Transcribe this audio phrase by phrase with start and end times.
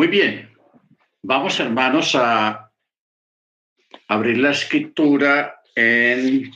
[0.00, 0.50] Muy bien,
[1.20, 2.72] vamos hermanos a
[4.08, 6.50] abrir la escritura en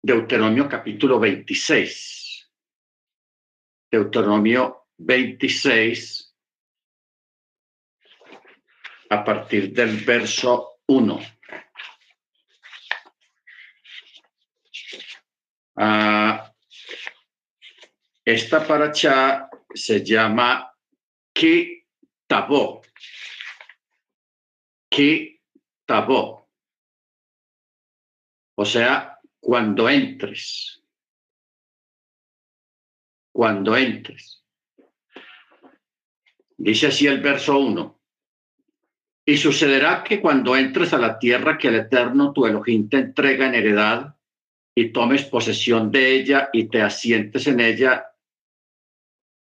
[0.00, 2.52] Deuteronomio capítulo 26.
[3.90, 6.36] Deuteronomio 26
[9.10, 11.18] a partir del verso 1.
[15.74, 16.41] Ah,
[18.24, 20.72] esta paracha se llama
[21.32, 21.84] Ki
[22.26, 22.82] Tabo.
[24.88, 25.40] Ki
[25.84, 26.48] Tabo.
[28.54, 30.82] O sea, cuando entres.
[33.32, 34.44] Cuando entres.
[36.56, 37.98] Dice así el verso 1.
[39.24, 43.46] Y sucederá que cuando entres a la tierra que el Eterno tu Elohim te entrega
[43.46, 44.16] en heredad
[44.74, 48.11] y tomes posesión de ella y te asientes en ella,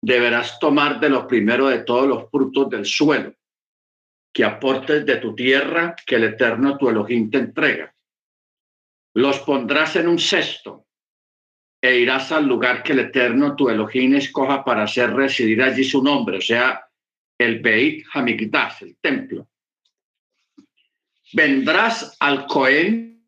[0.04, 3.34] deberás tomar de lo primero de todos los frutos del suelo,
[4.34, 7.96] que aportes de tu tierra que el Eterno tu Elohim te entrega.
[9.14, 10.88] Los pondrás en un cesto
[11.82, 16.04] e irás al lugar que el Eterno tu Elohim escoja para hacer residir allí su
[16.04, 16.86] nombre, o sea,
[17.38, 19.48] el Beit Hamikdash, el templo.
[21.32, 23.26] Vendrás al Cohen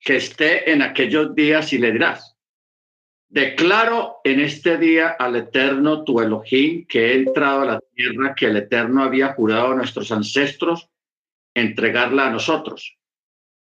[0.00, 2.36] que esté en aquellos días y le dirás,
[3.28, 8.46] declaro en este día al Eterno tu Elohim que he entrado a la tierra que
[8.46, 10.88] el Eterno había jurado a nuestros ancestros
[11.54, 12.96] entregarla a nosotros.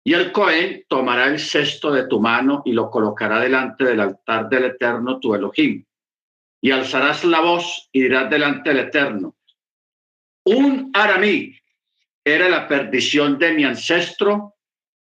[0.04, 4.48] Y el Cohen tomará el cesto de tu mano y lo colocará delante del altar
[4.48, 5.84] del Eterno tu Elohim.
[6.60, 9.36] Y alzarás la voz y dirás delante del Eterno,
[10.44, 11.58] un aramí
[12.24, 14.54] era la perdición de mi ancestro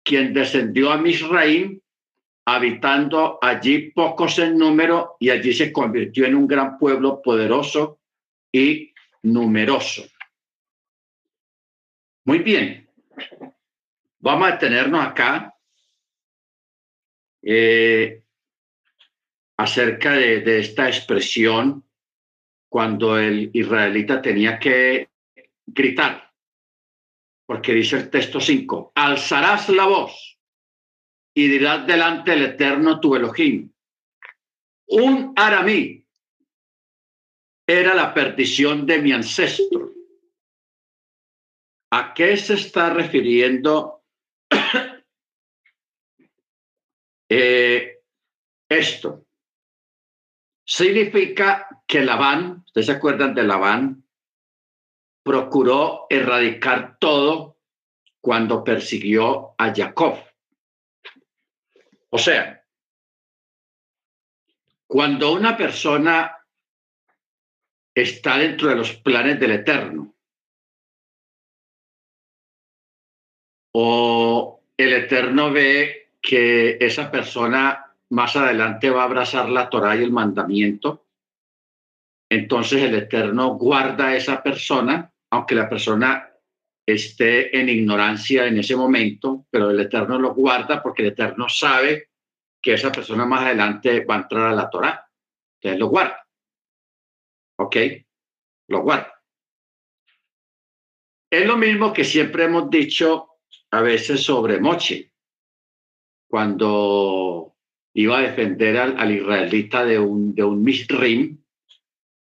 [0.03, 1.80] quien descendió a Misraim,
[2.55, 7.99] habitando allí pocos en número, y allí se convirtió en un gran pueblo poderoso
[8.51, 8.93] y
[9.23, 10.03] numeroso.
[12.25, 12.89] Muy bien,
[14.19, 15.55] vamos a detenernos acá
[17.41, 18.23] eh,
[19.57, 21.83] acerca de, de esta expresión
[22.69, 25.09] cuando el israelita tenía que
[25.65, 26.31] gritar
[27.51, 30.30] porque dice el texto 5, alzarás la voz
[31.33, 33.71] y dirás delante del Eterno tu Elohim.
[34.87, 36.05] Un aramí
[37.65, 39.91] era la perdición de mi ancestro.
[41.93, 44.03] ¿A qué se está refiriendo
[47.29, 47.99] eh,
[48.69, 49.25] esto?
[50.65, 54.01] Significa que Labán, ¿ustedes se acuerdan de Labán?
[55.23, 57.57] procuró erradicar todo
[58.21, 60.17] cuando persiguió a Jacob.
[62.11, 62.65] O sea,
[64.87, 66.37] cuando una persona
[67.95, 70.13] está dentro de los planes del Eterno,
[73.73, 80.03] o el Eterno ve que esa persona más adelante va a abrazar la Torah y
[80.03, 81.07] el mandamiento,
[82.29, 86.30] entonces el Eterno guarda a esa persona aunque la persona
[86.85, 92.09] esté en ignorancia en ese momento, pero el Eterno lo guarda porque el Eterno sabe
[92.61, 95.07] que esa persona más adelante va a entrar a la Torah.
[95.59, 96.27] Entonces lo guarda.
[97.57, 97.75] ¿Ok?
[98.67, 99.13] Lo guarda.
[101.31, 103.29] Es lo mismo que siempre hemos dicho
[103.71, 105.11] a veces sobre Moche,
[106.27, 107.55] cuando
[107.93, 111.41] iba a defender al, israelita de un, de un misrim,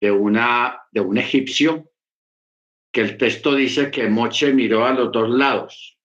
[0.00, 1.90] de, una, de un egipcio,
[2.94, 5.98] que el texto dice que Moche miró a los dos lados.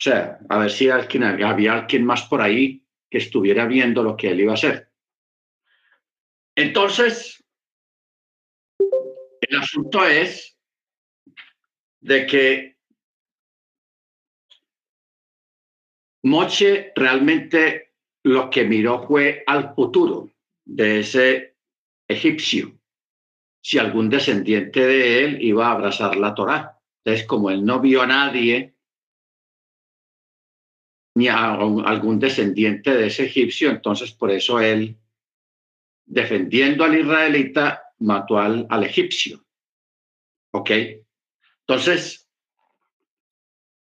[0.00, 4.16] O sea, a ver si alguien, había alguien más por ahí que estuviera viendo lo
[4.16, 4.90] que él iba a hacer.
[6.56, 7.44] Entonces,
[8.78, 10.58] el asunto es
[12.00, 12.78] de que
[16.22, 20.30] Moche realmente lo que miró fue al futuro
[20.64, 21.58] de ese
[22.08, 22.80] egipcio
[23.64, 26.78] si algún descendiente de él iba a abrazar la Torá.
[27.02, 28.74] Entonces, como él no vio a nadie,
[31.14, 34.98] ni a algún descendiente de ese egipcio, entonces por eso él,
[36.04, 39.42] defendiendo al israelita, mató al, al egipcio.
[40.52, 40.70] ¿Ok?
[41.60, 42.28] Entonces,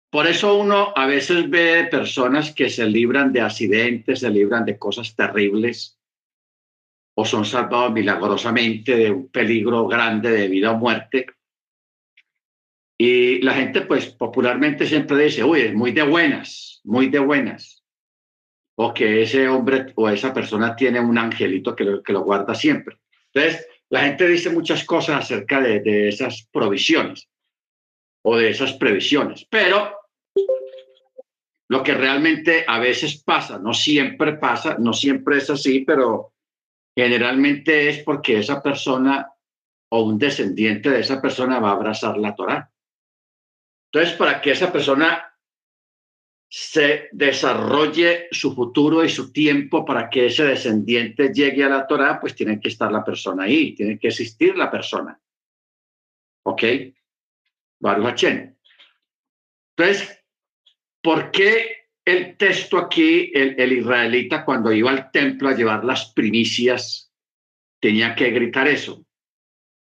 [0.09, 4.79] por eso uno a veces ve personas que se libran de accidentes, se libran de
[4.79, 5.99] cosas terribles,
[7.15, 11.27] o son salvados milagrosamente de un peligro grande de vida o muerte.
[12.97, 17.83] Y la gente, pues popularmente siempre dice, uy, es muy de buenas, muy de buenas.
[18.75, 22.55] o que ese hombre o esa persona tiene un angelito que lo, que lo guarda
[22.55, 22.97] siempre.
[23.31, 27.29] Entonces, la gente dice muchas cosas acerca de, de esas provisiones
[28.23, 29.95] o de esas previsiones, pero
[31.69, 36.32] lo que realmente a veces pasa, no siempre pasa, no siempre es así, pero
[36.95, 39.31] generalmente es porque esa persona
[39.89, 42.71] o un descendiente de esa persona va a abrazar la Torah.
[43.91, 45.33] Entonces, para que esa persona
[46.49, 52.19] se desarrolle su futuro y su tiempo para que ese descendiente llegue a la Torah,
[52.19, 55.19] pues tiene que estar la persona ahí, tiene que existir la persona.
[56.45, 56.63] ¿Ok?
[57.79, 58.23] Baruch
[59.75, 60.23] Entonces,
[61.01, 66.11] ¿por qué el texto aquí, el, el, israelita, cuando iba al templo a llevar las
[66.13, 67.11] primicias,
[67.79, 69.05] tenía que gritar eso?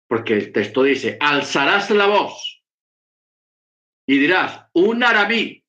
[0.08, 2.62] Porque el texto dice, alzarás la voz
[4.06, 5.62] y dirás, un aramí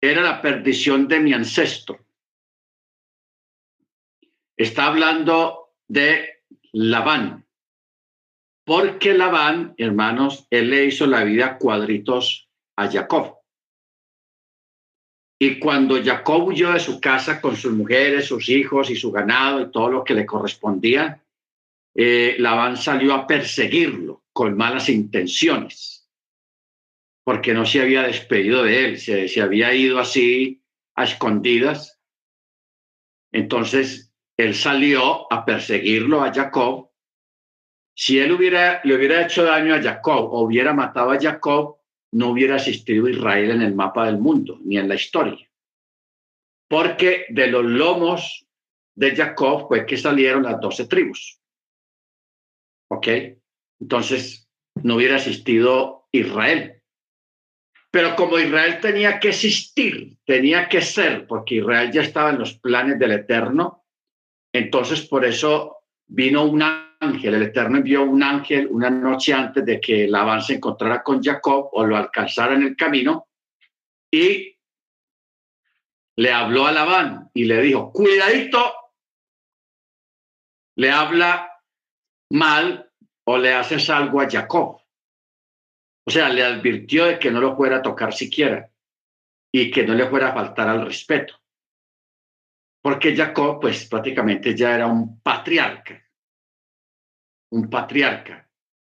[0.00, 2.04] era la perdición de mi ancestro.
[4.56, 6.42] Está hablando de
[6.72, 7.46] Labán,
[8.64, 13.41] porque Labán, hermanos, él le hizo la vida cuadritos a Jacob.
[15.44, 19.60] Y cuando Jacob huyó de su casa con sus mujeres, sus hijos y su ganado
[19.60, 21.20] y todo lo que le correspondía,
[21.96, 26.08] eh, Labán salió a perseguirlo con malas intenciones
[27.24, 30.62] porque no se había despedido de él, se, se había ido así
[30.94, 32.00] a escondidas.
[33.32, 36.88] Entonces, él salió a perseguirlo a Jacob.
[37.96, 41.81] Si él hubiera, le hubiera hecho daño a Jacob o hubiera matado a Jacob,
[42.12, 45.48] no hubiera existido Israel en el mapa del mundo ni en la historia.
[46.68, 48.46] Porque de los lomos
[48.94, 51.40] de Jacob fue que salieron las doce tribus.
[52.90, 53.08] ¿Ok?
[53.80, 54.48] Entonces,
[54.82, 56.82] no hubiera existido Israel.
[57.90, 62.58] Pero como Israel tenía que existir, tenía que ser, porque Israel ya estaba en los
[62.58, 63.84] planes del Eterno,
[64.54, 66.62] entonces por eso vino un
[67.02, 71.22] ángel, el Eterno envió un ángel una noche antes de que Labán se encontrara con
[71.22, 73.28] Jacob o lo alcanzara en el camino
[74.10, 74.56] y
[76.16, 78.72] le habló a Labán y le dijo, cuidadito,
[80.76, 81.50] le habla
[82.30, 82.90] mal
[83.24, 84.80] o le haces algo a Jacob.
[86.04, 88.70] O sea, le advirtió de que no lo fuera a tocar siquiera
[89.52, 91.40] y que no le fuera a faltar al respeto.
[92.82, 96.01] Porque Jacob, pues prácticamente ya era un patriarca.
[97.52, 98.48] Un patriarca.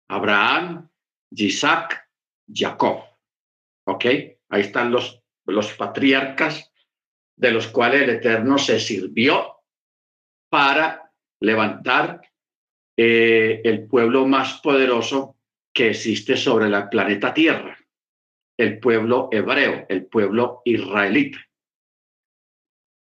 [0.08, 0.88] Abraham,
[1.30, 2.08] Isaac,
[2.46, 3.04] Jacob.
[3.86, 4.04] ¿Ok?
[4.04, 6.70] Ahí están los, los patriarcas
[7.36, 9.56] de los cuales el Eterno se sirvió
[10.48, 12.20] para levantar
[12.96, 15.36] eh, el pueblo más poderoso
[15.74, 17.76] que existe sobre el planeta Tierra,
[18.58, 21.38] el pueblo hebreo, el pueblo israelita,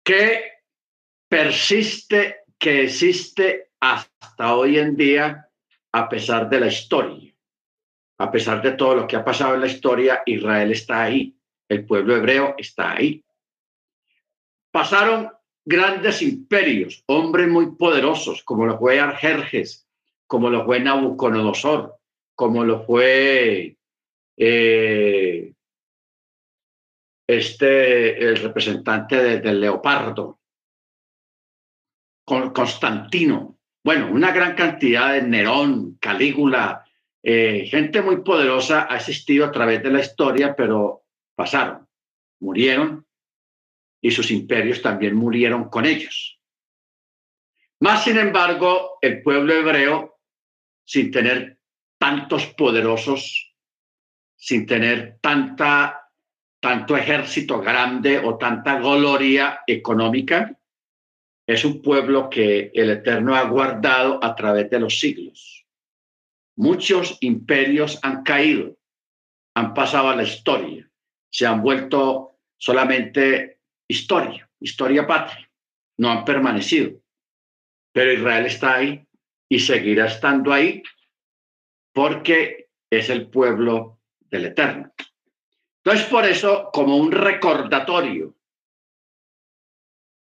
[0.05, 0.53] que
[1.29, 5.49] persiste, que existe hasta hoy en día
[5.93, 7.35] a pesar de la historia.
[8.19, 11.37] A pesar de todo lo que ha pasado en la historia, Israel está ahí,
[11.69, 13.25] el pueblo hebreo está ahí.
[14.73, 15.31] Pasaron
[15.65, 19.87] grandes imperios, hombres muy poderosos, como lo fue Arjerjes,
[20.27, 21.97] como lo fue Nabucodonosor,
[22.35, 23.77] como lo fue
[24.37, 25.53] eh,
[27.27, 30.41] este, el representante del leopardo,
[32.25, 33.58] con Constantino.
[33.89, 36.85] Bueno, una gran cantidad de Nerón, Calígula,
[37.23, 41.89] eh, gente muy poderosa ha existido a través de la historia, pero pasaron,
[42.39, 43.07] murieron
[44.03, 46.39] y sus imperios también murieron con ellos.
[47.81, 50.19] Más sin embargo, el pueblo hebreo,
[50.85, 51.59] sin tener
[51.97, 53.55] tantos poderosos
[54.37, 56.11] sin tener tanta,
[56.61, 60.58] tanto ejército grande o tanta gloria económica,
[61.49, 65.67] es un pueblo que el Eterno ha guardado a través de los siglos.
[66.57, 68.77] Muchos imperios han caído,
[69.55, 70.87] han pasado a la historia,
[71.31, 75.51] se han vuelto solamente historia, historia patria,
[75.97, 77.01] no han permanecido.
[77.93, 79.07] Pero Israel está ahí
[79.49, 80.83] y seguirá estando ahí
[81.95, 84.93] porque es el pueblo del Eterno.
[85.83, 88.37] Entonces, por eso, como un recordatorio,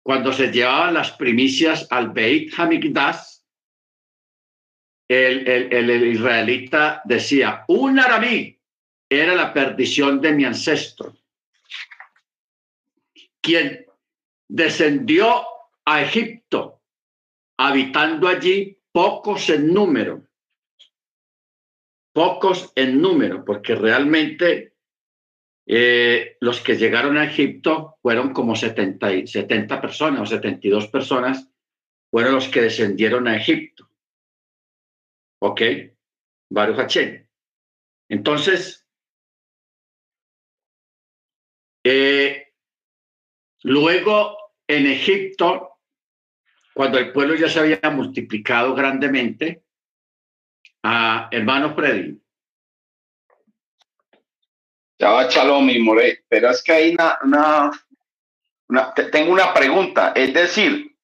[0.06, 3.40] cuando se llevaban las primicias al Beit Hamikdash,
[5.08, 8.56] el, el, el, israelita decía, un aramí
[9.10, 11.16] era la perdición de mi ancestro,
[13.40, 13.84] quien
[14.46, 15.44] descendió
[15.84, 16.82] a Egipto,
[17.56, 20.24] habitando allí pocos en número,
[22.12, 24.75] pocos en número, porque realmente
[25.66, 31.50] eh, los que llegaron a Egipto fueron como 70, 70 personas o 72 personas,
[32.10, 33.90] fueron los que descendieron a Egipto.
[35.40, 35.60] ¿Ok?
[36.50, 37.26] Baruch Hachem.
[38.08, 38.86] Entonces,
[41.84, 42.52] eh,
[43.64, 44.36] luego
[44.68, 45.80] en Egipto,
[46.74, 49.64] cuando el pueblo ya se había multiplicado grandemente,
[50.84, 52.20] a hermano Freddy,
[54.98, 57.18] ya va Shalom y More, pero es que hay una,
[58.68, 60.96] una, tengo una pregunta, es decir,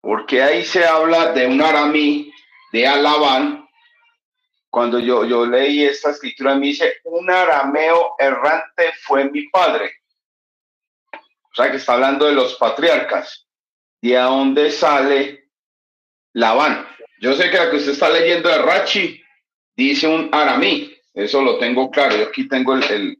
[0.00, 2.32] porque ahí se habla de un aramí
[2.72, 3.68] de Alabán,
[4.72, 9.92] cuando yo, yo leí esta escritura me dice, un arameo errante fue mi padre.
[11.12, 13.46] O sea que está hablando de los patriarcas.
[14.00, 15.50] ¿De dónde sale
[16.32, 16.88] Labán?
[17.20, 19.22] Yo sé que la que usted está leyendo de Rachi
[19.76, 22.16] dice un aramí, eso lo tengo claro.
[22.16, 23.18] Yo aquí tengo el,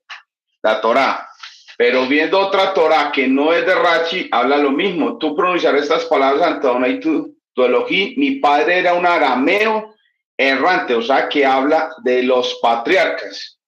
[0.62, 1.28] la Torah.
[1.76, 5.18] Pero viendo otra Torah que no es de Rachi, habla lo mismo.
[5.18, 7.86] Tú pronunciar estas palabras ante y tu, tu.
[8.16, 9.94] Mi padre era un arameo
[10.36, 13.58] errante, o sea, que habla de los patriarcas.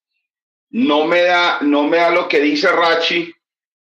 [0.70, 3.32] No me da, no me da lo que dice Rachi,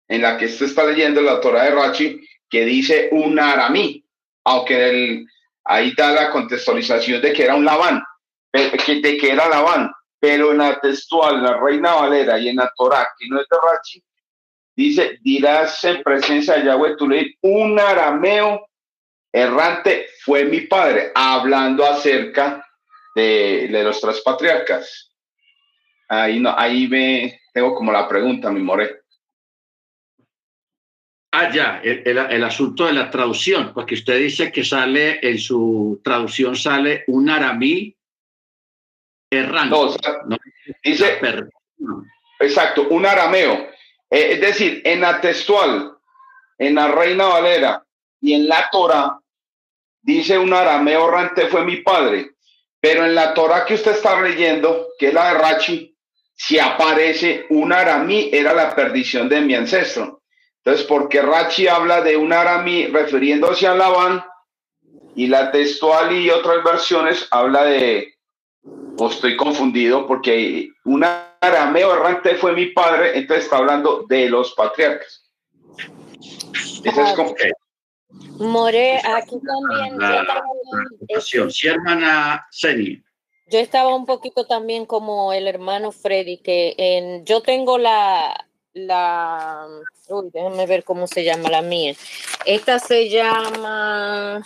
[0.08, 4.04] en la que usted está leyendo la Torah de Rachi, que dice un aramí,
[4.44, 5.26] aunque el,
[5.64, 8.02] ahí da la contextualización de que era un Labán,
[8.52, 9.90] de que era Labán
[10.24, 13.56] pero en la textual, la Reina Valera y en la Torah, que no es de
[13.58, 14.02] Rachi,
[14.74, 18.66] dice, dirás en presencia de Yahweh, tú leí, un arameo
[19.30, 22.66] errante fue mi padre, hablando acerca
[23.14, 25.14] de, los tres patriarcas.
[26.08, 29.02] Ahí, no, ahí me tengo como la pregunta, mi more.
[31.32, 36.56] Ah, ya, el, asunto de la traducción, porque usted dice que sale, en su traducción
[36.56, 37.94] sale un aramí
[40.82, 41.18] dice,
[42.40, 43.68] exacto, un arameo.
[44.10, 45.96] Eh, es decir, en la textual,
[46.58, 47.84] en la Reina Valera
[48.20, 49.18] y en la Torah,
[50.02, 52.30] dice un arameo errante fue mi padre.
[52.80, 55.96] Pero en la Torah que usted está leyendo, que es la de Rachi,
[56.34, 60.22] si aparece un aramí, era la perdición de mi ancestro.
[60.58, 64.24] Entonces, porque Rachi habla de un aramí refiriéndose a Labán,
[65.14, 68.13] y la textual y otras versiones habla de,
[68.98, 71.04] o estoy confundido porque un
[71.40, 75.30] arameo errante fue mi padre, entonces está hablando de los patriarcas.
[76.84, 77.50] Eso es como que...
[78.38, 79.98] More, aquí también.
[81.50, 83.02] sí, hermana Seni.
[83.46, 89.66] Yo estaba un poquito también como el hermano Freddy, que en, yo tengo la, la,
[90.08, 91.94] uy, déjame ver cómo se llama la mía.
[92.46, 94.44] Esta se llama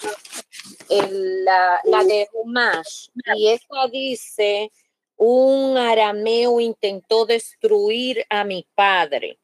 [0.89, 4.71] la, la de Humash y esta dice,
[5.17, 9.39] un arameo intentó destruir a mi padre.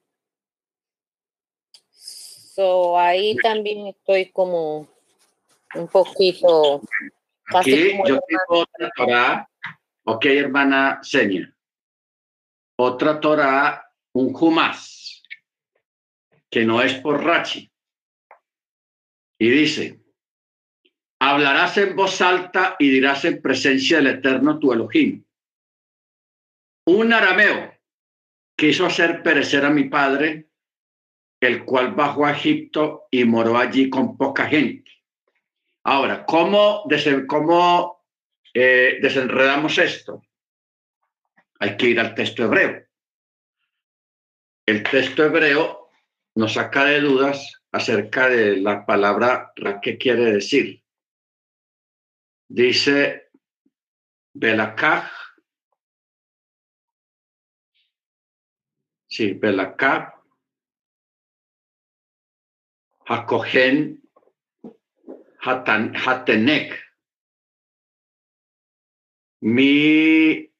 [1.90, 4.86] So, ahí también estoy como
[5.74, 6.82] un poquito.
[7.46, 9.50] Aquí yo tengo otra Torah.
[10.04, 11.52] Ok, hermana Seña.
[12.76, 15.22] Otra Torah un Jumas,
[16.48, 17.70] que no es por Rachi.
[19.38, 20.03] Y dice,
[21.30, 25.24] hablarás en voz alta y dirás en presencia del Eterno tu Elohim.
[26.86, 27.72] Un arameo
[28.56, 30.48] quiso hacer perecer a mi padre,
[31.40, 34.90] el cual bajó a Egipto y moró allí con poca gente.
[35.84, 36.84] Ahora, ¿cómo,
[37.26, 38.04] cómo
[38.52, 40.22] eh, desenredamos esto?
[41.58, 42.84] Hay que ir al texto hebreo
[44.66, 45.90] el texto hebreo
[46.36, 49.52] nos saca de dudas acerca de la palabra
[49.82, 50.83] ¿qué quiere decir.
[52.48, 53.30] Dice
[54.34, 55.10] Belakaj.
[59.08, 60.12] Sí, Belakaj.
[63.06, 64.02] Hakohen
[65.40, 66.80] Hatenek.
[69.40, 70.50] Mi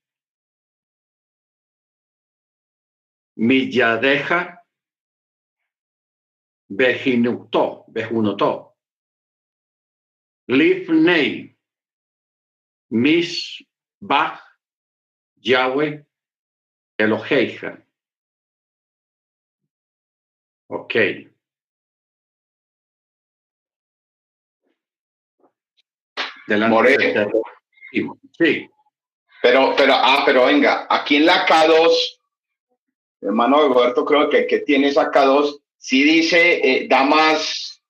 [3.37, 4.61] Milladeja
[6.69, 8.76] Bejinutó, Bejunotó.
[10.47, 11.53] Lifnei
[12.94, 13.64] Mis
[14.00, 14.40] Bach
[15.36, 16.04] Yahweh
[16.96, 17.84] Eloheija.
[20.68, 20.94] Ok.
[26.46, 27.30] Delante
[28.38, 28.70] Sí.
[29.42, 32.20] Pero, pero, ah, pero venga, aquí en la K2
[33.20, 37.82] hermano Roberto creo que, que tiene acá dos, si dice, eh, da más,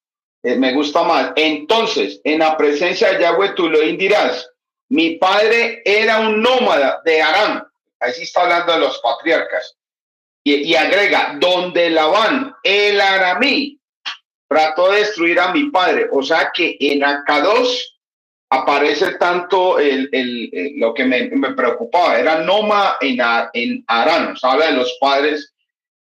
[0.42, 1.32] eh, me gusta más.
[1.36, 4.48] Entonces, en la presencia de Yahweh tú lo dirás,
[4.88, 7.66] mi padre era un nómada de Aram,
[8.00, 9.76] ahí está hablando de los patriarcas,
[10.46, 13.80] y, agrega, donde Labán, el aramí,
[14.46, 16.06] trató de destruir a mi padre.
[16.12, 17.98] O sea que en Akados
[18.50, 20.10] aparece tanto el,
[20.76, 23.18] lo que me, preocupaba, era Noma en,
[23.54, 25.54] en Arán, habla de los padres,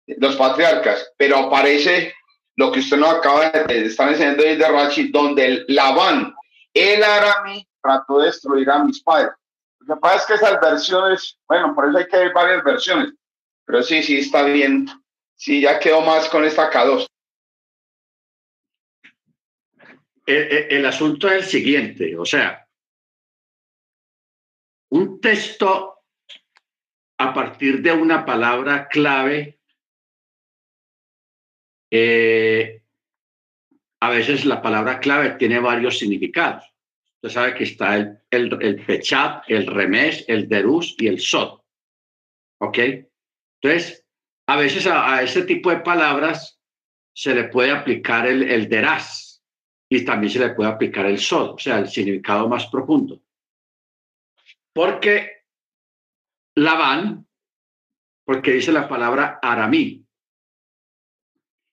[0.07, 2.13] los patriarcas, pero aparece
[2.55, 6.33] lo que usted nos acaba de estar enseñando desde Rachi, donde el Labán,
[6.73, 9.31] el aramí, trató de destruir a mis padres.
[9.79, 13.13] Lo que pasa es que esas versiones, bueno, por eso hay que ver varias versiones,
[13.65, 14.87] pero sí, sí, está bien.
[15.35, 17.05] Sí, ya quedó más con esta K2.
[20.25, 22.67] El, asunto es el siguiente, o sea,
[24.89, 25.99] un texto
[27.19, 29.59] a partir de una palabra clave,
[31.91, 32.81] eh,
[33.99, 36.74] a veces la palabra clave tiene varios significados.
[37.25, 41.59] Usted sabe que está el, el, el pechat, el remés, el derus y el sot.
[42.61, 42.77] ¿Ok?
[43.59, 44.05] Entonces,
[44.47, 46.61] a veces a, ese tipo de palabras
[47.15, 49.43] se le puede aplicar el, el deraz
[49.89, 53.19] y también se le puede aplicar el sod, o sea, el significado más profundo.
[54.71, 55.45] Porque
[56.53, 57.25] Labán,
[58.23, 60.05] porque dice la palabra aramí,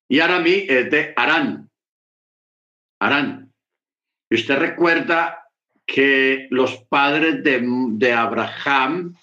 [0.09, 1.71] y aramí es de Arán,
[3.01, 3.53] Arán.
[4.31, 5.42] Y usted recuerda
[5.87, 9.17] que los padres de, de Abraham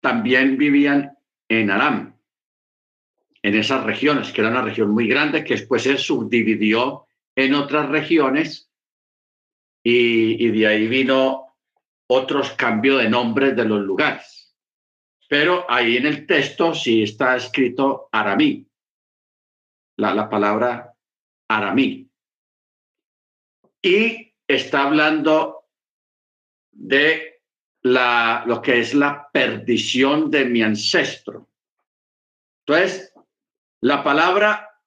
[0.00, 1.16] también vivían
[1.48, 2.18] en Aram,
[3.42, 7.88] en esas regiones, que era una región muy grande que después se subdividió en otras
[7.88, 8.70] regiones
[9.82, 11.54] y, de ahí vino
[12.06, 14.54] otros cambios de nombres de los lugares.
[15.28, 18.66] Pero ahí en el texto sí está escrito aramí,
[19.96, 20.94] la, la palabra
[21.48, 22.08] aramí.
[23.84, 25.68] Y está hablando
[26.72, 27.42] de
[27.82, 31.50] la, lo que es la perdición de mi ancestro.
[32.66, 33.12] Entonces,
[33.82, 34.80] la palabra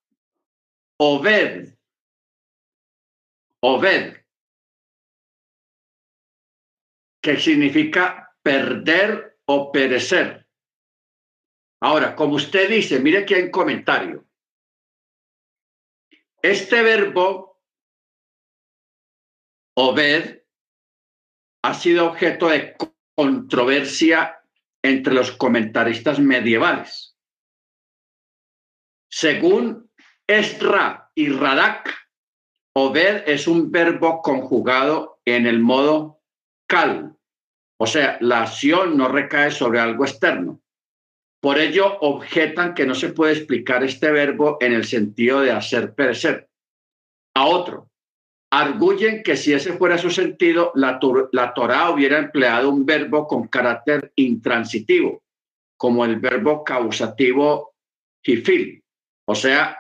[0.99, 1.77] Obed,
[3.59, 4.17] Obed,
[7.21, 10.47] que significa perder o perecer.
[11.81, 14.25] Ahora, como usted dice, mire aquí en comentario.
[16.41, 17.56] Este verbo,
[19.79, 20.41] Obed,
[21.63, 22.75] ha sido objeto de
[23.15, 24.41] controversia
[24.83, 27.15] entre los comentaristas medievales.
[29.07, 29.91] Según
[30.25, 31.95] Esdra y Radak,
[32.75, 36.21] Obed es un verbo conjugado en el modo
[36.67, 37.15] cal,
[37.79, 40.59] o sea, la acción no recae sobre algo externo.
[41.39, 45.93] Por ello, objetan que no se puede explicar este verbo en el sentido de hacer
[45.93, 46.49] perecer
[47.35, 47.86] a otro,
[48.49, 50.99] arguyen que si ese fuera su sentido, la,
[51.31, 55.23] la Torah hubiera empleado un verbo con carácter intransitivo,
[55.75, 57.75] como el verbo causativo
[58.23, 58.83] hifil,
[59.25, 59.77] o sea,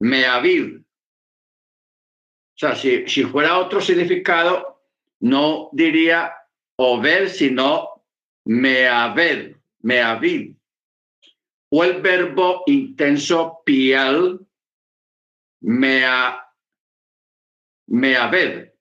[0.00, 0.80] meavir.
[0.80, 4.82] O sea, si, si fuera otro significado,
[5.20, 6.32] no diría
[6.76, 8.04] over, sino
[8.44, 10.54] meaver, meavir.
[11.70, 14.38] O el verbo intenso piel,
[15.62, 16.43] mea
[17.94, 18.72] meaved.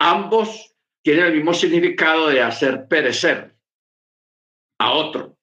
[0.00, 3.56] Ambos tienen el mismo significado de hacer perecer
[4.78, 5.38] a otro.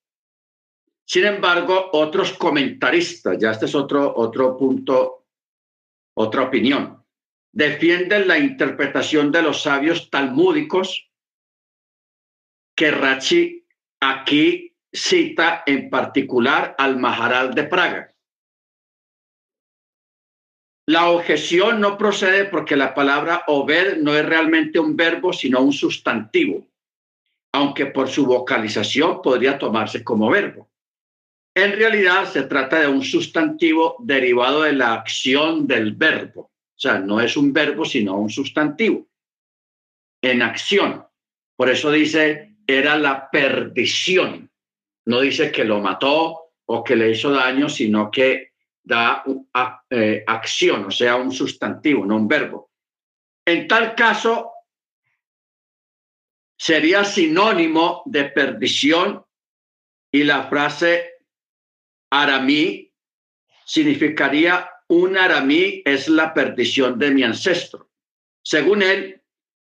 [1.05, 5.25] Sin embargo, otros comentaristas, ya este es otro, otro punto,
[6.15, 7.03] otra opinión,
[7.51, 11.09] defienden la interpretación de los sabios talmúdicos
[12.75, 13.65] que Rachi
[14.01, 18.13] aquí cita en particular al Maharal de Praga.
[20.89, 25.71] La objeción no procede porque la palabra obed no es realmente un verbo, sino un
[25.71, 26.65] sustantivo,
[27.53, 30.67] aunque por su vocalización podría tomarse como verbo.
[31.55, 36.41] En realidad se trata de un sustantivo derivado de la acción del verbo.
[36.41, 39.05] O sea, no es un verbo, sino un sustantivo
[40.23, 41.05] en acción.
[41.55, 44.49] Por eso dice, era la perdición.
[45.05, 48.48] No dice que lo mató o que le hizo daño, sino que
[48.89, 49.23] da
[49.91, 52.71] eh, acción, o sea, un sustantivo, no un verbo.
[53.45, 54.51] En tal caso,
[56.57, 59.23] sería sinónimo de perdición
[60.11, 61.13] y la frase
[62.11, 62.91] aramí
[63.63, 67.91] significaría un aramí es la perdición de mi ancestro.
[68.43, 69.21] Según él,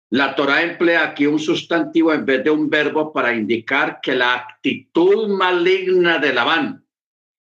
[0.10, 4.36] la Torah emplea aquí un sustantivo en vez de un verbo para indicar que la
[4.36, 6.88] actitud maligna de Labán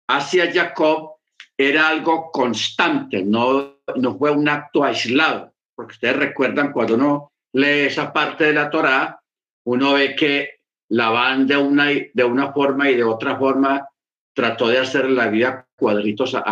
[0.08, 1.14] hacia Jacob
[1.58, 7.88] era algo constante, no, no fue un acto aislado, porque ustedes recuerdan cuando uno lee
[7.88, 9.22] esa parte de la Torá,
[9.65, 10.56] uno ve que
[10.89, 13.88] Labán de una, de una forma y de otra forma
[14.34, 16.44] trató de hacer la vida cuadritos a,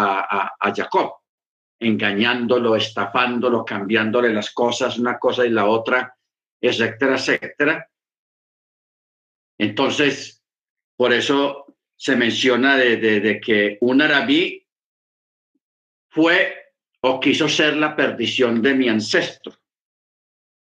[0.59, 1.15] a, Jacob,
[1.79, 6.15] engañándolo, estafándolo, cambiándole las cosas, una cosa y la otra,
[6.59, 7.89] etcétera, etcétera.
[9.59, 10.41] Entonces,
[10.95, 14.62] por eso se menciona de, de que un arabí
[16.13, 16.55] fue
[17.01, 19.53] o quiso ser la perdición de mi ancestro.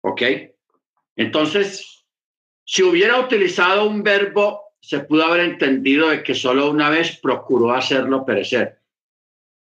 [0.02, 0.22] ¿Ok?
[1.14, 2.06] Entonces,
[2.64, 7.72] si hubiera utilizado un verbo, se pudo haber entendido de que solo una vez procuró
[7.72, 8.80] hacerlo perecer.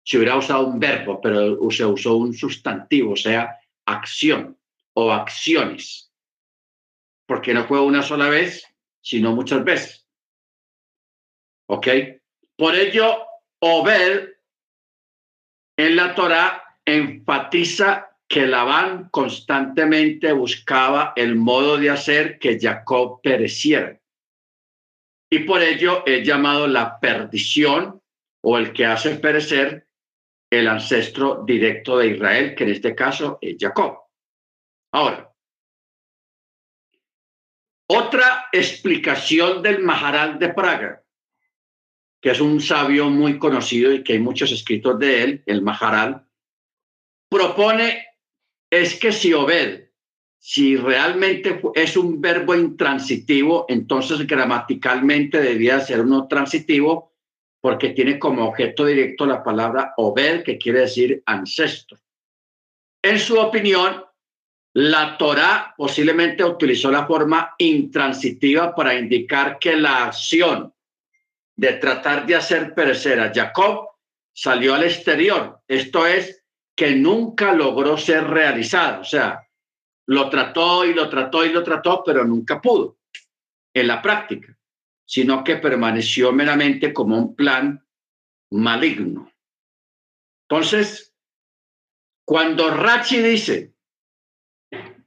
[0.05, 4.57] Si hubiera usado un verbo, pero se usó un sustantivo, o sea, acción
[4.95, 6.13] o acciones.
[7.27, 8.65] Porque no fue una sola vez,
[9.01, 10.07] sino muchas veces.
[11.67, 11.89] ¿Ok?
[12.57, 13.27] Por ello,
[13.59, 14.32] Obed
[15.77, 24.01] en la Torah enfatiza que Labán constantemente buscaba el modo de hacer que Jacob pereciera.
[25.31, 28.01] Y por ello es llamado la perdición
[28.43, 29.87] o el que hace perecer
[30.51, 33.99] el ancestro directo de Israel, que en este caso es Jacob.
[34.93, 35.33] Ahora,
[37.89, 41.02] otra explicación del Maharal de Praga,
[42.23, 46.25] que es un sabio muy conocido y que hay muchos escritos de él, el Maharal,
[47.29, 48.07] propone
[48.71, 49.89] es que si Obed,
[50.39, 57.13] si realmente es un verbo intransitivo, entonces gramaticalmente debía ser uno transitivo
[57.61, 61.99] porque tiene como objeto directo la palabra Obed, que quiere decir ancestro.
[63.03, 64.05] En su opinión,
[64.75, 70.73] la Torá posiblemente utilizó la forma intransitiva para indicar que la acción
[71.57, 73.89] de tratar de hacer perecer a Jacob
[74.35, 75.61] salió al exterior.
[75.69, 76.43] Esto es,
[76.75, 79.03] que nunca logró ser realizado.
[79.03, 79.47] O sea,
[80.07, 82.99] lo trató y lo trató y lo trató, pero nunca pudo
[83.75, 84.57] en la práctica,
[85.05, 87.85] sino que permaneció meramente como un plan
[88.51, 89.31] maligno.
[90.49, 91.15] Entonces,
[92.25, 93.75] cuando Rachi dice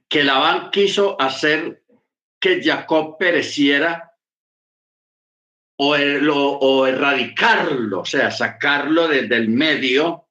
[0.08, 1.84] que Labán quiso hacer
[2.40, 4.15] que Jacob pereciera
[5.78, 10.28] o, erradicarlo, o sea, sacarlo desde el medio,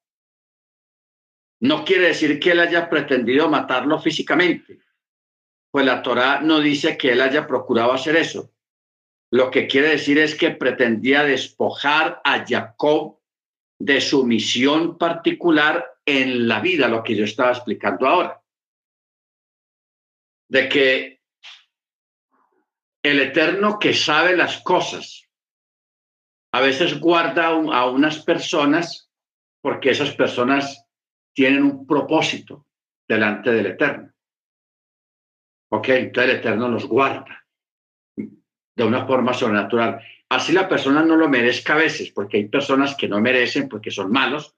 [1.62, 4.80] no quiere decir que él haya pretendido matarlo físicamente,
[5.72, 8.52] pues la Torá no dice que él haya procurado hacer eso.
[9.32, 13.20] Lo que quiere decir es que pretendía despojar a Jacob
[13.80, 18.42] de su misión particular en la vida, lo que yo estaba explicando ahora.
[20.48, 21.22] De que
[23.04, 25.25] el Eterno que sabe las cosas,
[26.56, 29.12] a veces guarda a unas personas
[29.62, 30.86] porque esas personas
[31.34, 32.66] tienen un propósito
[33.06, 34.14] delante del Eterno.
[35.74, 37.46] Ok, entonces el Eterno los guarda
[38.16, 40.02] de una forma sobrenatural.
[40.30, 43.92] Así la persona no lo merezca a veces, porque hay personas que no merecen porque
[43.92, 44.56] son malos,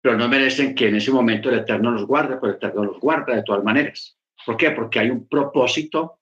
[0.00, 2.98] pero no merecen que en ese momento el Eterno los guarde, pero el Eterno los
[2.98, 4.18] guarda de todas maneras.
[4.44, 4.72] ¿Por qué?
[4.72, 6.18] Porque hay un propósito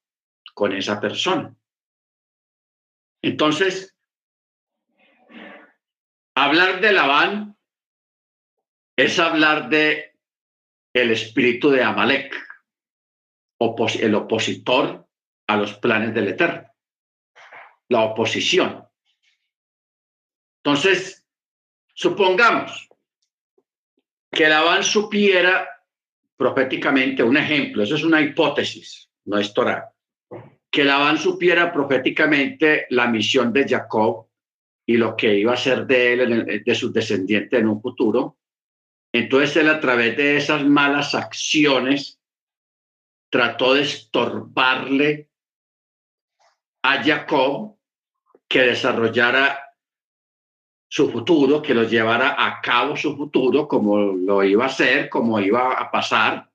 [0.52, 1.56] con esa persona.
[3.22, 3.96] Entonces,
[6.34, 7.56] hablar de Labán
[8.96, 10.14] es hablar de
[10.92, 12.34] el espíritu de Amalek,
[14.00, 15.06] el opositor
[15.46, 16.68] a los planes del Eterno,
[17.88, 18.86] la oposición.
[20.62, 21.26] Entonces,
[21.94, 22.88] supongamos
[24.30, 25.68] que Labán supiera
[26.36, 29.92] proféticamente un ejemplo, eso es una hipótesis, no es Torah,
[30.70, 34.29] que Labán supiera proféticamente la misión de Jacob
[34.90, 38.38] y lo que iba a ser de él, de sus descendientes en un futuro,
[39.12, 42.20] entonces él a través de esas malas acciones
[43.30, 45.30] trató de estorbarle
[46.82, 47.78] a Jacob
[48.48, 49.62] que desarrollara
[50.88, 55.38] su futuro, que lo llevara a cabo su futuro como lo iba a hacer, como
[55.38, 56.50] iba a pasar.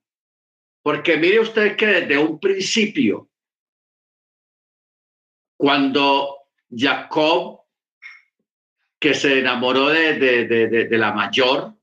[0.82, 3.30] Porque mire usted que desde un principio,
[5.56, 6.36] cuando
[6.70, 7.62] Jacob,
[9.00, 11.74] que se enamoró de, de, de la mayor,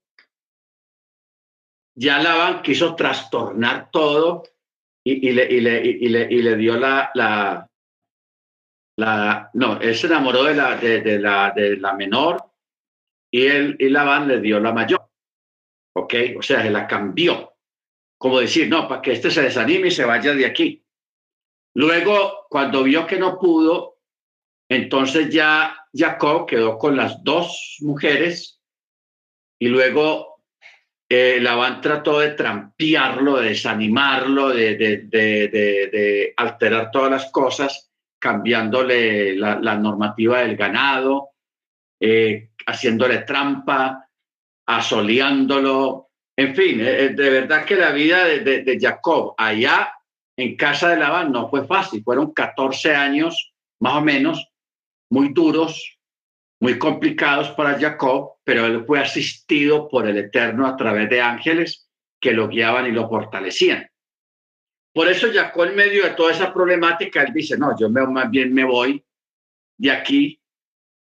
[1.96, 4.44] ya Labán quiso trastornar todo
[5.06, 7.70] y, le, y, le, y, le, y le dio la, la,
[9.54, 12.44] no, él se enamoró de la, de, la, de la menor
[13.32, 15.10] y, él, y le dio la mayor.
[15.96, 16.14] ¿Ok?
[16.38, 17.54] O sea, se la cambió.
[18.18, 20.84] Como decir, no, para que este se desanime y se vaya de aquí.
[21.76, 23.93] Luego, cuando vio que no pudo,
[24.74, 28.62] entonces ya Jacob quedó con las dos mujeres
[29.60, 30.34] y luego
[31.10, 40.40] eh, Labán trató de trampearlo, de desanimarlo, de, alterar todas las cosas, cambiándole la, normativa
[40.40, 41.30] del ganado,
[42.00, 44.10] eh, haciéndole trampa,
[44.66, 49.94] asoleándolo, en fin, eh, de verdad que la vida de, de, Jacob allá
[50.36, 54.48] en casa de Labán no fue fácil, fueron 14 años más o menos,
[55.14, 56.00] muy duros,
[56.60, 61.88] muy complicados para Jacob, pero él fue asistido por el Eterno a través de ángeles
[62.20, 63.88] que lo guiaban y lo fortalecían.
[64.92, 68.52] Por eso Jacob en medio de toda esa problemática, él dice, no, yo más bien
[68.56, 69.06] me voy
[69.78, 70.42] de aquí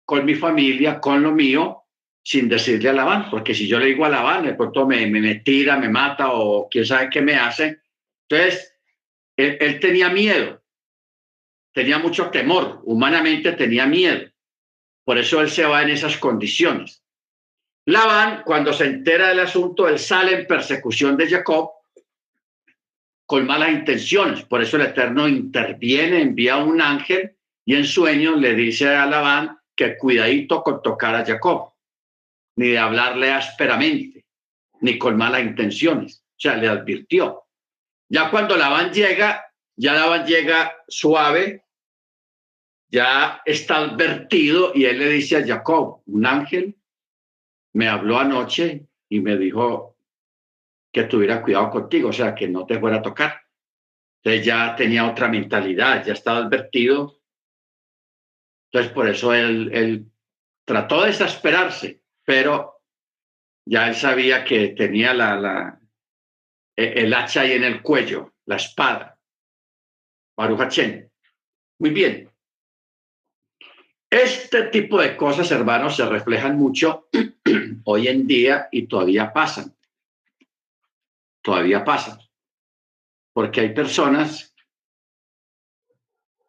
[0.05, 1.85] con mi familia, con lo mío,
[2.25, 5.79] sin decirle a Labán, porque si yo le digo a Labán, pronto me, me, tira,
[5.79, 7.79] me mata o quién sabe qué me hace.
[8.29, 8.75] Entonces,
[9.37, 10.60] él tenía miedo,
[11.73, 14.31] tenía mucho temor, humanamente tenía miedo.
[15.05, 17.03] Por eso él se va en esas condiciones.
[17.87, 21.71] Labán, cuando se entera del asunto, él sale en persecución de Jacob
[23.27, 24.43] con malas intenciones.
[24.43, 29.59] Por eso el Eterno interviene, envía un ángel y en sueños le dice a Labán
[29.75, 31.73] que cuidadito con tocar a Jacob,
[32.57, 34.27] ni de hablarle ásperamente,
[34.81, 36.23] ni con malas intenciones.
[36.31, 37.45] O sea, le advirtió.
[38.09, 39.45] Ya cuando Labán llega,
[39.81, 41.65] ya Labán llega suave,
[42.89, 46.77] ya está advertido y él le dice a Jacob, un ángel
[47.73, 49.97] me habló anoche y me dijo
[50.93, 53.41] que tuviera cuidado contigo, o sea, que no te fuera a tocar.
[54.23, 57.19] Entonces ya tenía otra mentalidad, ya estaba advertido.
[58.71, 60.13] Entonces por eso él,
[60.67, 62.83] trató de desesperarse, pero
[63.65, 65.81] ya él sabía que tenía la, la,
[66.77, 69.10] e, el hacha ahí en el cuello, la espada.
[70.41, 70.81] Baruch
[71.79, 72.31] Muy bien.
[74.09, 77.09] Este tipo de cosas, hermanos, se reflejan mucho
[77.85, 79.77] hoy en día y todavía pasan.
[81.43, 82.21] Todavía pasan.
[83.35, 84.55] Porque hay personas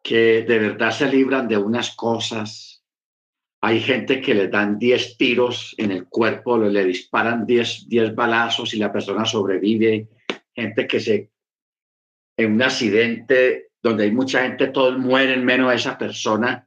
[0.02, 2.82] que de verdad se libran de unas cosas.
[3.60, 8.72] Hay gente que le dan 10 tiros en el cuerpo, le disparan 10, 10 balazos
[8.72, 10.08] y la persona sobrevive.
[10.54, 11.30] Gente que se,
[12.38, 16.66] en un accidente donde hay mucha gente, todos mueren menos esa persona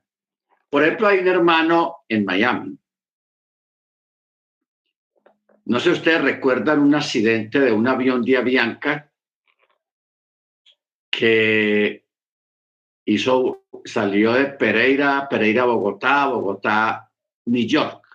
[0.76, 2.78] por ejemplo, hay un hermano en Miami.
[5.68, 9.10] No sé si ustedes recuerdan un accidente de un avión de Avianca
[11.10, 12.06] que
[13.06, 17.10] hizo, salió de Pereira, Pereira, Bogotá, Bogotá,
[17.46, 18.06] New York.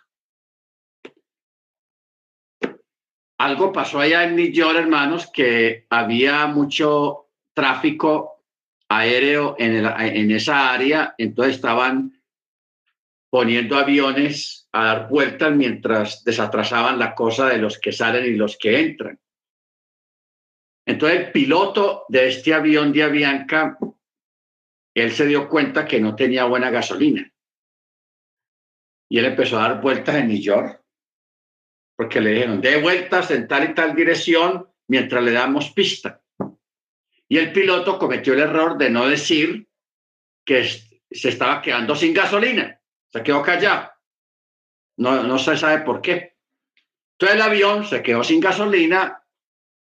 [3.38, 8.39] Algo pasó allá en New York, hermanos, que había mucho tráfico
[8.90, 12.20] aéreo en, esa área, entonces estaban
[13.30, 18.58] poniendo aviones a dar vueltas mientras desatrasaban la cosa de los que salen y los
[18.58, 19.18] que entran.
[20.84, 23.78] Entonces el piloto de este avión de Avianca,
[24.96, 27.32] él se dio cuenta que no tenía buena gasolina.
[29.08, 30.82] Y él empezó a dar vueltas en New York,
[31.96, 36.19] porque le dijeron, dé vueltas en tal y tal dirección mientras le damos pista.
[37.30, 39.68] Y el piloto cometió el error de no decir
[40.44, 43.90] que se estaba quedando sin gasolina se quedó callado.
[44.96, 46.36] No, se sabe por qué.
[47.12, 49.22] Entonces el avión se quedó sin gasolina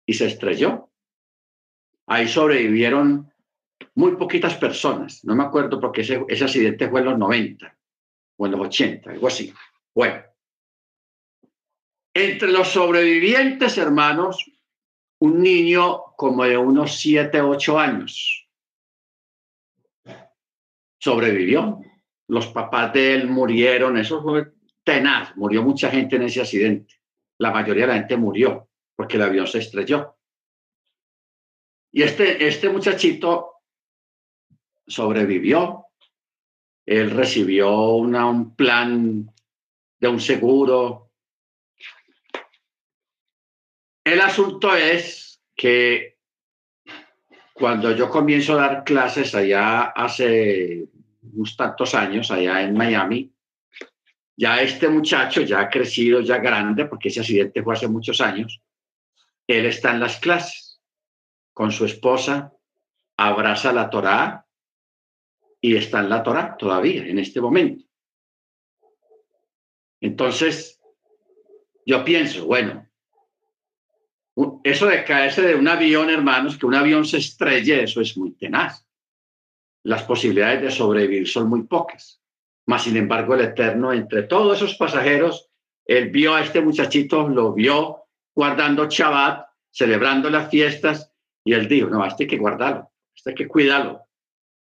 [0.06, 0.90] y se estrelló.
[2.08, 3.32] Ahí sobrevivieron
[3.96, 5.24] muy poquitas personas.
[5.26, 7.78] No me acuerdo porque ese, ese accidente fue en los 90
[8.38, 9.54] o en los 80, algo así.
[9.94, 10.24] Bueno,
[12.14, 14.51] entre los sobrevivientes, hermanos,
[15.22, 18.48] un niño como de unos 7, 8 años
[21.00, 21.82] sobrevivió
[22.32, 24.54] los papás de él murieron, eso fue
[24.86, 27.02] tenaz, murió mucha gente en ese accidente.
[27.40, 30.16] La mayoría de la gente murió porque el avión se estrelló.
[31.92, 33.56] Y este, este muchachito
[34.88, 35.88] sobrevivió.
[36.86, 39.30] Él recibió un plan
[40.00, 41.11] de un seguro.
[44.12, 46.18] El asunto es que
[47.54, 50.86] cuando yo comienzo a dar clases allá hace
[51.22, 53.34] unos tantos años allá en Miami,
[54.36, 58.62] ya este muchacho ya ha crecido, ya grande, porque ese accidente fue hace muchos años,
[59.48, 60.82] él está en las clases
[61.54, 62.52] con su esposa,
[63.16, 64.46] abraza la Torá
[65.62, 67.86] y está en la Torá todavía, en este momento.
[70.02, 70.82] Entonces,
[71.86, 72.91] yo pienso, bueno,
[74.64, 78.32] eso de caerse de un avión, hermanos, que un avión se estrelle, eso es muy
[78.32, 78.86] tenaz
[79.84, 82.22] las posibilidades de sobrevivir son muy pocas.
[82.68, 85.50] Mas, sin embargo, el Eterno, entre todos esos pasajeros,
[85.86, 88.04] él vio a este muchachito, lo vio
[88.36, 91.12] guardando Shabbat, celebrando las fiestas,
[91.44, 94.06] y él dijo, no, este hay que guardarlo, este hay que cuidarlo.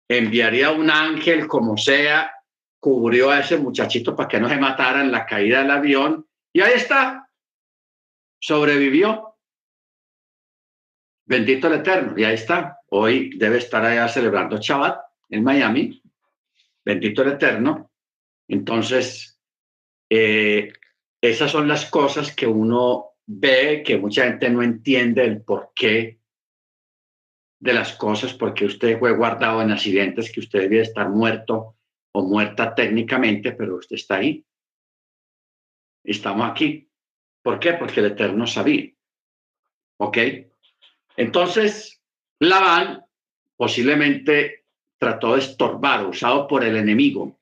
[0.07, 2.31] enviaría un ángel como sea,
[2.79, 6.61] cubrió a ese muchachito para que no se matara en la caída del avión y
[6.61, 7.29] ahí está,
[8.39, 9.28] sobrevivió.
[11.29, 12.79] Bendito el Eterno, y ahí está.
[12.89, 16.01] Hoy debe estar allá celebrando Shabbat en Miami.
[16.83, 17.91] Bendito el Eterno.
[18.47, 19.39] Entonces,
[20.09, 20.73] eh,
[21.21, 26.19] esas son las cosas que uno ve, que mucha gente no entiende el porqué
[27.59, 31.77] de las cosas, porque usted fue guardado en accidentes, que usted debía estar muerto
[32.11, 34.43] o muerta técnicamente, pero usted está ahí.
[36.03, 36.89] Estamos aquí.
[37.43, 37.73] ¿Por qué?
[37.73, 38.91] Porque el Eterno sabía.
[39.97, 40.17] ¿Ok?
[41.19, 42.01] Entonces,
[42.39, 43.05] Labán
[43.57, 44.63] posiblemente
[44.97, 47.37] trató de estorbar, usado por el enemigo.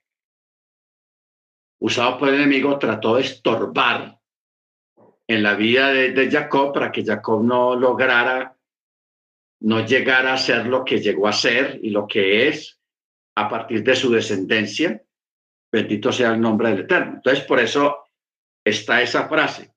[1.80, 4.20] Usado por el enemigo, trató de estorbar
[5.28, 8.58] en la vida de, de Jacob para que Jacob no lograra,
[9.62, 12.80] no llegara a ser lo que llegó a ser y lo que es
[13.36, 15.04] a partir de su descendencia.
[15.72, 17.18] Bendito sea el nombre del Eterno.
[17.18, 18.08] Entonces, por eso
[18.66, 19.77] está esa frase.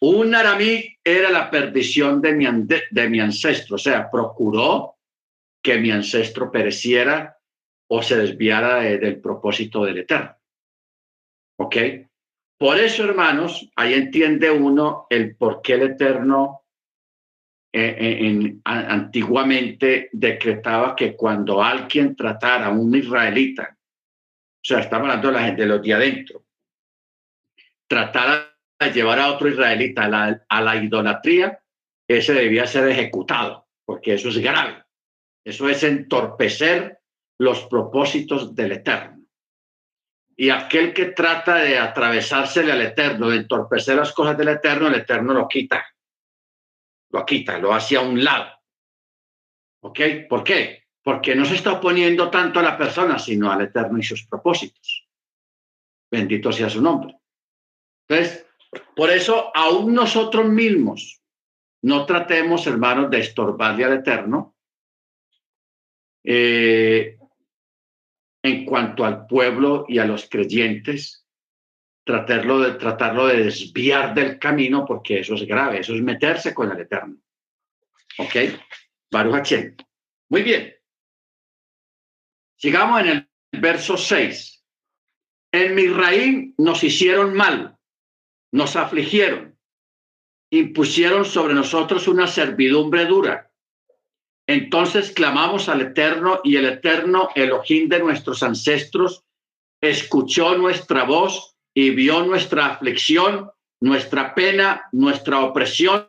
[0.00, 2.46] Un aramí era la perdición de mi,
[2.90, 4.96] de mi ancestro, o sea, procuró
[5.62, 7.38] que mi ancestro pereciera
[7.88, 10.36] o se desviara del propósito del Eterno.
[11.58, 11.76] ¿Ok?
[12.58, 16.64] Por eso, hermanos, ahí entiende uno el por qué el Eterno
[17.72, 25.08] eh, eh, en, antiguamente decretaba que cuando alguien tratara a un israelita, o sea, estamos
[25.08, 26.44] hablando de la gente de los de adentro,
[27.88, 31.60] tratara llevar a otro israelita a la, a la idolatría,
[32.08, 34.84] ese debía ser ejecutado, porque eso es grave.
[35.44, 37.00] Eso es entorpecer
[37.38, 39.24] los propósitos del Eterno.
[40.36, 44.94] Y aquel que trata de atravesársele al Eterno, de entorpecer las cosas del Eterno, el
[44.94, 45.86] Eterno lo quita.
[47.10, 48.50] Lo quita, lo hace a un lado.
[49.82, 50.00] ¿Ok?
[50.28, 50.84] ¿Por qué?
[51.02, 55.06] Porque no se está oponiendo tanto a la persona, sino al Eterno y sus propósitos.
[56.10, 57.16] Bendito sea su nombre.
[58.08, 58.43] Entonces,
[58.96, 61.20] por eso, aún nosotros mismos
[61.82, 64.56] no tratemos, hermanos, de estorbarle al Eterno
[66.24, 67.18] eh,
[68.42, 71.26] en cuanto al pueblo y a los creyentes,
[72.04, 76.70] tratarlo de, tratarlo de desviar del camino, porque eso es grave, eso es meterse con
[76.72, 77.16] el Eterno.
[78.18, 78.36] ¿Ok?
[79.10, 79.52] Baruch
[80.28, 80.74] Muy bien.
[82.56, 84.64] Sigamos en el verso 6.
[85.52, 87.73] En Misraim nos hicieron mal,
[88.54, 89.58] nos afligieron,
[90.48, 93.50] impusieron sobre nosotros una servidumbre dura.
[94.46, 99.24] Entonces clamamos al Eterno y el Eterno, Elohim de nuestros ancestros,
[99.82, 106.08] escuchó nuestra voz y vio nuestra aflicción, nuestra pena, nuestra opresión,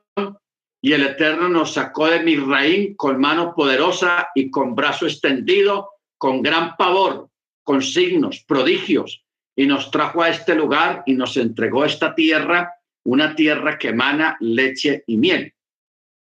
[0.84, 6.44] y el Eterno nos sacó de Misraim con mano poderosa y con brazo extendido, con
[6.44, 7.28] gran pavor,
[7.64, 9.25] con signos, prodigios,
[9.56, 12.74] y nos trajo a este lugar y nos entregó esta tierra,
[13.06, 15.54] una tierra que emana leche y miel.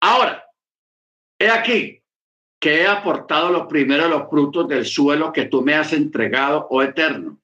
[0.01, 0.45] Ahora,
[1.39, 2.01] he aquí
[2.61, 6.83] que he aportado los primeros los frutos del suelo que tú me has entregado, oh
[6.83, 7.41] Eterno,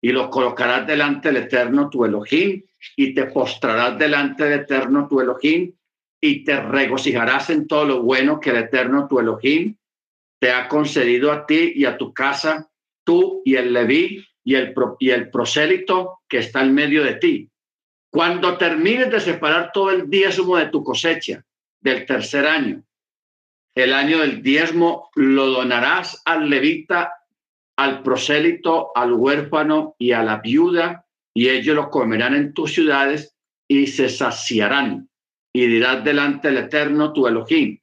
[0.00, 2.62] y los colocarás delante del Eterno tu Elohim,
[2.96, 5.72] y te postrarás delante del Eterno tu Elohim,
[6.20, 9.76] y te regocijarás en todo lo bueno que el Eterno tu Elohim
[10.40, 12.70] te ha concedido a ti y a tu casa,
[13.04, 17.50] tú y el Leví y el, y el prosélito que está en medio de ti.
[18.10, 21.44] Cuando termines de separar todo el diezmo de tu cosecha
[21.80, 22.84] del tercer año,
[23.74, 27.12] el año del diezmo lo donarás al levita,
[27.76, 33.34] al prosélito, al huérfano y a la viuda, y ellos lo comerán en tus ciudades
[33.66, 35.08] y se saciarán.
[35.52, 37.78] Y dirás delante del Eterno tu Elohim,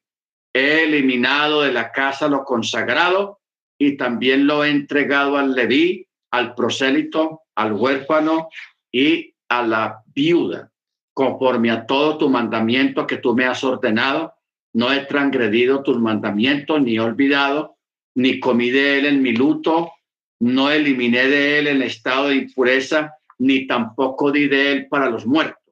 [0.54, 3.40] he eliminado de la casa lo consagrado
[3.78, 8.48] y también lo he entregado al leví, al prosélito, al huérfano
[8.90, 10.70] y a la viuda,
[11.14, 14.34] conforme a todo tu mandamiento que tú me has ordenado
[14.74, 17.76] no he transgredido tus mandamientos, ni olvidado,
[18.14, 19.92] ni comí de él en mi luto,
[20.40, 25.26] no eliminé de él el estado de impureza, ni tampoco di de él para los
[25.26, 25.62] muertos.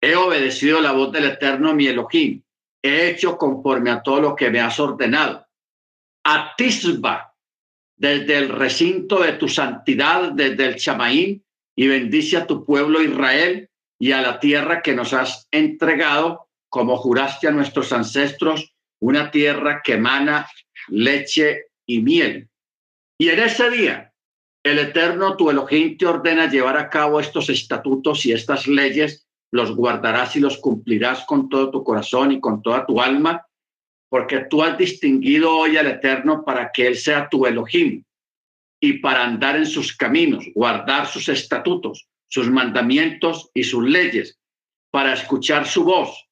[0.00, 2.42] He obedecido la voz del Eterno, mi Elohim.
[2.82, 5.46] He hecho conforme a todo lo que me has ordenado.
[6.24, 7.29] A Tisba,
[8.00, 11.44] desde el recinto de tu santidad, desde el Chamaín,
[11.76, 16.96] y bendice a tu pueblo Israel y a la tierra que nos has entregado como
[16.96, 20.48] juraste a nuestros ancestros, una tierra que emana
[20.88, 22.48] leche y miel.
[23.18, 24.14] Y en ese día,
[24.62, 29.76] el Eterno, tu Elohim, te ordena llevar a cabo estos estatutos y estas leyes, los
[29.76, 33.46] guardarás y los cumplirás con todo tu corazón y con toda tu alma,
[34.10, 38.04] porque tú has distinguido hoy al Eterno para que Él sea tu Elohim
[38.80, 44.38] y para andar en sus caminos, guardar sus estatutos, sus mandamientos y sus leyes,
[44.90, 46.28] para escuchar su voz.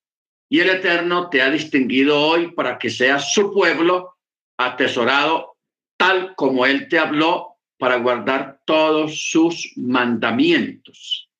[0.51, 4.17] Y el Eterno te ha distinguido hoy para que seas su pueblo
[4.59, 5.57] atesorado
[5.97, 11.31] tal como Él te habló para guardar todos sus mandamientos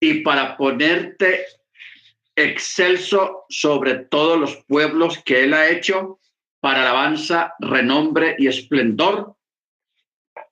[0.00, 1.44] y para ponerte
[2.36, 6.20] excelso sobre todos los pueblos que Él ha hecho
[6.60, 9.36] para alabanza, renombre y esplendor,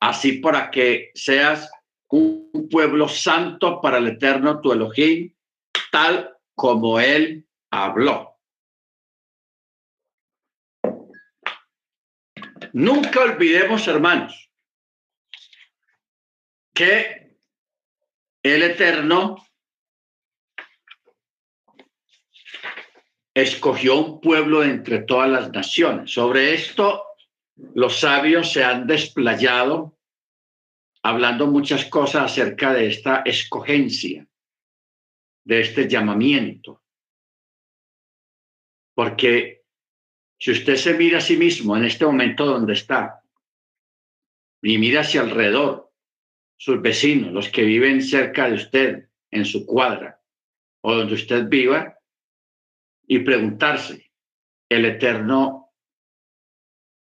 [0.01, 1.71] así para que seas
[2.09, 5.35] un pueblo santo para el eterno tu Elohim,
[5.91, 8.33] tal como Él habló.
[12.73, 14.51] Nunca olvidemos, hermanos,
[16.75, 17.37] que
[18.43, 19.37] el Eterno
[23.35, 26.11] escogió un pueblo entre todas las naciones.
[26.11, 27.05] Sobre esto,
[27.75, 29.99] los sabios se han desplayado
[31.03, 34.27] hablando muchas cosas acerca de esta escogencia,
[35.45, 36.83] de este llamamiento.
[38.95, 39.65] Porque
[40.39, 43.23] si usted se mira a sí mismo en este momento donde está
[44.63, 45.91] y mira hacia alrededor,
[46.57, 50.21] sus vecinos, los que viven cerca de usted, en su cuadra
[50.83, 51.99] o donde usted viva,
[53.07, 54.11] y preguntarse,
[54.69, 55.73] el Eterno,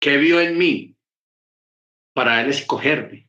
[0.01, 0.97] ¿qué vio en mí
[2.13, 3.29] para Él escogerme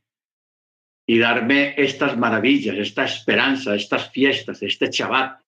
[1.05, 5.41] y darme estas maravillas, esta esperanza, estas fiestas, este Shabbat,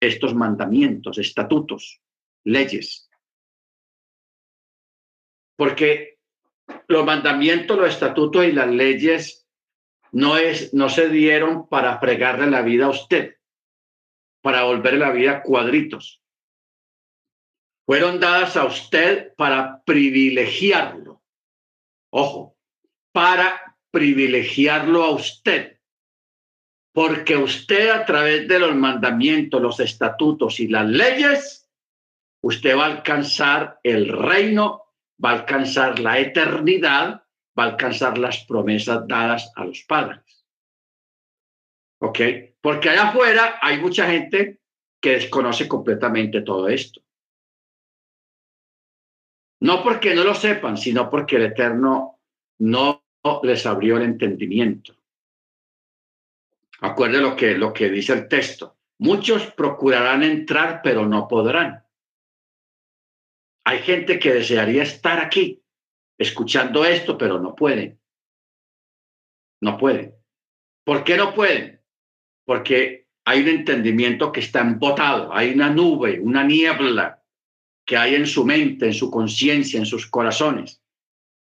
[0.00, 2.00] estos mandamientos, estatutos,
[2.44, 3.08] leyes?
[5.56, 6.18] porque
[6.88, 9.46] los mandamientos, los estatutos y las leyes
[10.10, 13.36] no, es, no se dieron para fregarle la vida a usted,
[14.40, 16.21] para volver la vida cuadritos.
[17.86, 21.22] Fueron dadas a usted para privilegiarlo.
[22.10, 22.56] Ojo,
[23.12, 25.80] para privilegiarlo a usted.
[26.94, 31.68] Porque usted a través de los mandamientos, los estatutos y las leyes,
[32.42, 34.82] usted va a alcanzar el reino
[35.22, 37.24] va a alcanzar la eternidad,
[37.58, 40.46] va a alcanzar las promesas dadas a los padres.
[42.00, 42.20] ¿Ok?
[42.60, 44.60] Porque allá afuera hay mucha gente
[45.00, 47.01] que desconoce completamente todo esto.
[49.62, 52.18] No porque no lo sepan, sino porque el Eterno
[52.58, 53.04] no
[53.44, 54.96] les abrió el entendimiento.
[56.80, 58.76] Acuerde lo que, lo que dice el texto.
[58.98, 61.84] Muchos procurarán entrar, pero no podrán.
[63.64, 65.62] Hay gente que desearía estar aquí
[66.18, 68.00] escuchando esto, pero no pueden.
[69.60, 70.12] No pueden.
[70.82, 71.80] ¿Por qué no pueden?
[72.44, 77.21] Porque hay un entendimiento que está embotado, hay una nube, una niebla
[77.84, 80.82] que hay en su mente, en su conciencia, en sus corazones,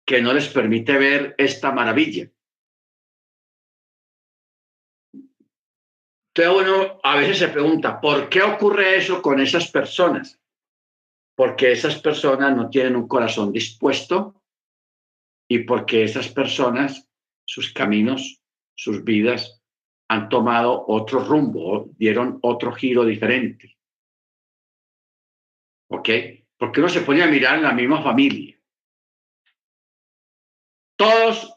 [0.05, 2.29] que no les permite ver esta maravilla.
[6.33, 10.39] Entonces uno a veces se pregunta, ¿por qué ocurre eso con esas personas?
[11.37, 14.41] porque esas personas no tienen un corazón dispuesto
[15.47, 17.07] y porque esas personas,
[17.45, 18.41] sus caminos,
[18.75, 19.61] sus vidas
[20.09, 23.76] han tomado otro rumbo, dieron otro giro diferente.
[25.89, 26.09] ¿Ok?
[26.57, 28.57] Porque uno se pone a mirar en la misma familia.
[30.95, 31.53] Todos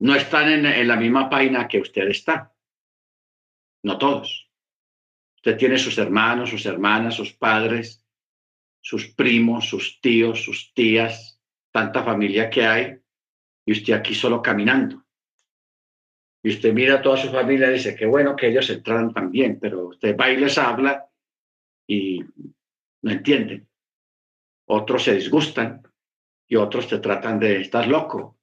[0.00, 2.54] no están en, en la misma página que usted está.
[3.82, 4.50] No todos.
[5.36, 8.04] Usted tiene sus hermanos, sus hermanas, sus padres,
[8.80, 11.40] sus primos, sus tíos, sus tías,
[11.70, 12.98] tanta familia que hay,
[13.64, 15.04] y usted aquí solo caminando.
[16.42, 19.58] Y usted mira a toda su familia y dice, qué bueno que ellos entraran también,
[19.60, 21.06] pero usted va y les habla
[21.86, 22.24] y
[23.02, 23.68] no entienden.
[24.66, 25.82] Otros se disgustan
[26.46, 28.38] y otros te tratan de, estás loco,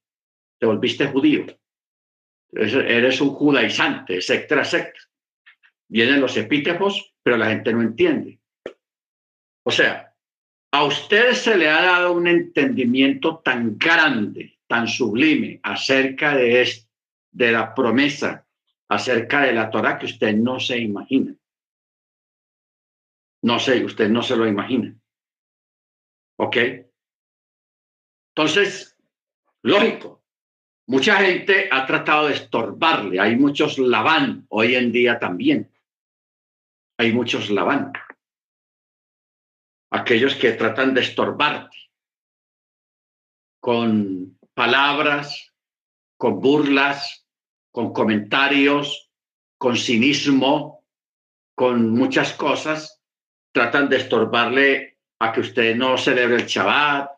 [0.58, 1.46] te volviste judío,
[2.52, 5.00] eres un judaizante, etcétera, etcétera.
[5.88, 8.40] Vienen los epítefos, pero la gente no entiende.
[9.64, 10.14] O sea,
[10.72, 16.68] a usted se le ha dado un entendimiento tan grande, tan sublime acerca de,
[17.32, 18.46] de la promesa,
[18.88, 21.34] acerca de la Torah que usted no se imagina.
[23.46, 25.00] No sé, usted no se lo imagina.
[26.40, 26.58] ¿Ok?
[28.36, 28.98] Entonces,
[29.62, 30.24] lógico,
[30.88, 33.20] mucha gente ha tratado de estorbarle.
[33.20, 35.72] Hay muchos laván hoy en día también.
[36.98, 37.94] Hay muchos laván
[39.92, 41.78] aquellos que tratan de estorbarte
[43.60, 45.54] con palabras,
[46.18, 47.28] con burlas,
[47.72, 49.12] con comentarios,
[49.60, 50.84] con cinismo,
[51.56, 52.95] con muchas cosas,
[53.56, 57.10] tratan de estorbarle a que usted no celebre el Shabbat,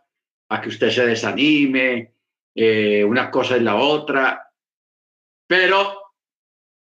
[0.49, 2.13] a que usted se desanime,
[2.53, 4.53] eh, una cosa y la otra.
[5.47, 6.13] Pero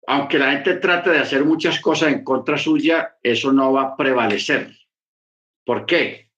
[0.09, 3.96] aunque la gente trate de hacer muchas cosas en contra suya, eso no va a
[3.96, 4.76] prevalecer.
[5.64, 6.28] ¿Por qué?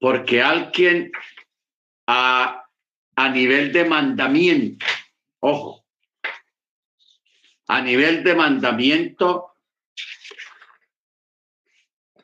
[0.00, 1.12] Porque alguien
[2.06, 2.64] a,
[3.16, 4.86] a nivel de mandamiento,
[5.40, 5.84] ojo,
[7.68, 9.53] a nivel de mandamiento,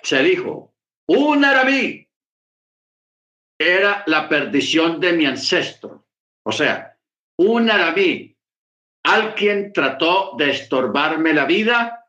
[0.02, 0.74] se dijo,
[1.06, 2.08] un aramí
[3.58, 6.06] era la perdición de mi ancestro.
[6.44, 6.98] O sea,
[7.36, 8.36] un aramí,
[9.04, 12.00] alguien trató de estorbarme la vida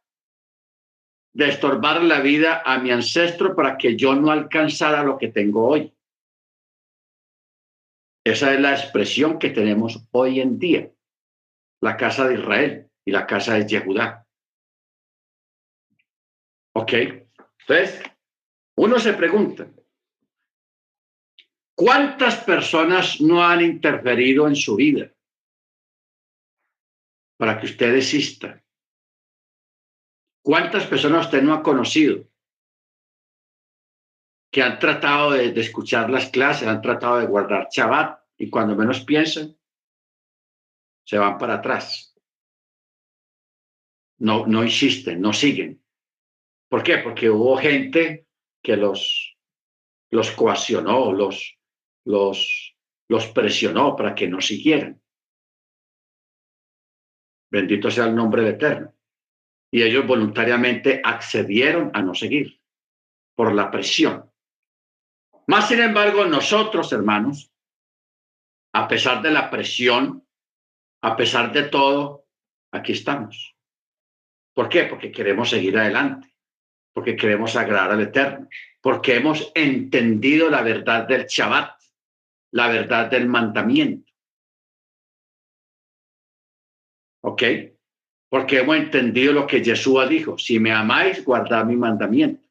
[1.33, 5.67] de estorbar la vida a mi ancestro para que yo no alcanzara lo que tengo
[5.67, 5.93] hoy.
[8.25, 10.91] Esa es la expresión que tenemos hoy en día.
[11.81, 14.27] La casa de Israel y la casa de Yehudá.
[16.73, 16.93] ¿Ok?
[17.61, 18.03] Entonces,
[18.75, 19.71] uno se pregunta,
[21.75, 25.11] ¿cuántas personas no han interferido en su vida
[27.37, 28.63] para que usted exista?
[30.43, 32.27] ¿Cuántas personas usted no ha conocido
[34.51, 39.01] que han tratado de, escuchar las clases, han tratado de guardar Shabbat y cuando menos
[39.01, 39.55] piensan,
[41.05, 42.15] se van para atrás?
[44.17, 45.80] No, no insisten, no siguen.
[46.71, 46.99] ¿Por qué?
[46.99, 48.27] Porque hubo gente
[48.63, 49.37] que los,
[50.09, 51.59] los coaccionó, los,
[52.05, 52.77] los,
[53.09, 55.01] los presionó para que no siguieran.
[57.51, 58.93] Bendito sea el nombre de Eterno
[59.69, 62.61] y ellos voluntariamente accedieron a no seguir
[63.35, 64.31] por la presión.
[65.47, 67.51] Más sin embargo, nosotros, hermanos,
[68.73, 70.25] a pesar de la presión,
[71.03, 72.27] a pesar de todo,
[72.71, 73.57] aquí estamos.
[74.53, 74.85] ¿Por qué?
[74.85, 76.30] Porque queremos seguir adelante,
[76.93, 78.47] porque queremos agradar al Eterno,
[78.81, 81.79] porque hemos entendido la verdad del Shabbat,
[82.51, 84.11] la verdad del mandamiento.
[87.23, 87.43] ¿Ok?
[88.31, 92.41] porque hemos entendido lo que Jesús dijo, si me amáis, guardad mi mandamiento.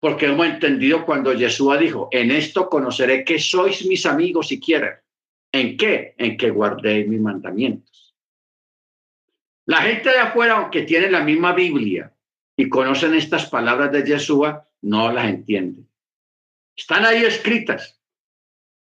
[0.00, 4.94] Porque hemos entendido cuando Jesús dijo, en esto conoceré que sois mis amigos si quieren.
[5.52, 6.16] ¿En qué?
[6.18, 8.12] En que guardéis mis mandamientos.
[9.66, 12.12] La gente de afuera, aunque tiene la misma Biblia
[12.58, 14.46] y conocen estas palabras de Jesús,
[14.82, 15.88] no las entienden.
[16.76, 17.98] Están ahí escritas,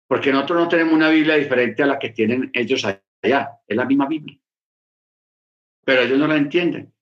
[0.08, 3.60] porque nosotros no tenemos una Biblia diferente a la que tienen ellos allá.
[3.68, 4.40] Es la misma Biblia
[5.86, 6.94] pero ellos no la entienden.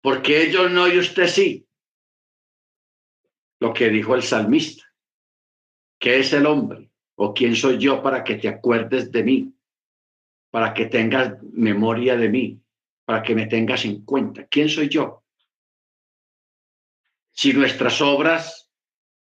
[0.00, 1.68] Porque ellos no y usted sí.
[3.60, 4.84] Lo que dijo el salmista.
[5.98, 6.90] ¿Qué es el hombre?
[7.16, 9.54] ¿O quién soy yo para que te acuerdes de mí?
[10.50, 12.61] Para que tengas memoria de mí,
[13.04, 14.46] para que me tengas en cuenta.
[14.46, 15.24] ¿Quién soy yo?
[17.32, 18.70] Si nuestras obras,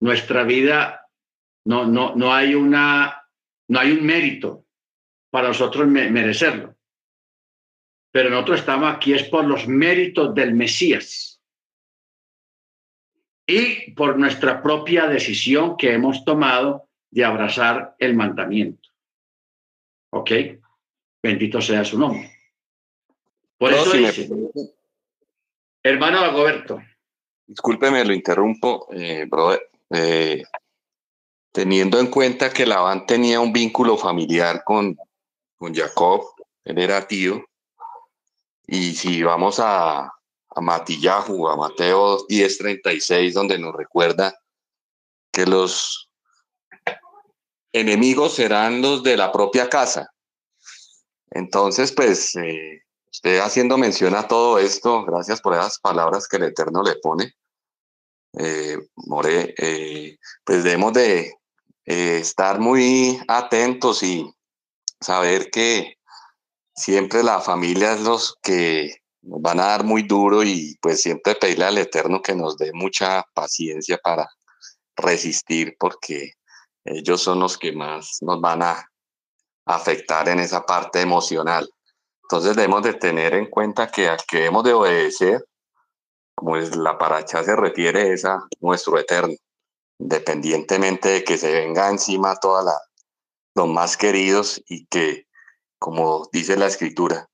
[0.01, 1.09] nuestra vida,
[1.65, 3.29] no, no, no hay una,
[3.69, 4.67] no hay un mérito
[5.31, 6.75] para nosotros merecerlo
[8.15, 11.43] pero nosotros estamos aquí es por los méritos del Mesías
[13.45, 18.89] y por nuestra propia decisión que hemos tomado de abrazar el mandamiento.
[20.13, 20.31] ¿Ok?
[21.21, 22.34] Bendito sea su nombre.
[23.65, 24.29] Por eso dice,
[25.83, 26.83] hermano Agoberto.
[27.47, 29.71] Discúlpeme, lo interrumpo, eh, brother.
[29.89, 30.43] Eh,
[31.51, 34.95] teniendo en cuenta que Labán tenía un vínculo familiar con,
[35.57, 36.27] con Jacob,
[36.63, 37.43] él era tío,
[38.67, 44.39] y si vamos a, a Matillahu, a Mateo 10:36, donde nos recuerda
[45.33, 46.11] que los
[47.73, 50.13] enemigos serán los de la propia casa.
[51.31, 52.85] Entonces, pues, eh,
[53.15, 57.33] usted haciendo mención a todo esto, gracias por esas palabras que el Eterno le pone,
[58.37, 61.33] eh, More, eh, pues debemos de
[61.87, 64.29] estar muy atentos y
[65.01, 65.95] saber que
[66.75, 71.37] siempre la familia es los que nos van a dar muy duro y pues siempre
[71.37, 74.29] pedirle al Eterno que nos dé mucha paciencia para
[74.97, 76.33] resistir porque
[76.85, 78.91] ellos son los que más nos van a
[79.67, 81.71] afectar en esa parte emocional.
[82.25, 85.45] Entonces debemos de tener en cuenta que al que debemos de obedecer,
[86.35, 89.35] como es la paracha se refiere, es a nuestro Eterno,
[89.99, 92.79] independientemente de que se venga encima toda la
[93.55, 95.27] los más queridos y que
[95.79, 97.29] como dice la escritura,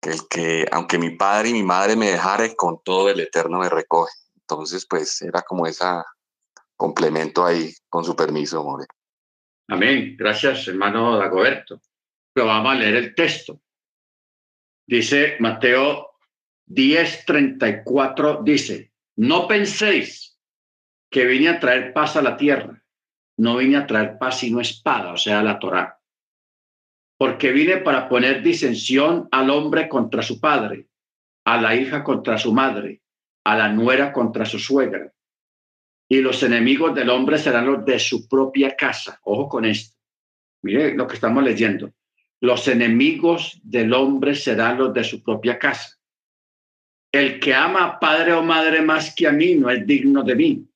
[0.00, 3.58] que el que, aunque mi padre y mi madre me dejaren, con todo el eterno
[3.58, 4.12] me recoge.
[4.36, 5.84] Entonces, pues era como ese
[6.76, 8.86] complemento ahí, con su permiso, More.
[9.68, 10.14] Amén.
[10.16, 11.80] Gracias, hermano Dagoberto.
[12.32, 13.58] Pero vamos a leer el texto.
[14.86, 16.10] Dice Mateo
[16.68, 20.38] 10:34, dice, no penséis
[21.10, 22.82] que vine a traer paz a la tierra.
[23.38, 26.00] No vine a traer paz sino espada, o sea, la Torá.
[27.18, 30.88] Porque vine para poner disensión al hombre contra su padre,
[31.44, 33.02] a la hija contra su madre,
[33.44, 35.12] a la nuera contra su suegra.
[36.08, 39.20] Y los enemigos del hombre serán los de su propia casa.
[39.24, 39.96] Ojo con esto.
[40.62, 41.92] Mire lo que estamos leyendo.
[42.40, 45.96] Los enemigos del hombre serán los de su propia casa.
[47.12, 50.34] El que ama a padre o madre más que a mí no es digno de
[50.34, 50.68] mí.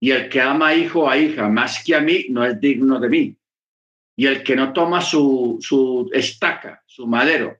[0.00, 3.00] Y el que ama hijo o a hija más que a mí no es digno
[3.00, 3.36] de mí.
[4.16, 7.58] Y el que no toma su, su estaca, su madero,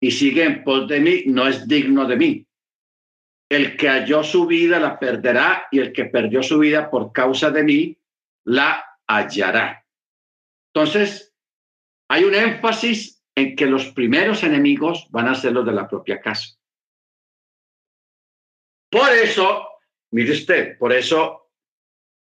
[0.00, 2.46] y sigue en pos de mí, no es digno de mí.
[3.48, 7.50] El que halló su vida la perderá y el que perdió su vida por causa
[7.50, 7.98] de mí
[8.44, 9.84] la hallará.
[10.72, 11.25] Entonces,
[12.08, 16.20] hay un énfasis en que los primeros enemigos van a ser los de la propia
[16.20, 16.56] casa.
[18.90, 19.68] Por eso,
[20.12, 21.50] mire usted, por eso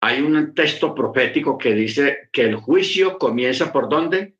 [0.02, 4.36] hay un texto profético que dice que el juicio comienza por dónde?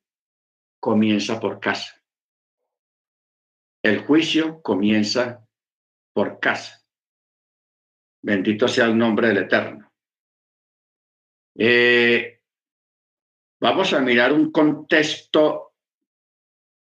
[0.81, 2.03] Comienza por casa.
[3.83, 5.47] El juicio comienza
[6.15, 6.85] por casa.
[8.23, 9.91] Bendito sea el nombre del Eterno.
[11.57, 12.40] Eh,
[13.61, 15.75] vamos a mirar un contexto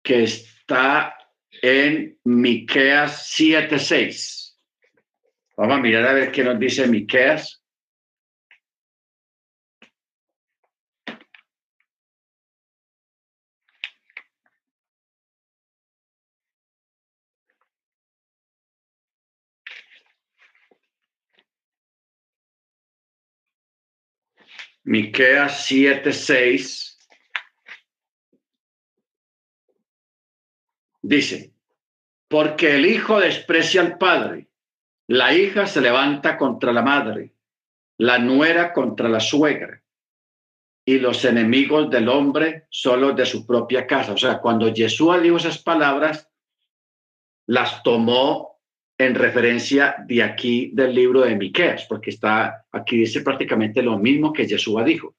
[0.03, 1.17] que está
[1.63, 4.59] en Miqueas 7:6.
[5.57, 7.64] Vamos a mirar a ver qué nos dice Miqueas.
[24.85, 26.99] Miqueas 7:6
[31.03, 31.53] dice,
[32.29, 34.49] porque el hijo desprecia al padre
[35.07, 37.35] la hija se levanta contra la madre,
[37.99, 39.83] la nuera contra la suegra,
[40.87, 44.13] y los enemigos del hombre son los de su propia casa.
[44.13, 46.31] O sea, cuando Jesús dijo esas palabras,
[47.47, 48.54] las tomó
[48.99, 54.33] en referencia de aquí del libro de Miqueas, porque está aquí dice prácticamente lo mismo
[54.33, 55.15] que Jesús dijo.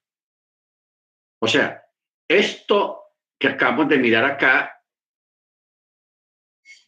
[1.41, 1.84] O sea,
[2.28, 3.01] esto
[3.38, 4.82] que acabamos de mirar acá,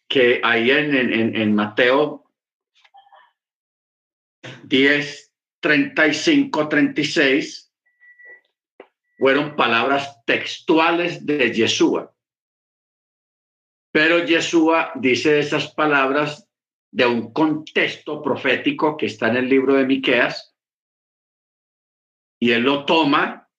[0.07, 2.31] que ahí en, en, en Mateo
[4.63, 7.73] 10, 35, 36
[9.17, 12.13] fueron palabras textuales de Yeshua.
[13.91, 16.46] Pero Yeshua dice esas palabras
[16.91, 20.55] de un contexto profético que está en el libro de Miqueas
[22.39, 23.49] y él lo toma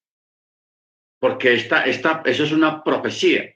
[1.19, 3.53] porque esta, esta, eso es una profecía.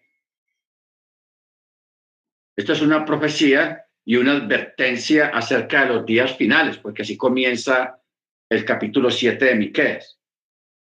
[2.56, 8.02] Esto es una profecía y una advertencia acerca de los días finales, porque así comienza
[8.50, 10.20] el capítulo 7 de Miqueas.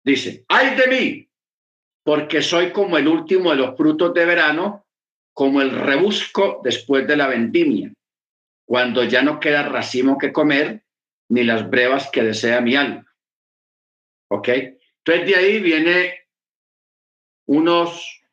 [0.03, 1.29] Dice, ay de mí,
[2.03, 4.87] porque soy como el último de los frutos de verano,
[5.33, 7.93] como el rebusco después de la vendimia,
[8.71, 10.85] cuando ya no queda racimo que comer,
[11.27, 13.05] ni las brevas que desea mi alma.
[14.29, 14.47] ¿Ok?
[14.47, 16.29] Entonces de ahí viene
[17.47, 18.23] unos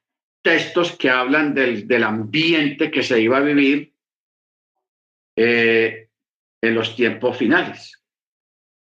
[0.41, 3.93] textos que hablan del, del ambiente que se iba a vivir
[5.35, 6.09] eh,
[6.63, 8.01] en los tiempos finales.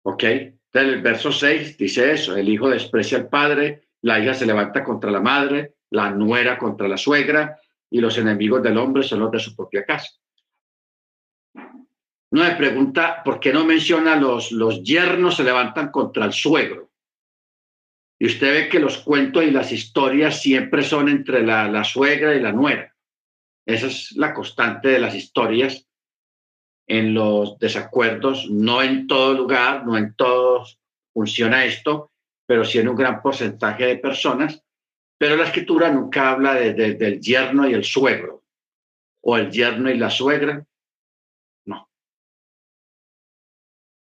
[0.04, 0.24] ¿Ok?
[0.26, 4.84] Entonces el verso 6 dice eso, el hijo desprecia al padre, la hija se levanta
[4.84, 9.32] contra la madre, la nuera contra la suegra y los enemigos del hombre son los
[9.32, 10.12] de su propia casa.
[12.38, 16.92] No me pregunta por qué no menciona los, los yernos se levantan contra el suegro.
[18.20, 22.36] Y usted ve que los cuentos y las historias siempre son entre la, la suegra
[22.36, 22.96] y la nuera.
[23.66, 25.88] Esa es la constante de las historias
[26.86, 30.80] en los desacuerdos, no en todo lugar, no en todos
[31.12, 32.12] funciona esto,
[32.46, 34.64] pero sí en un gran porcentaje de personas,
[35.18, 38.44] pero la escritura nunca habla de, del yerno y el suegro,
[39.22, 40.64] o el yerno y la suegra,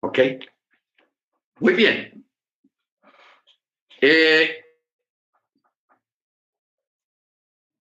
[0.09, 0.19] ¿Ok?
[1.59, 2.25] Muy bien.
[4.01, 4.65] Eh,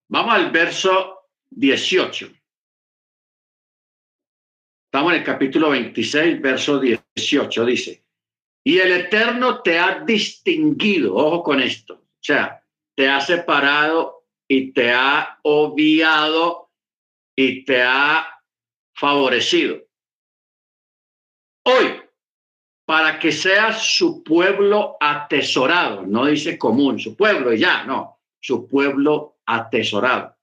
[0.08, 2.30] vamos al verso 18.
[4.84, 8.04] Estamos en el capítulo 26, verso 18, dice,
[8.62, 12.62] y el Eterno te ha distinguido, ojo con esto, o sea,
[12.94, 16.72] te ha separado y te ha obviado
[17.34, 18.42] y te ha
[18.92, 19.82] favorecido.
[21.64, 22.07] Hoy,
[22.88, 29.40] para que seas su pueblo atesorado, no dice común, su pueblo ya, no, su pueblo
[29.44, 30.34] atesorado.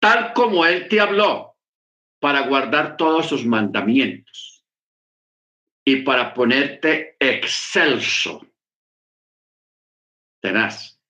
[0.00, 1.56] Tal como él te habló,
[2.18, 4.64] para guardar todos sus mandamientos.
[5.84, 8.44] y para ponerte excelso,
[10.40, 11.00] tenaz,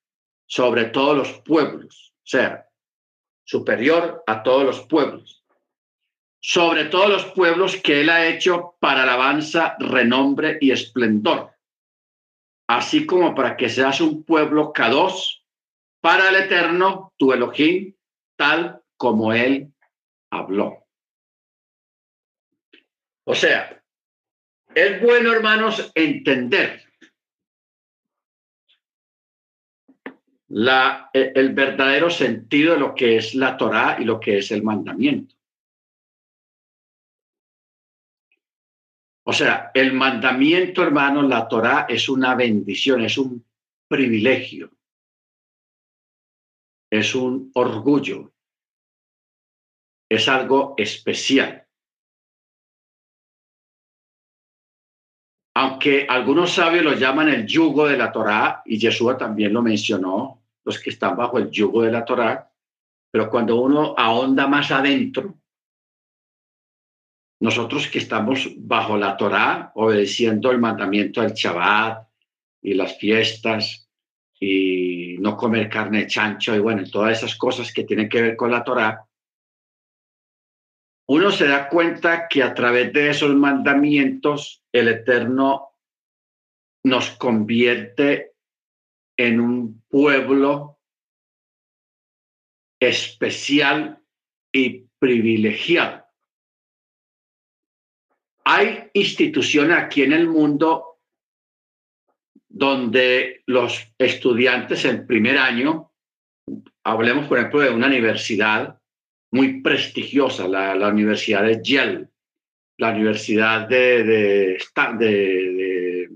[0.47, 2.69] sobre todos los pueblos, sea,
[3.45, 5.42] superior a todos los pueblos,
[6.45, 11.53] sobre todos los pueblos que él ha hecho para alabanza, renombre y esplendor,
[12.69, 15.47] así como para que seas un pueblo cados
[16.01, 17.95] para el eterno, tu Elohim,
[18.37, 19.73] tal como él
[20.33, 20.85] habló.
[23.25, 23.81] O sea,
[24.75, 26.83] es bueno, hermanos, entender
[30.49, 34.51] la, e, el verdadero sentido de lo que es la Torá y lo que es
[34.51, 35.37] el mandamiento.
[39.33, 43.43] O sea, el mandamiento, hermano, la Torá es una bendición, es un
[43.89, 44.71] privilegio,
[46.91, 48.35] es un orgullo,
[50.07, 51.67] es algo especial.
[55.55, 60.43] Aunque algunos sabios lo llaman el yugo de la Torá, y Yeshua también lo mencionó,
[60.63, 62.53] los que están bajo el yugo de la Torá,
[63.11, 65.42] pero cuando uno ahonda más adentro,
[67.43, 72.07] nosotros que estamos bajo la Torá, obedeciendo el mandamiento del Shabbat
[72.63, 73.91] y las fiestas
[74.39, 78.37] y no comer carne de chancho y bueno, todas esas cosas que tienen que ver
[78.37, 79.05] con la Torá,
[81.09, 85.73] uno se da cuenta que a través de esos mandamientos el Eterno
[86.85, 88.35] nos convierte
[89.17, 90.79] en un pueblo
[92.81, 94.01] especial
[94.53, 96.02] y privilegiado.
[98.45, 100.99] Hay instituciones aquí en el mundo
[102.49, 105.93] donde los estudiantes en primer año,
[106.85, 108.79] hablemos por ejemplo de una universidad
[109.33, 112.09] muy prestigiosa, la, Universidad de Yale,
[112.79, 114.59] la Universidad de, de,
[114.99, 116.11] de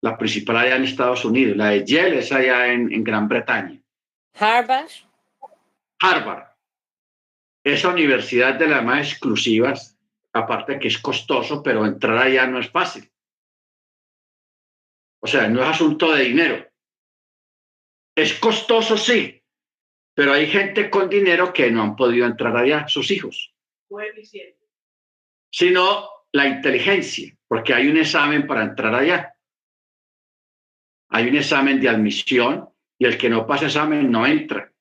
[0.00, 1.56] la principal allá en Estados Unidos.
[1.56, 3.80] La de Yale es allá en, Gran Bretaña.
[4.34, 4.90] Harvard.
[6.00, 6.44] Harvard.
[7.64, 9.97] Esa universidad de las más exclusivas,
[10.38, 13.10] aparte que es costoso, pero entrar allá no es fácil.
[15.20, 16.66] O sea, no es asunto de dinero.
[18.16, 19.42] Es costoso, sí,
[20.14, 23.54] pero hay gente con dinero que no han podido entrar allá, sus hijos.
[25.50, 29.34] Sino la inteligencia, porque hay un examen para entrar allá
[31.10, 32.68] hay un examen de admisión
[32.98, 34.72] y el que no pasa examen no entra.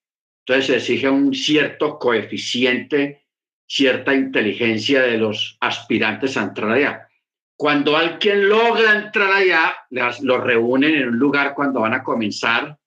[0.46, 3.27] Entonces se exige un cierto coeficiente,
[3.68, 7.10] cierta inteligencia de los aspirantes a entrar allá.
[7.58, 12.78] Cuando alguien logra entrar allá, los reúnen en un lugar cuando van a comenzar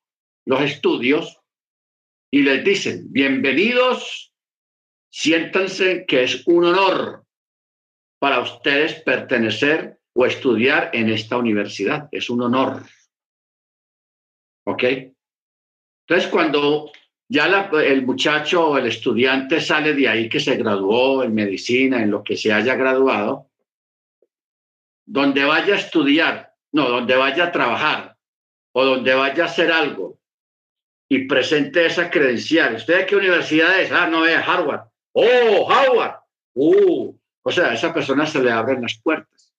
[0.47, 1.39] los estudios
[2.31, 4.33] y les dicen, bienvenidos,
[5.13, 7.25] siéntanse que es un honor
[8.21, 12.09] para ustedes pertenecer o estudiar en esta universidad.
[12.13, 12.85] Es un honor.
[14.67, 14.85] ¿Ok?
[16.07, 16.93] Entonces, cuando
[17.33, 22.11] ya el muchacho o el estudiante sale de ahí que se graduó en medicina, en
[22.11, 23.47] lo que se haya graduado,
[25.07, 28.17] donde vaya a estudiar, no, donde vaya a trabajar
[28.73, 30.19] o donde vaya a hacer algo
[31.09, 32.75] y presente esa credencial.
[32.75, 33.93] ¿Usted de qué universidad es?
[33.93, 34.89] Ah, no, es Harvard.
[35.13, 36.17] Oh, Harvard.
[36.55, 39.55] Uh, o sea, a esa persona se le abren las puertas.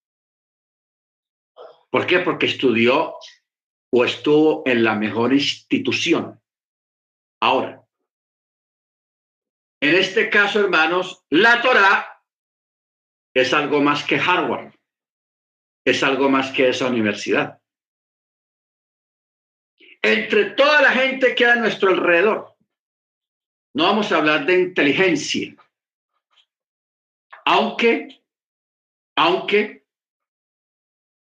[1.90, 2.20] ¿Por qué?
[2.20, 3.16] Porque estudió
[3.94, 6.41] o estuvo en la mejor institución.
[7.42, 7.84] Ahora,
[9.82, 12.24] en este caso, hermanos, la Torah
[13.34, 14.76] es algo más que Harvard,
[15.84, 17.60] es algo más que esa universidad.
[20.04, 22.56] Entre toda la gente que hay a nuestro alrededor,
[23.74, 25.56] no vamos a hablar de inteligencia,
[27.46, 28.22] aunque,
[29.16, 29.88] aunque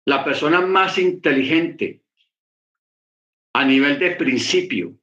[0.06, 2.02] la persona más inteligente
[3.54, 4.98] a nivel de principio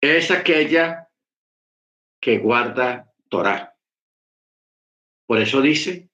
[0.00, 1.08] es aquella
[2.20, 3.74] que guarda Torah.
[5.26, 6.08] Por eso dice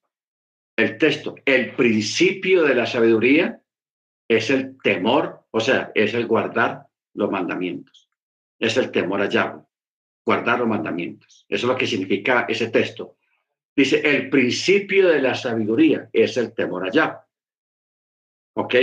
[0.75, 3.61] el texto, el principio de la sabiduría
[4.27, 8.09] es el temor, o sea, es el guardar los mandamientos.
[8.59, 9.65] Es el temor a
[10.25, 11.45] guardar los mandamientos.
[11.49, 13.17] Eso es lo que significa ese texto.
[13.75, 17.25] Dice, el principio de la sabiduría es el temor a.
[18.55, 18.75] ¿Ok?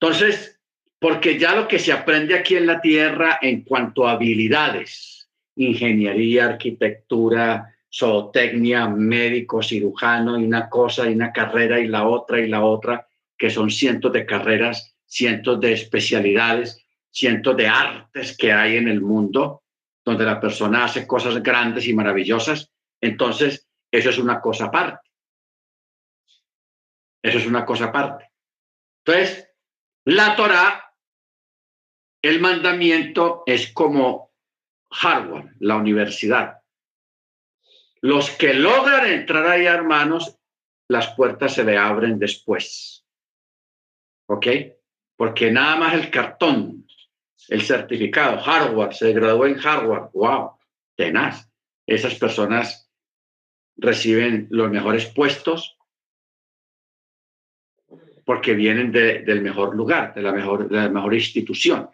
[0.00, 0.55] Entonces,
[0.98, 6.46] porque ya lo que se aprende aquí en la Tierra en cuanto a habilidades, ingeniería,
[6.46, 12.64] arquitectura, zootecnia, médico, cirujano, y una cosa, y una carrera, y la otra, y la
[12.64, 13.06] otra,
[13.38, 19.00] que son cientos de carreras, cientos de especialidades, cientos de artes que hay en el
[19.00, 19.62] mundo,
[20.04, 22.70] donde la persona hace cosas grandes y maravillosas.
[23.00, 25.08] Entonces, Eso es una cosa aparte.
[27.22, 28.30] Eso es una cosa aparte.
[29.04, 29.48] Entonces,
[30.04, 30.85] la Torah,
[32.26, 34.32] el mandamiento es como
[34.90, 36.60] Harvard, la universidad.
[38.00, 40.38] Los que logran entrar ahí, hermanos,
[40.88, 43.04] las puertas se le abren después.
[44.28, 44.46] ¿Ok?
[45.16, 46.86] Porque nada más el cartón,
[47.48, 50.52] el certificado, Harvard, se graduó en Harvard, wow,
[50.94, 51.50] tenaz.
[51.86, 52.90] Esas personas
[53.76, 55.76] reciben los mejores puestos
[58.24, 61.88] porque vienen del mejor lugar, de la mejor, de la mejor institución.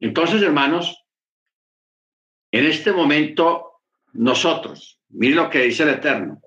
[0.00, 1.04] Entonces, hermanos,
[2.52, 3.80] en este momento,
[4.12, 6.40] nosotros, miren lo que dice el Eterno,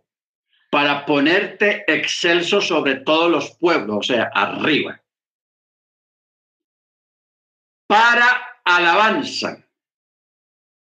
[0.70, 5.02] para ponerte excelso sobre todos los pueblos, o sea, arriba,
[7.88, 9.66] para alabanza,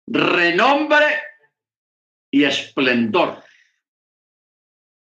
[0.07, 1.05] renombre
[2.31, 3.43] y esplendor.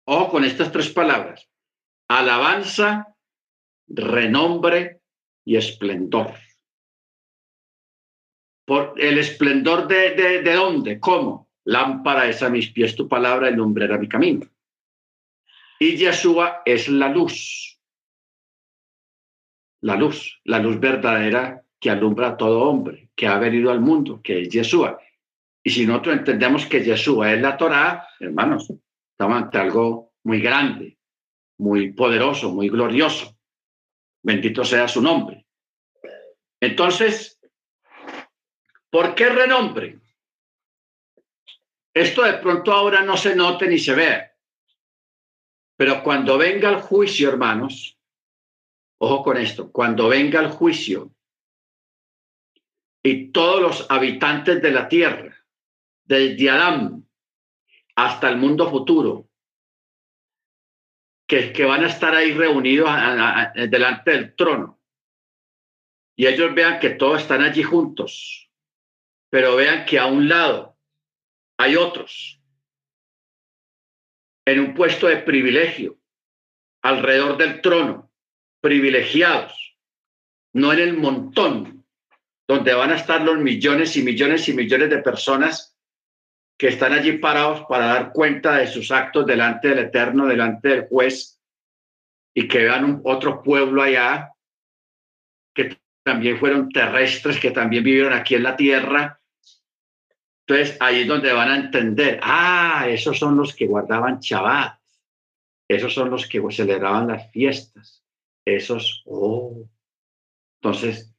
[0.07, 1.49] Ojo con estas tres palabras
[2.09, 3.17] alabanza,
[3.89, 5.01] renombre
[5.45, 6.35] y esplendor.
[8.65, 11.51] Por el esplendor de, de, de dónde, cómo.
[11.65, 14.47] Lámpara es a mis pies tu palabra y lumbrera mi camino.
[15.79, 17.79] Y Yeshua es la luz.
[19.81, 24.21] La luz, la luz verdadera que alumbra a todo hombre, que ha venido al mundo,
[24.23, 24.99] que es Yeshua.
[25.63, 28.73] Y si nosotros entendemos que Yeshua es la Torah, hermanos,
[29.11, 30.99] estamos ante algo muy grande,
[31.59, 33.37] muy poderoso, muy glorioso.
[34.23, 35.47] Bendito sea su nombre.
[36.61, 37.34] Entonces,
[38.95, 39.99] ¿por qué renombre?
[41.93, 44.31] Esto de pronto ahora no se note ni se ve,
[45.77, 47.99] pero cuando venga el juicio, hermanos,
[48.99, 51.13] ojo con esto, cuando venga el juicio
[53.03, 55.45] y todos los habitantes de la tierra,
[56.05, 57.05] desde Adán
[57.97, 59.29] hasta el mundo futuro,
[61.27, 62.89] que, que van a estar ahí reunidos
[63.57, 64.79] delante del trono.
[66.15, 68.44] Y ellos vean que todos están allí juntos,
[69.35, 70.79] pero vean que a un lado
[71.59, 72.41] hay otros
[74.47, 75.99] en un puesto de privilegio
[76.85, 78.13] alrededor del trono,
[78.61, 79.77] privilegiados,
[80.53, 81.85] no en el montón,
[82.47, 85.77] donde van a estar los millones y millones y millones de personas
[86.57, 90.87] que están allí parados para dar cuenta de sus actos delante del Eterno, delante del
[90.87, 91.41] juez,
[92.37, 94.31] y que vean un, otro pueblo allá
[95.53, 99.21] que también fueron terrestres, que también vivieron aquí en la tierra.
[100.47, 104.79] Entonces, ahí es donde van a entender, ah, esos son los que guardaban Shabbat,
[105.69, 108.05] esos son los que celebraban las fiestas,
[108.45, 109.67] esos, oh.
[110.61, 111.15] Entonces,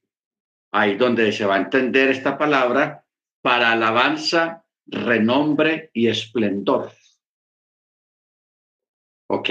[0.71, 3.03] ahí es donde se va a entender esta palabra
[3.41, 6.91] para alabanza renombre y esplendor.
[9.27, 9.49] ¿Ok?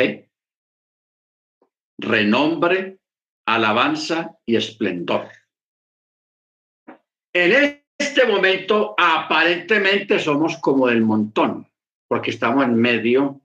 [1.98, 3.00] Renombre,
[3.46, 5.30] alabanza y esplendor.
[7.32, 11.70] En este momento, aparentemente somos como el montón,
[12.08, 13.40] porque estamos en medio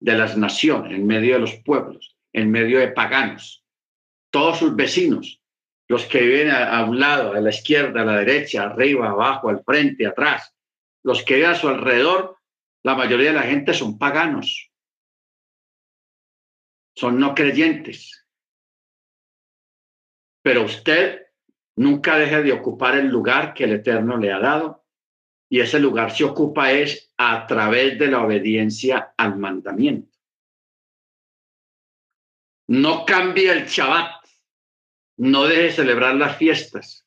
[0.00, 3.64] de las naciones, en medio de los pueblos, en medio de paganos,
[4.30, 5.40] todos sus vecinos,
[5.88, 9.62] los que viven a, un lado, a la izquierda, a la derecha, arriba, abajo, al
[9.62, 10.54] frente, atrás,
[11.02, 12.38] los que hay a su alrededor,
[12.82, 14.70] la mayoría de la gente son paganos,
[16.96, 18.26] son no creyentes.
[20.42, 21.23] Pero usted
[21.76, 24.84] nunca deje de ocupar el lugar que el Eterno le ha dado
[25.48, 30.18] y ese lugar se ocupa es a través de la obediencia al mandamiento.
[32.68, 34.24] No cambie el Shabbat,
[35.18, 37.06] no deje de celebrar las fiestas.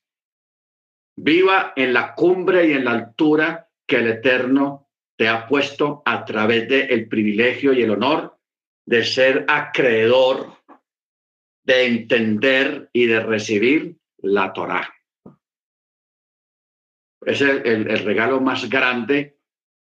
[1.17, 4.87] Viva en la cumbre y en la altura que el Eterno
[5.17, 8.37] te ha puesto a través del el privilegio y el honor
[8.85, 10.53] de ser acreedor,
[11.65, 14.93] de entender y de recibir la Torá.
[17.21, 19.39] Es el, regalo más grande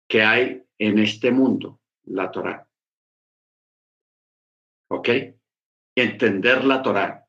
[0.07, 2.67] que hay en este mundo, la Torá.
[4.89, 5.09] ¿Ok?
[5.95, 7.25] Entender la Torá.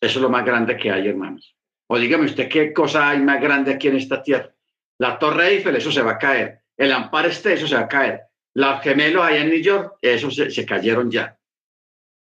[0.00, 1.56] Eso es lo más grande que hay, hermanos.
[1.88, 4.54] O dígame usted qué cosa hay más grande aquí en esta tierra.
[4.98, 6.62] La Torre Eiffel, eso se va a caer.
[6.76, 8.22] El Empire State, eso se va a caer.
[8.54, 11.38] Los gemelos allá en New York, eso se cayeron ya.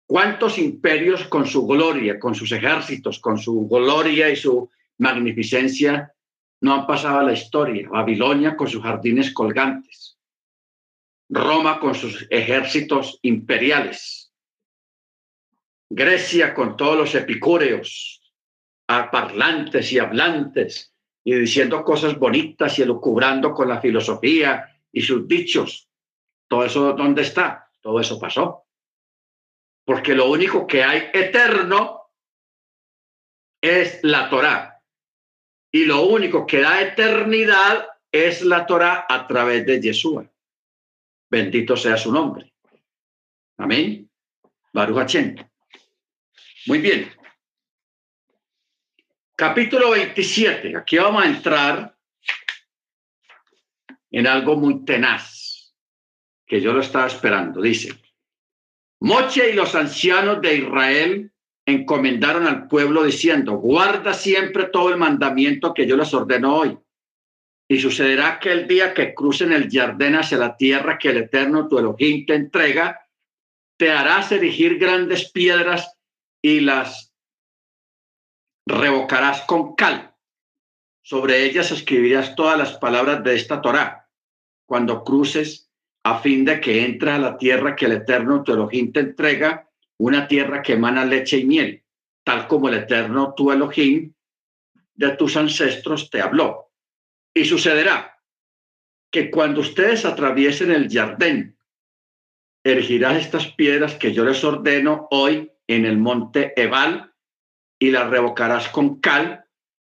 [0.08, 6.14] ¿Cuántos imperios con su gloria, con sus ejércitos, con su gloria y su magnificencia
[6.62, 7.90] no han pasado a la historia?
[7.90, 10.18] Babilonia con sus jardines colgantes.
[11.30, 14.32] Roma con sus ejércitos imperiales.
[15.90, 18.22] Grecia con todos los epicúreos,
[18.86, 20.94] parlantes y hablantes
[21.26, 25.90] y diciendo cosas bonitas y elucubrando con la filosofía y sus dichos.
[26.48, 27.70] Todo eso, ¿dónde está?
[27.82, 28.67] Todo eso pasó.
[29.88, 32.12] Porque lo único que hay eterno
[33.62, 34.84] es la Torá.
[35.72, 40.30] Y lo único que da eternidad es la Torá a través de Yeshua.
[41.30, 42.54] Bendito sea su nombre.
[43.60, 44.12] Amén.
[44.74, 45.16] Baruch
[46.66, 47.10] Muy bien.
[49.38, 50.76] Capítulo 27.
[50.76, 51.98] Aquí vamos a entrar
[54.12, 55.74] en algo muy tenaz,
[56.46, 57.62] que yo lo estaba esperando.
[57.62, 57.94] Dice,
[59.00, 61.32] Moche y los ancianos de Israel
[61.66, 66.78] encomendaron al pueblo diciendo, guarda siempre todo el mandamiento que yo les ordeno hoy.
[67.70, 71.68] Y sucederá que el día que crucen el Jardín hacia la tierra que el Eterno
[71.68, 73.02] tu Elohim te entrega,
[73.78, 75.98] te harás erigir grandes piedras
[76.42, 77.14] y las
[78.66, 80.16] revocarás con cal.
[81.04, 84.10] Sobre ellas escribirás todas las palabras de esta Torá
[84.66, 85.67] cuando cruces
[86.10, 89.70] a fin de que entres a la tierra que el Eterno tu Elohim te entrega,
[90.00, 91.84] una tierra que emana leche y miel,
[92.24, 94.14] tal como el Eterno tu Elohim
[94.94, 96.72] de tus ancestros te habló.
[97.36, 98.22] Y sucederá
[99.12, 101.58] que cuando ustedes atraviesen el jardín,
[102.64, 107.14] erigirás estas piedras que yo les ordeno hoy en el monte Ebal
[107.80, 109.44] y la revocarás con cal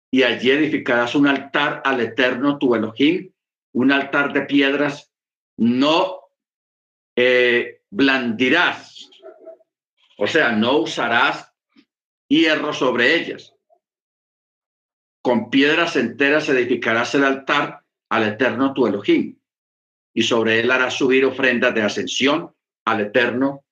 [0.10, 3.30] y allí edificarás un altar al eterno tu Elohim,
[3.74, 5.13] un altar de piedras,
[5.58, 6.20] no
[7.16, 9.10] eh, blandirás,
[10.18, 11.52] o sea, no usarás
[12.28, 13.54] hierro sobre ellas.
[15.22, 19.40] Con piedras enteras edificarás el altar al eterno tu Elohim,
[20.14, 22.54] y sobre él harás subir ofrendas de ascensión
[22.86, 23.64] al eterno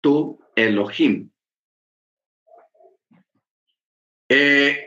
[0.00, 1.30] tu Elohim.
[4.28, 4.81] Eh,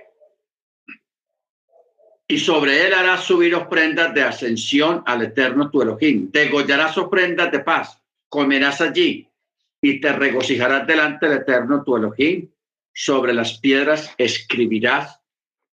[2.28, 6.32] y sobre él harás subir ofrendas de ascensión al eterno tu Elohim.
[6.32, 9.30] Degollarás ofrendas de paz, comerás allí
[9.82, 12.50] y te regocijarás delante del eterno tu Elohim.
[12.94, 15.22] Sobre las piedras escribirás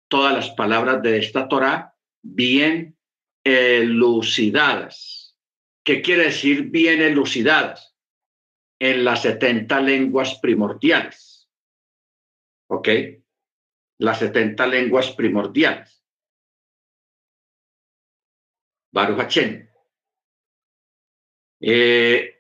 [0.09, 2.97] todas las palabras de esta Torah bien
[3.45, 5.37] elucidadas.
[5.85, 7.95] ¿Qué quiere decir bien elucidadas?
[8.81, 11.49] En las 70 lenguas primordiales.
[12.69, 12.89] ¿Ok?
[13.99, 15.98] las 70 lenguas primordiales.
[18.91, 19.69] Baruch Hachem.
[21.61, 22.39] Eh,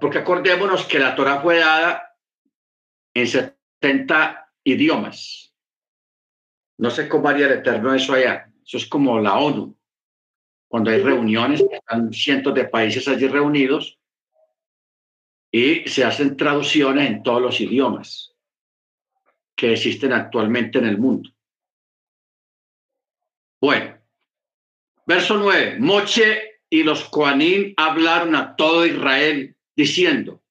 [0.00, 2.16] porque acordémonos que la Torah fue dada
[3.14, 5.54] en 70 idiomas.
[6.78, 8.52] No sé cómo haría el Eterno eso allá.
[8.64, 9.76] Eso es como la ONU.
[10.68, 13.98] Cuando hay reuniones, están cientos de países allí reunidos
[15.50, 18.34] y se hacen traducciones en todos los idiomas
[19.56, 21.30] que existen actualmente en el mundo.
[23.60, 23.98] Bueno,
[25.06, 25.78] verso 9.
[25.80, 30.42] Moche y los Coanín hablaron a todo Israel diciendo,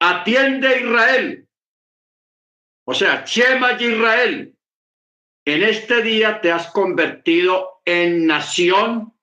[0.00, 1.48] atiende Israel.
[2.86, 4.56] O sea, Chema Israel,
[5.44, 9.14] en este día te has convertido en nación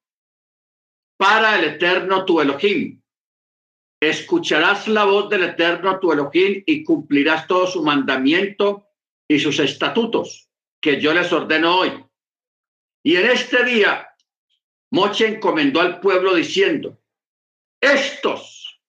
[1.18, 3.02] para el eterno tu Elohim.
[4.00, 8.88] Escucharás la voz del eterno tu Elohim y cumplirás todo su mandamiento
[9.28, 10.50] y sus estatutos
[10.80, 12.05] que yo les ordeno hoy.
[13.06, 14.10] Y en este día,
[14.90, 17.00] Moche encomendó al pueblo diciendo,
[17.80, 18.82] estos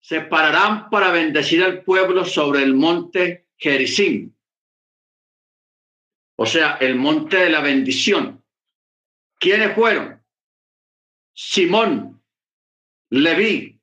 [0.00, 4.32] se pararán para bendecir al pueblo sobre el monte Gerizim,
[6.36, 8.42] o sea, el monte de la bendición.
[9.38, 10.24] ¿Quiénes fueron?
[11.34, 12.22] Simón,
[13.10, 13.78] Leví,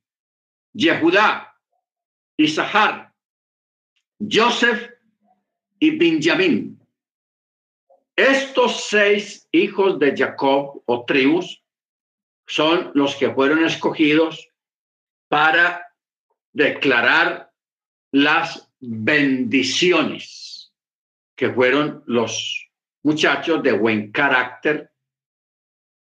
[0.74, 1.56] Yehudá,
[2.38, 3.14] Isahar,
[4.20, 4.90] Joseph
[5.78, 6.75] y Benjamín.
[8.16, 11.62] Estos seis hijos de Jacob o tribus
[12.48, 14.50] son los que fueron escogidos
[15.28, 15.94] para
[16.54, 17.52] declarar
[18.12, 20.72] las bendiciones,
[21.36, 22.70] que fueron los
[23.04, 24.94] muchachos de buen carácter.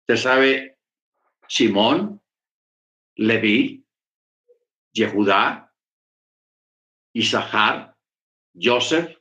[0.03, 0.79] Usted sabe,
[1.47, 2.23] Simón,
[3.17, 3.85] Leví,
[4.93, 5.71] Yehudá,
[7.13, 7.95] Isahar,
[8.55, 9.20] Joseph,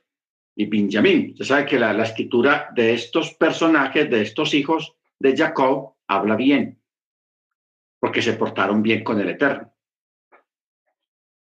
[0.60, 1.34] y Benjamín.
[1.38, 6.78] Se sabe que la, escritura de estos personajes, de estos hijos de Jacob, habla bien,
[7.98, 9.72] porque se portaron bien con el Eterno.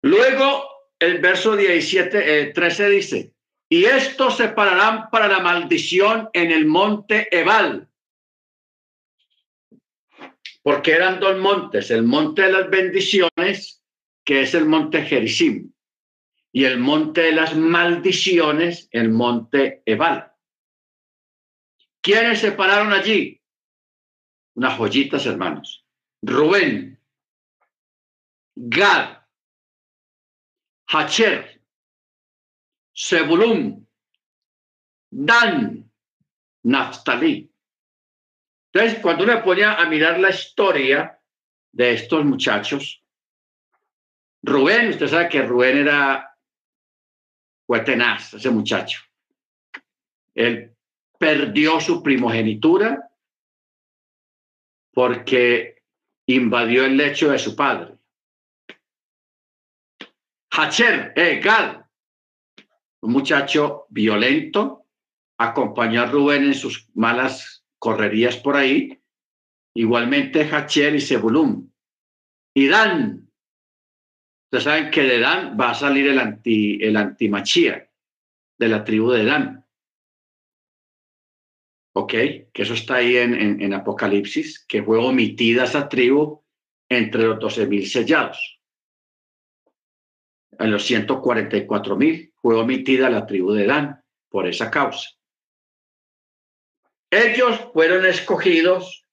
[0.03, 0.63] Luego,
[0.97, 3.33] el verso 17, 13 eh, dice,
[3.67, 7.89] y estos se pararán para la maldición en el monte Ebal.
[10.63, 13.83] Porque eran dos montes, el monte de las bendiciones,
[14.23, 15.73] que es el monte Gerizim,
[16.51, 20.31] y el monte de las maldiciones, el monte Ebal.
[22.01, 23.41] ¿Quiénes se pararon allí?
[24.55, 25.85] unas joyitas, hermanos.
[26.21, 26.99] Rubén,
[28.55, 29.23] Gad,
[30.87, 31.61] Hacher,
[32.93, 33.85] Sebulum,
[35.09, 35.89] Dan,
[36.63, 37.51] Naftali.
[38.73, 41.19] Entonces, cuando uno ponía a mirar la historia
[41.71, 43.03] de estos muchachos,
[44.43, 46.30] Rubén, usted sabe que Rubén era
[47.71, 48.99] fue tenaz, ese muchacho.
[50.35, 50.75] Él
[51.17, 53.09] perdió su primogenitura
[54.93, 55.81] porque
[56.25, 57.95] invadió el lecho de su padre.
[60.49, 61.85] Hacher, eh, Gad,
[63.03, 64.87] un muchacho violento,
[65.37, 69.01] acompañó a Rubén en sus malas correrías por ahí.
[69.75, 71.71] Igualmente Hacher y Sebulum.
[72.53, 73.30] Dan,
[74.51, 77.89] Ustedes saben que de Dan va a salir el anti el antimachía
[78.59, 79.65] de la tribu de Dan.
[81.93, 82.11] ¿Ok?
[82.51, 86.43] Que eso está ahí en, en, Apocalipsis, que fue omitida esa tribu
[86.89, 88.59] entre los 12.000 sellados.
[90.59, 95.11] En los 144.000 fue omitida la tribu de Dan por esa causa.
[97.09, 99.05] Ellos fueron escogidos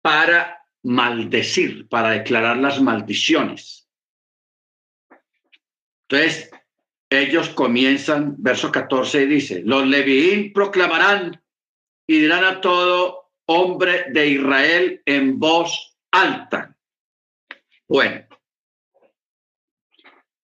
[0.00, 3.89] para maldecir, para declarar las maldiciones
[6.10, 6.50] entonces,
[7.08, 11.40] ellos comienzan, verso 14 dice, los Leviín proclamarán
[12.04, 16.76] y dirán a todo hombre de Israel en voz alta.
[17.86, 18.26] Bueno,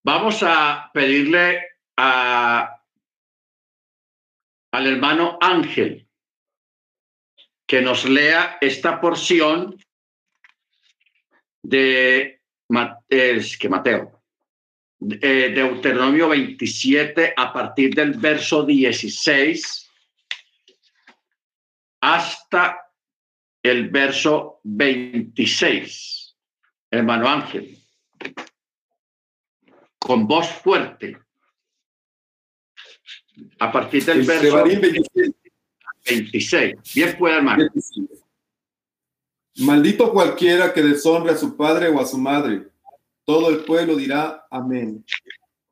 [0.04, 1.62] vamos a pedirle
[1.96, 2.80] a,
[4.70, 6.08] al hermano Ángel
[7.66, 9.76] que nos lea esta porción
[11.62, 12.40] de
[13.58, 14.15] que Mateo
[15.01, 19.90] eh, Deuteronomio 27 a partir del verso 16
[22.01, 22.80] hasta
[23.62, 26.36] el verso 26.
[26.90, 27.76] Hermano Ángel,
[29.99, 31.18] con voz fuerte.
[33.59, 34.64] A partir del verso
[36.05, 36.94] 26.
[36.94, 37.66] Bien puede, hermano.
[39.59, 42.70] Maldito cualquiera que deshonre a su padre o a su madre
[43.27, 45.05] todo el pueblo dirá amén.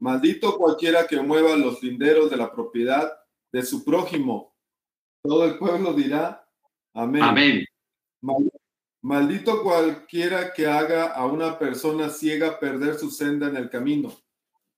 [0.00, 3.12] Maldito cualquiera que mueva los linderos de la propiedad
[3.52, 4.54] de su prójimo.
[5.22, 6.46] Todo el pueblo dirá
[6.92, 7.22] amén.
[7.22, 7.64] Amén.
[9.02, 14.12] Maldito cualquiera que haga a una persona ciega perder su senda en el camino.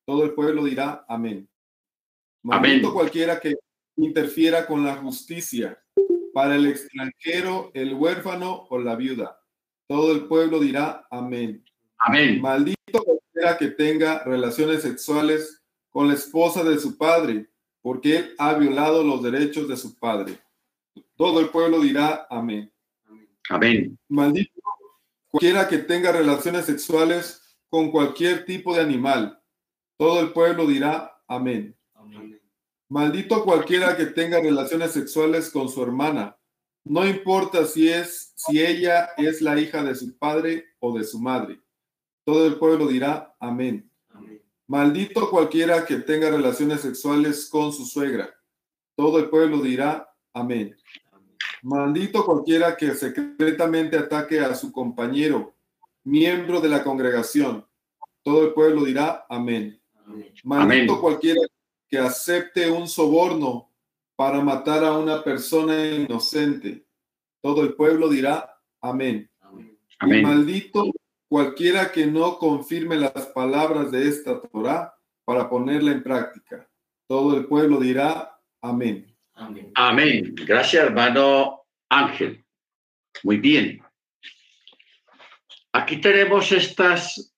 [0.05, 1.49] Todo el pueblo dirá amén.
[2.43, 3.57] Maldito cualquiera que
[3.97, 5.83] interfiera con la justicia
[6.35, 9.41] para el extranjero, el huérfano o la viuda.
[9.89, 11.64] Todo el pueblo dirá amén.
[12.07, 12.40] Amén.
[12.40, 17.50] Maldito cualquiera que tenga relaciones sexuales con la esposa de su padre,
[17.82, 20.38] porque él ha violado los derechos de su padre.
[21.16, 22.72] Todo el pueblo dirá amén.
[23.50, 23.98] Amén.
[24.09, 24.52] Maldito
[25.28, 29.42] cualquiera que tenga relaciones sexuales con cualquier tipo de animal.
[29.96, 31.76] Todo el pueblo dirá amén.
[31.94, 32.40] amén.
[32.88, 36.38] Maldito cualquiera que tenga relaciones sexuales con su hermana.
[36.84, 41.18] No importa si es si ella es la hija de su padre o de su
[41.18, 41.61] madre.
[42.27, 43.89] Todo el pueblo dirá amén.
[44.66, 48.35] Maldito cualquiera que tenga relaciones sexuales con su suegra.
[48.97, 50.77] Todo el pueblo dirá amén.
[51.62, 55.55] Maldito cualquiera que secretamente ataque a su compañero,
[56.03, 57.64] miembro de la congregación.
[58.24, 59.81] Todo el pueblo dirá amén.
[60.43, 61.43] Maldito cualquiera
[61.89, 63.70] que acepte un soborno
[64.16, 66.85] para matar a una persona inocente.
[67.40, 69.31] Todo el pueblo dirá amén.
[70.01, 70.23] amén.
[70.23, 70.90] maldito
[71.28, 74.94] cualquiera que no confirme las palabras de esta Torah
[75.24, 76.69] para ponerla en práctica.
[77.09, 79.16] Todo el pueblo dirá amén.
[79.74, 80.35] Amén.
[80.35, 82.44] Gracias, hermano Ángel.
[83.23, 83.82] Muy bien.
[85.73, 87.35] Aquí tenemos estas,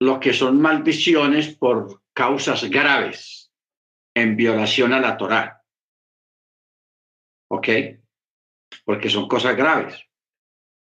[0.00, 3.52] lo que son maldiciones por causas graves
[4.14, 5.62] en violación a la Torah.
[7.50, 7.68] ¿Ok?
[8.84, 10.00] Porque son cosas graves.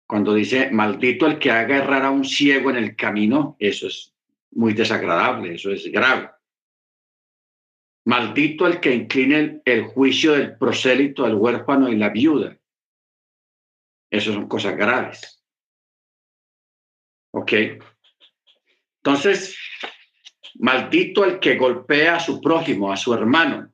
[0.07, 4.15] Cuando dice, maldito el que haga errar a un ciego en el camino, eso es
[4.53, 6.31] muy desagradable, eso es grave.
[8.05, 12.57] Maldito el que incline el, juicio del prosélito, del huérfano y la viuda.
[14.09, 15.43] Eso son cosas graves.
[17.33, 17.53] ¿Ok?
[18.99, 19.59] Entonces,
[20.55, 23.73] maldito el que golpea a su prójimo, a su hermano,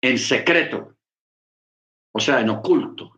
[0.00, 0.96] en secreto,
[2.12, 3.15] o sea, en oculto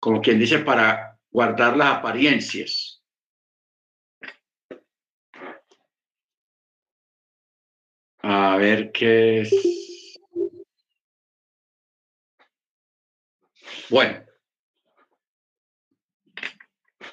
[0.00, 3.02] como quien dice, para guardar las apariencias.
[8.22, 9.54] A ver qué es.
[13.88, 14.24] Bueno,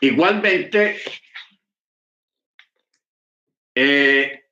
[0.01, 0.97] Igualmente,
[3.73, 4.43] eh,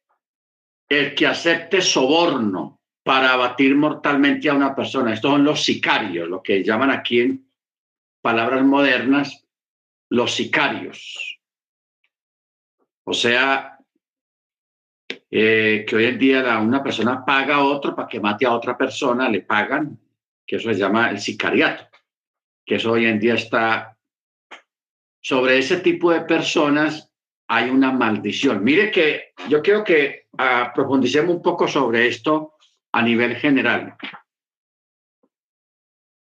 [0.89, 6.41] el que acepte soborno para abatir mortalmente a una persona, estos son los sicarios, lo
[6.41, 7.44] que llaman aquí en
[8.26, 9.45] palabras modernas,
[10.10, 11.39] los sicarios.
[13.03, 13.77] O sea,
[15.30, 18.76] eh, que hoy en día una persona paga a otro para que mate a otra
[18.76, 19.99] persona, le pagan,
[20.43, 21.88] que eso se llama el sicariato,
[22.65, 23.95] que eso hoy en día está
[25.22, 27.11] sobre ese tipo de personas
[27.47, 28.64] hay una maldición.
[28.64, 32.56] Mire que yo quiero que uh, profundicemos un poco sobre esto
[32.91, 33.95] a nivel general.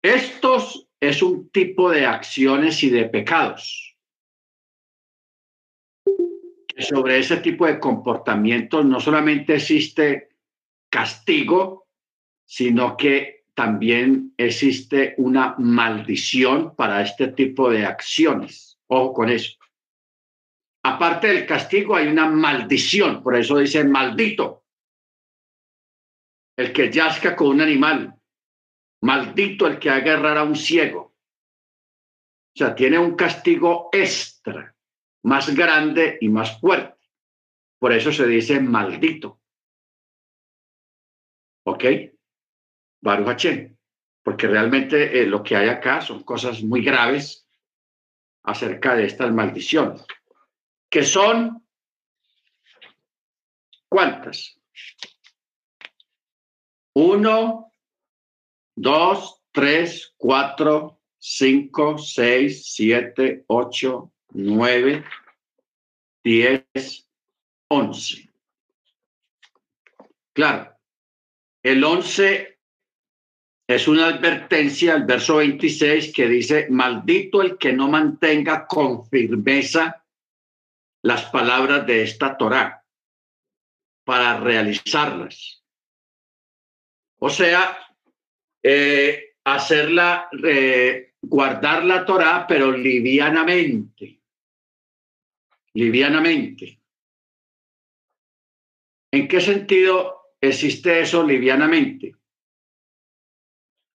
[0.03, 3.91] Estos es un tipo de acciones y de pecados
[6.83, 10.31] sobre ese tipo de comportamientos no solamente existe
[10.91, 11.89] castigo,
[12.45, 18.79] sino que también existe una maldición para este tipo de acciones.
[18.87, 19.59] Ojo con eso.
[20.83, 24.65] Aparte del castigo hay una maldición, por eso dice maldito.
[26.57, 28.20] El que yazca con un animal,
[29.03, 31.15] maldito el que haga a un ciego.
[32.55, 34.75] O sea, tiene un castigo extra
[35.23, 36.99] más grande y más fuerte.
[37.79, 39.41] Por eso se dice maldito.
[41.65, 41.85] ¿Ok?
[43.03, 43.47] Baruch
[44.23, 47.49] Porque realmente eh, lo que hay acá son cosas muy graves
[48.43, 50.05] acerca de estas maldiciones.
[50.91, 51.67] Que son,
[53.89, 54.61] ¿cuántas?
[56.95, 57.70] Uno,
[58.81, 65.05] dos, tres, cuatro, cinco, seis, siete, ocho, 9,
[66.25, 67.09] 10,
[67.69, 68.31] 11.
[70.33, 70.77] Claro,
[71.63, 72.59] el 11
[73.69, 80.05] es una advertencia al verso 26 que dice, maldito el que no mantenga con firmeza
[81.03, 82.83] las palabras de esta Torá
[84.05, 85.63] para realizarlas.
[87.19, 87.90] O sea,
[88.63, 94.21] eh, hacerla, eh, guardar la Torá, pero livianamente
[95.75, 96.81] livianamente.
[99.13, 102.15] ¿En qué sentido existe eso livianamente?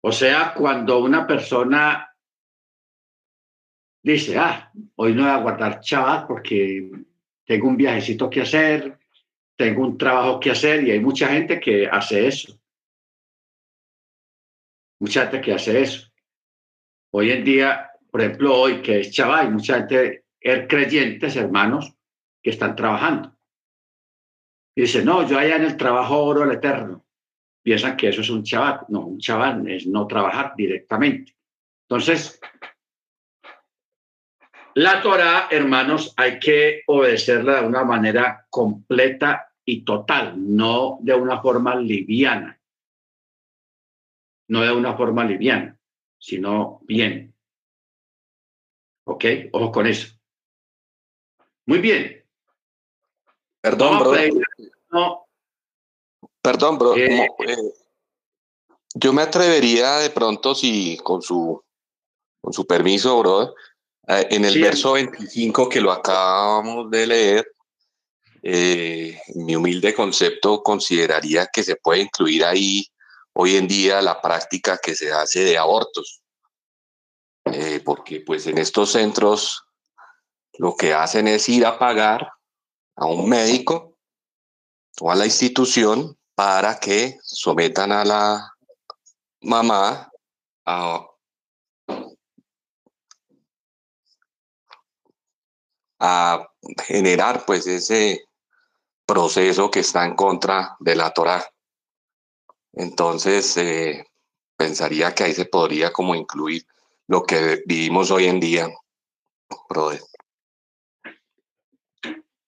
[0.05, 2.09] O sea, cuando una persona
[4.03, 6.91] dice, ah, hoy no voy a guardar chaval porque
[7.45, 8.99] tengo un viajecito que hacer,
[9.57, 12.59] tengo un trabajo que hacer y hay mucha gente que hace eso.
[15.03, 16.13] Mucha gente que hace eso.
[17.13, 21.93] Hoy en día, por ejemplo, hoy que es chaval, hay mucha gente er creyentes, hermanos,
[22.41, 23.37] que están trabajando.
[24.77, 27.05] Y dice, no, yo allá en el trabajo oro el eterno.
[27.65, 28.83] Piensan que eso es un chaval.
[28.91, 31.35] No, un chaval es no trabajar directamente.
[31.89, 32.41] Entonces,
[34.75, 41.43] la Torah, hermanos, hay que obedecerla de una manera completa y total, no de una
[41.43, 42.57] forma liviana.
[44.53, 45.79] No de una forma liviana,
[46.19, 47.35] sino bien.
[49.05, 49.25] ¿Ok?
[49.51, 50.09] Ojo con eso.
[51.65, 52.23] Muy bien.
[53.63, 55.27] Perdón, bro.
[56.43, 56.95] Perdón, bro.
[56.95, 57.73] Eh, eh,
[58.95, 61.65] yo me atrevería de pronto, si con su,
[62.43, 63.55] con su permiso, bro,
[64.07, 67.55] eh, en el verso 25 que lo acabamos de leer,
[69.35, 72.92] mi humilde concepto consideraría que se puede incluir ahí
[73.35, 76.23] hoy en día la práctica que se hace de abortos.
[77.85, 79.65] porque pues en estos centros
[80.59, 82.33] lo que hacen es ir a pagar
[82.97, 83.97] a un médico
[85.01, 88.53] o a la institución para que sometan a la
[89.41, 90.11] mamá
[90.67, 91.09] a,
[96.85, 98.25] generar pues ese
[99.07, 101.52] proceso que está en contra de la Torah.
[102.73, 104.05] Entonces, eh,
[104.57, 106.65] pensaría que ahí se podría como incluir
[107.09, 108.69] lo que vivimos hoy en día,
[109.69, 110.01] brother.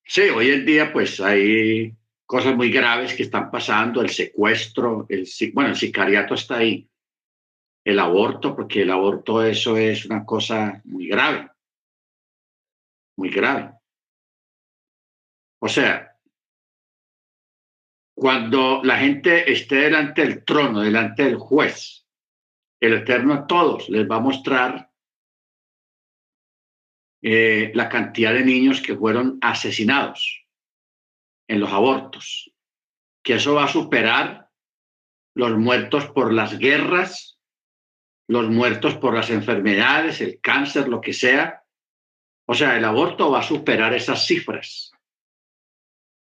[0.06, 1.94] Sí, hoy en día pues hay
[2.26, 6.88] cosas muy graves que están pasando, el secuestro, el, bueno, el sicariato está ahí,
[7.84, 11.50] el aborto, porque el aborto eso es una cosa muy grave,
[13.16, 13.72] muy grave.
[15.60, 16.13] O sea,
[18.14, 22.06] cuando la gente esté delante del trono, delante del juez,
[22.80, 24.90] el Eterno a todos les va a mostrar
[27.22, 30.46] eh, la cantidad de niños que fueron asesinados
[31.48, 32.52] en los abortos,
[33.22, 34.50] que eso va a superar
[35.34, 37.40] los muertos por las guerras,
[38.28, 41.64] los muertos por las enfermedades, el cáncer, lo que sea,
[42.46, 44.93] O sea, el aborto va a superar esas cifras.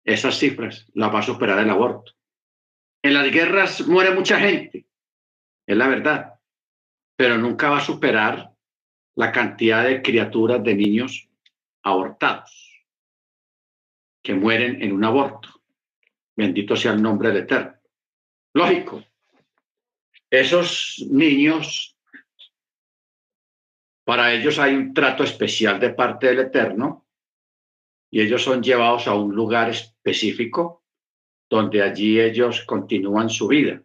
[0.05, 2.13] Esas cifras las va a superar el aborto.
[3.03, 4.87] En las guerras muere mucha gente,
[5.67, 6.35] es la verdad,
[7.17, 8.53] pero nunca va a superar
[9.17, 11.29] la cantidad de criaturas, de niños
[11.83, 12.65] abortados
[14.23, 15.49] que mueren en un aborto.
[16.37, 17.75] Bendito sea el nombre del Eterno.
[18.55, 19.05] Lógico,
[20.31, 21.97] esos niños,
[24.05, 27.07] para ellos hay un trato especial de parte del Eterno
[28.11, 29.73] y ellos son llevados a un lugar
[30.05, 30.85] específico
[31.49, 33.83] donde allí ellos continúan su vida.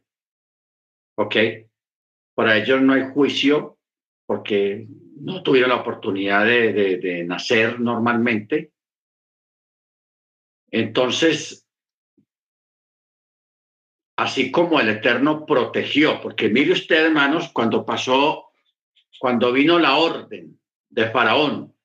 [1.17, 1.35] ¿Ok?
[2.35, 3.77] Para ellos no hay juicio
[4.25, 4.87] porque
[5.21, 8.71] no tuvieron la oportunidad de, de nacer normalmente.
[10.71, 11.67] Entonces,
[14.17, 18.51] así como el Eterno protegió, porque mire usted, hermanos, cuando pasó,
[19.19, 20.59] cuando vino la orden
[20.89, 21.75] de Faraón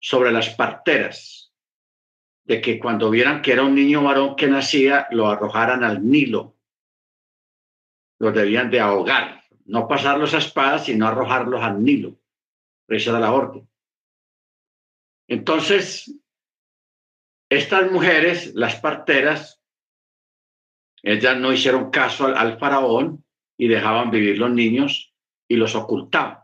[0.00, 1.47] sobre las parteras,
[2.48, 6.56] de que cuando vieran que era un niño varón que nacía, lo arrojaran al Nilo.
[8.18, 12.18] Los debían de ahogar, no pasarlos a espadas, sino arrojarlos al Nilo.
[12.88, 13.68] Esa era la orden.
[15.28, 16.10] Entonces,
[17.50, 19.60] estas mujeres, las parteras,
[21.02, 23.26] ellas no hicieron caso al, faraón
[23.58, 25.14] y dejaban vivir los niños
[25.46, 26.38] y los ocultaban.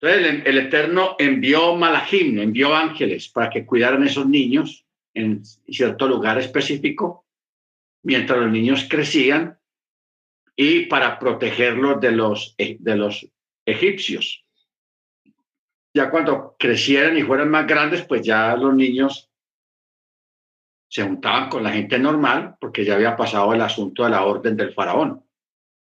[0.00, 6.38] Entonces el, Eterno envió malajim, envió ángeles para que cuidaran esos niños en cierto lugar
[6.38, 7.26] específico
[8.02, 9.58] mientras los niños crecían
[10.54, 13.28] y para protegerlos de los, eh, de los
[13.66, 14.44] egipcios.
[15.92, 19.30] Ya cuando crecieran y fueran más grandes, pues ya los niños
[20.88, 24.56] se juntaban con la gente normal porque ya había pasado el asunto de la orden
[24.56, 25.24] del faraón,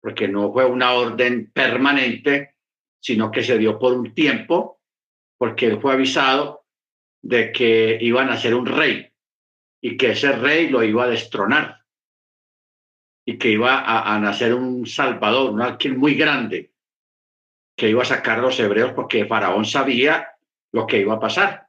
[0.01, 2.56] porque no fue una orden permanente,
[3.07, 4.81] sino que se dio por un tiempo,
[5.39, 6.65] porque él fue avisado
[7.23, 9.09] de que iban a ser un rey
[9.81, 11.85] y que ese rey lo iba a destronar
[13.24, 16.73] y que iba a, nacer un salvador, un alguien muy grande,
[17.77, 20.27] que iba a sacar a los hebreos porque Faraón sabía
[20.73, 21.69] lo que iba a pasar.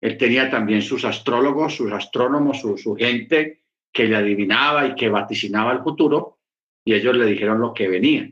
[0.00, 5.72] Él tenía también sus astrólogos, sus astrónomos, su, gente que le adivinaba y que vaticinaba
[5.72, 6.38] el futuro,
[6.82, 8.30] y ellos le dijeron lo que venía.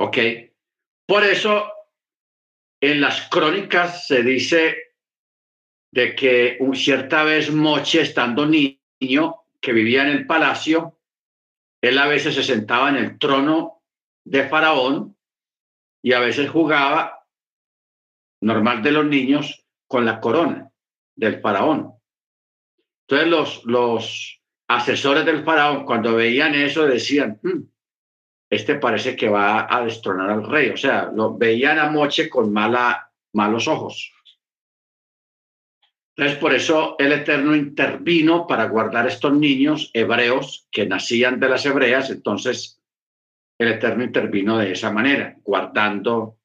[0.00, 0.16] ¿Ok?
[1.06, 1.70] Por eso,
[2.80, 4.94] en las crónicas se dice
[5.92, 10.98] de que un, cierta vez Moche, estando niño, que vivía en el palacio,
[11.82, 13.82] él a veces se sentaba en el trono
[14.24, 15.16] de Faraón
[16.02, 17.26] y a veces jugaba
[18.40, 20.70] normal de los niños con la corona
[21.14, 21.92] del faraón.
[23.06, 27.60] Entonces los, los asesores del faraón cuando veían eso decían, hmm,
[28.50, 30.70] este parece que va a destronar al rey.
[30.70, 34.12] O sea, lo veían a Moche con malos ojos.
[36.16, 41.64] Entonces, por eso el Eterno intervino para guardar estos niños hebreos que nacían de las
[41.64, 42.10] hebreas.
[42.10, 42.82] Entonces,
[43.58, 46.36] el Eterno intervino de esa manera, guardando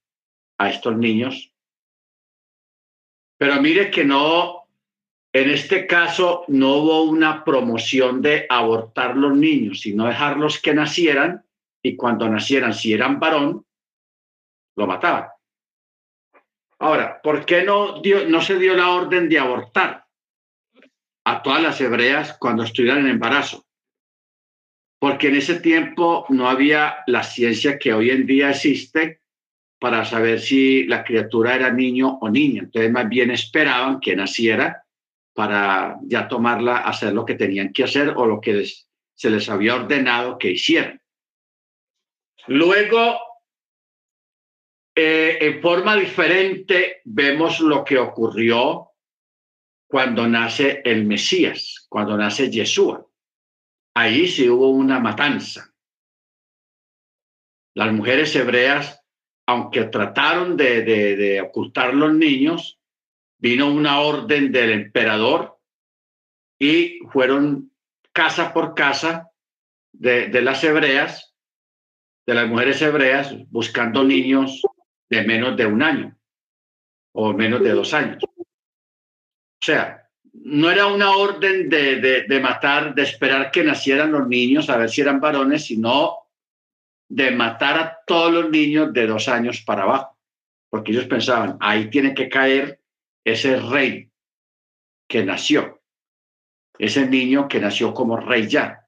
[0.57, 1.51] a estos niños
[3.37, 4.67] pero mire que no,
[5.33, 11.43] en este caso no hubo una promoción de abortar los niños, sino dejarlos que nacieran
[11.85, 13.63] y cuando nacieran, si eran varón,
[14.75, 15.27] lo mataban.
[16.79, 20.03] Ahora, ¿por qué no, no se dio la orden de abortar
[21.25, 23.67] a todas las hebreas cuando estuvieran en embarazo?
[24.97, 29.21] Porque en ese tiempo no había la ciencia que hoy en día existe
[29.79, 32.63] para saber si la criatura era niño o niña.
[32.63, 34.83] Entonces, más bien esperaban que naciera
[35.35, 38.65] para ya tomarla, hacer lo que tenían que hacer o lo que
[39.13, 40.99] se les había ordenado que hicieran.
[42.47, 43.19] Luego,
[44.95, 48.91] eh, en forma diferente, vemos lo que ocurrió
[49.87, 53.05] cuando nace el Mesías, cuando nace Yeshua.
[53.95, 55.73] Ahí sí hubo una matanza.
[57.73, 59.05] Las mujeres hebreas
[59.45, 62.79] aunque trataron de, ocultar los niños,
[63.37, 65.59] vino una orden del emperador
[66.59, 67.71] y fueron
[68.11, 69.29] casa por casa
[69.91, 71.34] de, de, las hebreas,
[72.25, 74.61] de las mujeres hebreas, buscando niños
[75.09, 76.17] de menos de un año
[77.13, 78.23] o menos de dos años.
[78.23, 84.69] O sea, no era una orden de, de matar, de esperar que nacieran los niños,
[84.69, 86.25] a ver si eran varones, sino
[87.07, 90.17] de matar a todos los niños de dos años para abajo,
[90.69, 92.81] porque ellos pensaban, ahí tiene que caer
[93.23, 94.11] ese rey
[95.07, 95.81] que nació,
[96.77, 98.87] ese niño que nació como rey ya,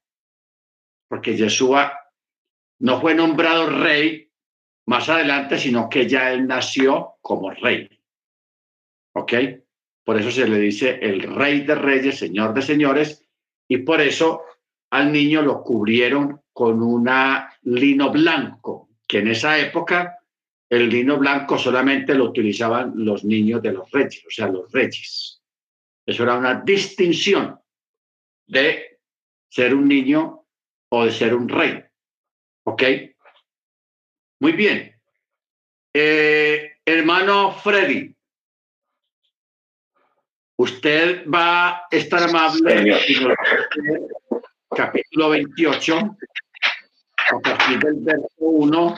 [1.08, 2.07] porque Yeshua
[2.80, 4.32] no fue nombrado rey
[4.86, 7.90] más adelante, sino que ya él nació como rey.
[9.14, 9.34] ¿Ok?
[10.04, 13.28] Por eso se le dice el rey de reyes, señor de señores,
[13.68, 14.44] y por eso
[14.92, 20.18] al niño lo cubrieron con una lino blanco, que en esa época
[20.70, 25.42] el lino blanco solamente lo utilizaban los niños de los reyes, o sea, los reyes.
[26.06, 27.60] Eso era una distinción
[28.48, 29.00] de
[29.50, 30.46] ser un niño
[30.90, 31.84] o de ser un rey.
[32.70, 32.84] ¿Ok?
[34.42, 34.94] Muy bien.
[35.94, 38.14] Eh, hermano Freddy,
[40.58, 42.94] usted va a estar amable
[44.76, 46.18] capítulo 28,
[47.32, 48.96] a partir del verso 1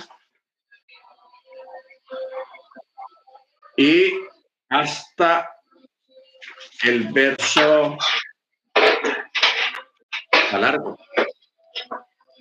[3.77, 4.13] y
[4.69, 5.61] hasta
[6.85, 7.95] el verso
[10.51, 10.97] a largo.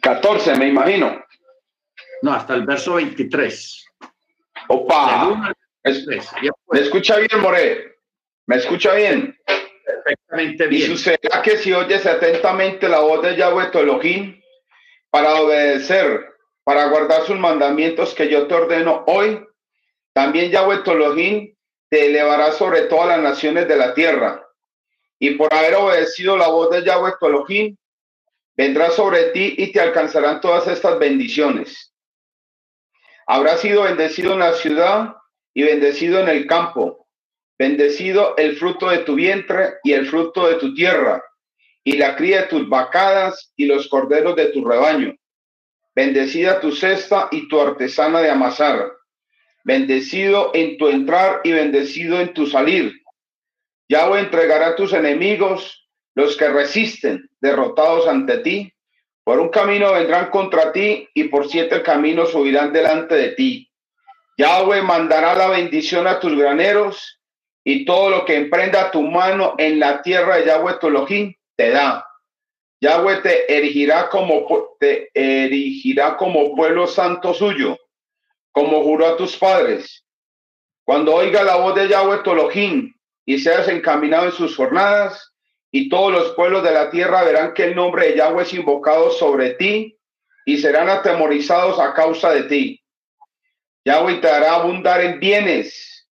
[0.09, 1.23] 14, me imagino.
[2.23, 3.85] No, hasta el verso 23.
[4.69, 5.53] Opa.
[5.85, 7.95] ¿Me escucha bien, More?
[8.47, 9.37] ¿Me escucha bien?
[9.85, 10.83] Perfectamente bien.
[10.83, 14.41] Y sucederá que si oyes atentamente la voz de Yahweh Elohim
[15.11, 16.27] para obedecer,
[16.65, 19.47] para guardar sus mandamientos que yo te ordeno hoy,
[20.15, 21.55] también Yahweh Elohim
[21.91, 24.43] te elevará sobre todas las naciones de la tierra.
[25.19, 27.77] Y por haber obedecido la voz de Yahweh Elohim,
[28.59, 31.95] vendrá sobre ti y te alcanzarán todas estas bendiciones.
[33.25, 35.15] Habrás sido bendecido en la ciudad
[35.55, 37.07] y bendecido en el campo,
[37.57, 41.23] bendecido el fruto de tu vientre y el fruto de tu tierra,
[41.85, 45.15] y la cría de tus vacadas y los corderos de tu rebaño.
[45.95, 48.93] Bendecida tu cesta y tu artesana de amasar.
[49.63, 52.93] Bendecido en tu entrar y bendecido en tu salir.
[53.89, 58.73] Yahweh entregará a tus enemigos los que resisten, derrotados ante ti,
[59.25, 63.71] por un camino vendrán contra ti y por siete caminos subirán delante de ti.
[64.39, 67.21] Yahweh mandará la bendición a tus graneros
[67.65, 70.89] y todo lo que emprenda tu mano en la tierra de Yahweh tu
[71.57, 72.07] te da.
[72.81, 77.77] Yahweh te erigirá como, te erigirá como pueblo santo suyo,
[78.53, 80.05] como juró a tus padres.
[80.85, 82.33] Cuando oiga la voz de Yahweh tu
[83.27, 85.35] y seas encaminado en sus jornadas,
[85.79, 89.13] y todos los pueblos de la tierra verán que el nombre de Yahweh es invocado
[89.13, 89.97] sobre ti
[90.45, 92.83] y serán atemorizados a causa de ti.
[93.85, 96.09] Yahweh te hará abundar en bienes,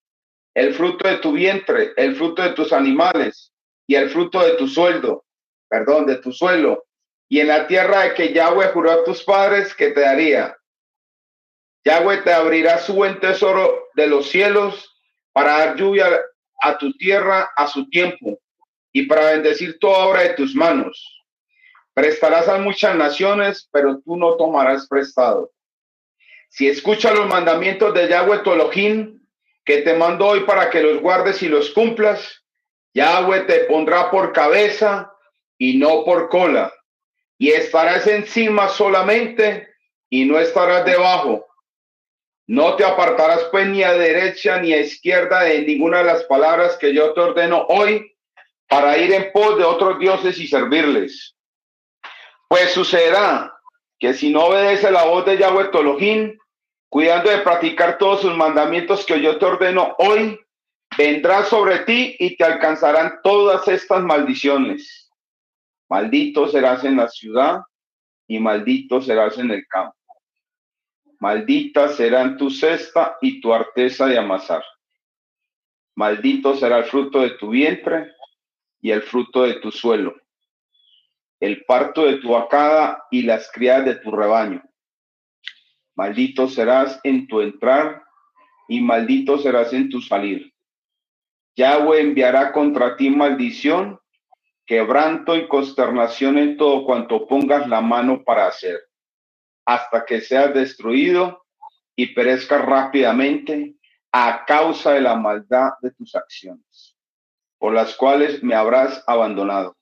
[0.54, 3.52] el fruto de tu vientre, el fruto de tus animales
[3.86, 5.26] y el fruto de tu sueldo,
[5.68, 6.86] perdón, de tu suelo,
[7.28, 10.56] y en la tierra de que Yahweh juró a tus padres que te daría.
[11.84, 14.98] Yahweh te abrirá su buen tesoro de los cielos
[15.34, 16.08] para dar lluvia
[16.62, 18.40] a tu tierra a su tiempo
[18.98, 21.24] y para bendecir toda obra de tus manos.
[21.94, 25.52] Prestarás a muchas naciones, pero tú no tomarás prestado.
[26.48, 29.20] Si escuchas los mandamientos de Yahweh Elohim,
[29.64, 32.44] que te mando hoy para que los guardes y los cumplas,
[32.92, 35.12] Yahweh te pondrá por cabeza
[35.56, 36.72] y no por cola,
[37.38, 39.68] y estarás encima solamente
[40.10, 41.46] y no estarás debajo.
[42.48, 46.76] No te apartarás pues ni a derecha ni a izquierda de ninguna de las palabras
[46.78, 48.17] que yo te ordeno hoy,
[48.68, 51.34] para ir en pos de otros dioses y servirles.
[52.48, 53.54] Pues sucederá
[53.98, 56.38] que si no obedece la voz de Yahweh Tolojin,
[56.88, 60.38] cuidando de practicar todos sus mandamientos que yo te ordeno hoy,
[60.96, 65.10] vendrá sobre ti y te alcanzarán todas estas maldiciones.
[65.88, 67.60] Maldito serás en la ciudad
[68.26, 69.96] y maldito serás en el campo.
[71.20, 74.62] Maldita serán tu cesta y tu arteza de amasar.
[75.96, 78.12] Maldito será el fruto de tu vientre
[78.80, 80.14] y el fruto de tu suelo,
[81.40, 84.62] el parto de tu vacada y las crías de tu rebaño.
[85.96, 88.02] Maldito serás en tu entrar
[88.68, 90.52] y maldito serás en tu salir.
[91.56, 93.98] Yahweh enviará contra ti maldición,
[94.64, 98.78] quebranto y consternación en todo cuanto pongas la mano para hacer,
[99.64, 101.44] hasta que seas destruido
[101.96, 103.74] y perezcas rápidamente
[104.12, 106.67] a causa de la maldad de tus acciones
[107.58, 109.76] por las cuales me habrás abandonado.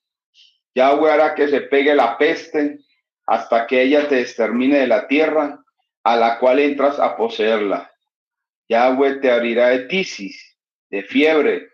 [0.75, 2.79] Yahweh hará que se pegue la peste
[3.25, 5.63] hasta que ella te extermine de la tierra
[6.03, 7.91] a la cual entras a poseerla.
[8.69, 10.57] Yahweh te abrirá de tisis,
[10.89, 11.69] de fiebre,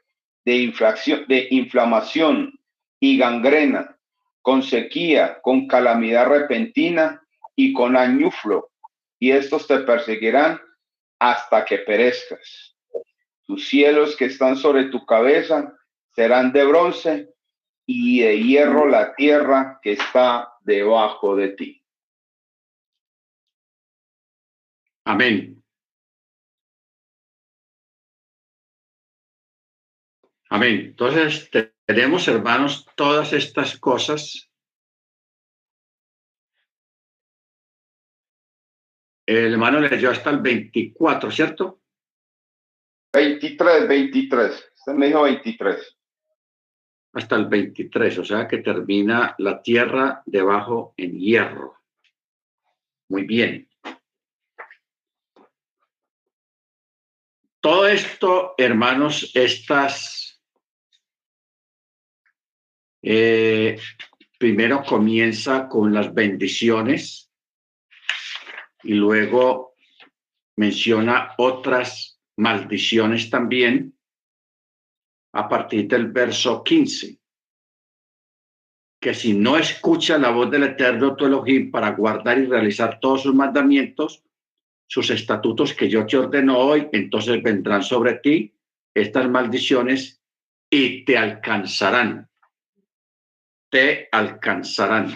[0.46, 2.54] de, inflación, de inflamación
[3.00, 3.98] y gangrena,
[4.42, 7.22] con sequía, con calamidad repentina
[7.56, 8.72] y con añuflo,
[9.20, 10.60] y estos te perseguirán
[11.20, 12.76] hasta que perezcas.
[13.46, 15.74] Tus cielos que están sobre tu cabeza
[16.16, 17.34] serán de bronce
[17.86, 21.84] y de hierro la tierra que está debajo de ti.
[25.06, 25.62] Amén.
[30.50, 30.80] Amén.
[30.86, 31.50] Entonces
[31.86, 34.50] tenemos, hermanos, todas estas cosas.
[39.26, 41.82] El hermano leyó hasta el 24, ¿cierto?
[43.14, 44.74] 23, 23.
[44.76, 45.98] Usted me dijo 23.
[47.14, 51.78] Hasta el 23, o sea que termina la tierra debajo en hierro.
[53.10, 53.70] Muy bien.
[57.60, 60.24] Todo esto, hermanos, estas
[63.02, 63.78] eh,
[64.38, 67.32] primero comienza con las bendiciones
[68.82, 69.76] y luego
[70.56, 73.93] menciona otras maldiciones también
[75.34, 77.20] a partir del verso 15.
[79.00, 83.24] Que si no escucha la voz del Eterno tu Elohim para guardar y realizar todos
[83.24, 84.24] sus mandamientos,
[84.88, 88.56] sus estatutos que yo te ordeno hoy, entonces vendrán sobre ti
[88.94, 90.22] estas maldiciones
[90.70, 92.30] y te alcanzarán.
[93.70, 95.08] Te alcanzarán.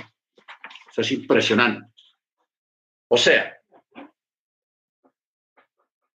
[0.90, 1.88] Eso es impresionante.
[3.08, 3.56] O sea,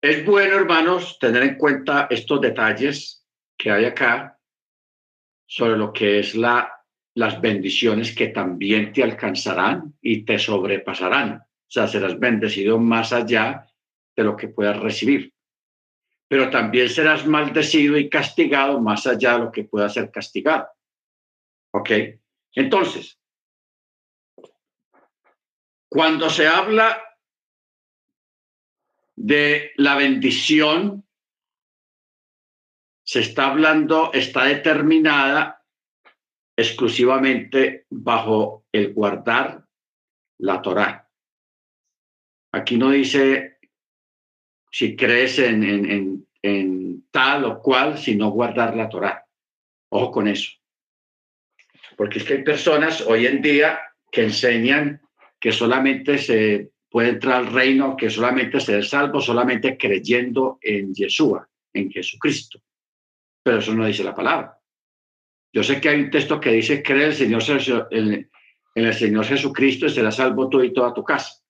[0.00, 3.19] es bueno, hermanos, tener en cuenta estos detalles
[3.60, 4.40] que hay acá
[5.46, 6.82] sobre lo que es la,
[7.14, 11.34] las bendiciones que también te alcanzarán y te sobrepasarán.
[11.34, 13.66] O sea, serás bendecido más allá
[14.16, 15.34] de lo que puedas recibir.
[16.26, 20.68] Pero también serás maldecido y castigado más allá de lo que pueda ser castigado.
[21.72, 21.90] ¿Ok?
[22.54, 23.20] Entonces,
[25.86, 27.02] cuando se habla
[29.16, 31.04] de la bendición,
[33.10, 35.64] se está hablando, está determinada
[36.56, 39.66] exclusivamente bajo el guardar
[40.38, 41.10] la Torá.
[42.52, 43.58] Aquí no dice
[44.70, 46.24] si crees en,
[47.10, 49.26] tal o cual, sino guardar la Torah.
[49.88, 50.52] Ojo con eso.
[51.96, 53.80] Porque es que hay personas hoy en día
[54.12, 55.00] que enseñan
[55.40, 60.94] que solamente se puede entrar al reino, que solamente se es salvo solamente creyendo en
[60.94, 62.62] Yeshua, en Jesucristo.
[63.50, 64.56] Pero eso no dice la palabra.
[65.52, 67.42] Yo sé que hay un texto que dice, cree el Señor,
[67.90, 68.30] en,
[68.76, 71.42] en el Señor Jesucristo y será salvo tú y toda tu casa.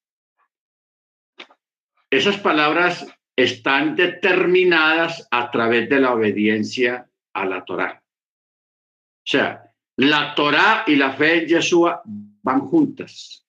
[2.08, 3.06] Esas palabras
[3.36, 8.02] están determinadas a través de la obediencia a la Torá.
[8.02, 13.46] O sea, la Torá y la fe en Yeshua van juntas,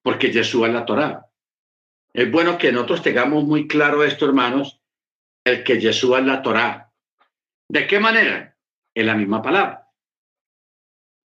[0.00, 1.26] porque Yeshua es la Torá.
[2.14, 4.80] Es bueno que nosotros tengamos muy claro esto, hermanos,
[5.44, 6.89] el que Yeshua es la Torá.
[7.70, 8.56] ¿De qué manera?
[8.92, 9.88] En la misma palabra.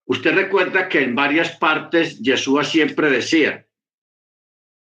[0.06, 3.66] Usted recuerda que en varias partes Yeshua siempre decía,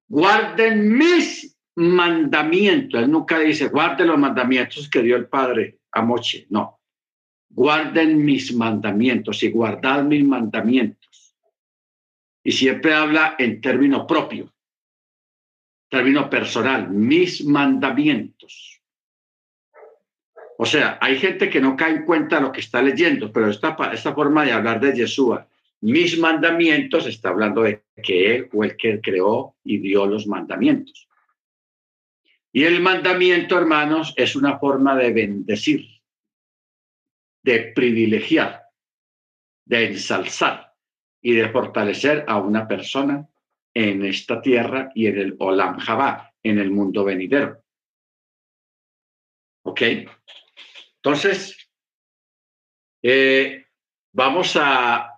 [0.09, 3.01] guarden mis mandamientos.
[3.01, 6.47] Él nunca dice, guarden los mandamientos que dio el Padre a Moche.
[6.49, 6.81] No,
[7.49, 11.33] guarden mis mandamientos y guardad mis mandamientos.
[12.43, 14.53] Y siempre habla en término propio,
[15.89, 18.76] término personal, mis mandamientos.
[20.57, 23.77] O sea, hay gente que no cae en cuenta lo que está leyendo, pero esta,
[23.93, 25.47] esta forma de hablar de Yeshua,
[25.81, 31.07] mis mandamientos, está hablando de que Él fue el que creó y dio los mandamientos.
[32.51, 35.85] Y el mandamiento, hermanos, es una forma de bendecir,
[37.43, 38.63] de privilegiar,
[39.65, 40.73] de ensalzar
[41.21, 43.29] y de fortalecer a una persona
[43.75, 47.61] en esta tierra y en el Olam Jabá, en el mundo venidero.
[49.63, 49.81] ¿Ok?
[51.07, 51.55] Entonces,
[53.01, 53.65] eh,
[54.11, 55.15] vamos a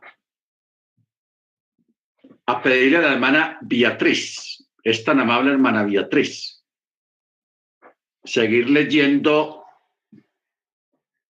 [2.45, 6.63] a pedirle a la hermana Beatriz, es tan amable hermana Beatriz,
[8.23, 9.63] seguir leyendo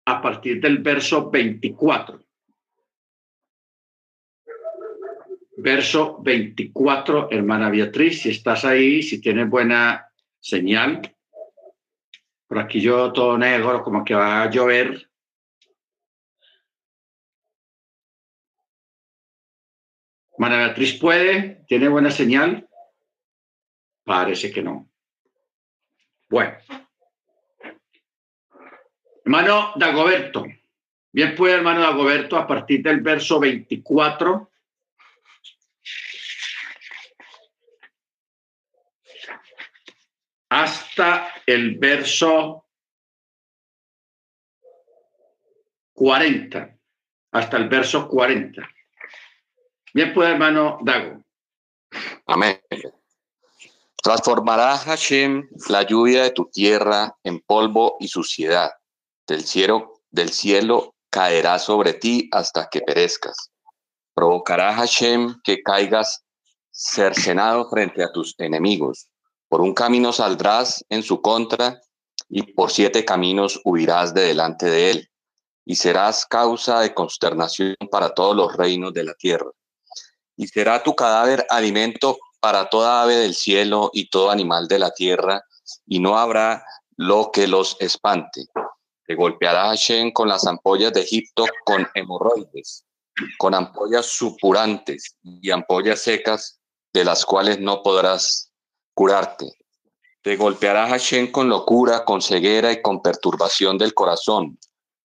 [0.05, 2.21] a partir del verso 24.
[5.55, 10.05] Verso 24, hermana Beatriz, si estás ahí, si tienes buena
[10.37, 11.15] señal.
[12.49, 15.07] Por aquí yo todo negro, como que va a llover.
[20.39, 22.67] Mana Beatriz puede, tiene buena señal.
[24.03, 24.89] Parece que no.
[26.27, 26.57] Bueno.
[29.23, 30.47] Hermano Dagoberto.
[31.11, 34.48] Bien puede, hermano Dagoberto, a partir del verso 24.
[40.99, 42.65] Hasta el verso
[45.93, 46.77] 40.
[47.31, 48.61] Hasta el verso 40.
[49.93, 51.23] Bien puede, hermano Dago.
[52.25, 52.59] Amén.
[54.03, 58.69] Transformará Hashem la lluvia de tu tierra en polvo y suciedad.
[59.25, 63.53] Del cielo, del cielo caerá sobre ti hasta que perezcas.
[64.13, 66.25] Provocará Hashem que caigas
[66.71, 69.08] cercenado frente a tus enemigos.
[69.49, 71.81] Por un camino saldrás en su contra
[72.29, 75.09] y por siete caminos huirás de delante de él.
[75.65, 79.49] Y serás causa de consternación para todos los reinos de la tierra.
[80.37, 84.91] Y será tu cadáver alimento para toda ave del cielo y todo animal de la
[84.91, 85.43] tierra,
[85.85, 86.63] y no habrá
[86.95, 88.45] lo que los espante.
[89.05, 92.85] Te golpeará Hashem con las ampollas de Egipto con hemorroides,
[93.37, 96.59] con ampollas supurantes y ampollas secas,
[96.93, 98.48] de las cuales no podrás
[98.99, 99.53] curarte.
[100.21, 104.59] Te golpeará Hashem con locura, con ceguera y con perturbación del corazón.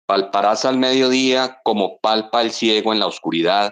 [0.05, 3.69] Palparás al mediodía como palpa el ciego en la oscuridad,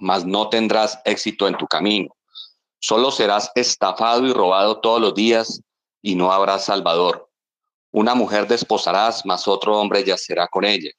[0.00, 2.08] mas no tendrás éxito en tu camino.
[2.80, 5.62] Solo serás estafado y robado todos los días
[6.02, 7.30] y no habrá salvador.
[7.92, 10.90] Una mujer desposarás, mas otro hombre yacerá con ella.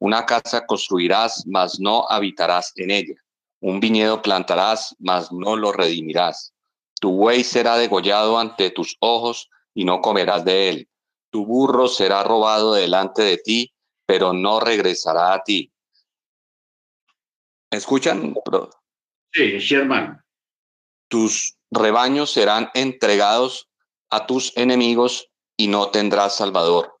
[0.00, 3.14] Una casa construirás, mas no habitarás en ella.
[3.60, 6.52] Un viñedo plantarás, mas no lo redimirás.
[7.00, 10.88] Tu buey será degollado ante tus ojos y no comerás de él.
[11.30, 13.74] Tu burro será robado delante de ti,
[14.06, 15.72] pero no regresará a ti.
[17.70, 18.34] ¿Escuchan?
[19.32, 20.22] Sí, Sherman.
[21.08, 23.68] Tus rebaños serán entregados
[24.08, 26.98] a tus enemigos y no tendrás salvador.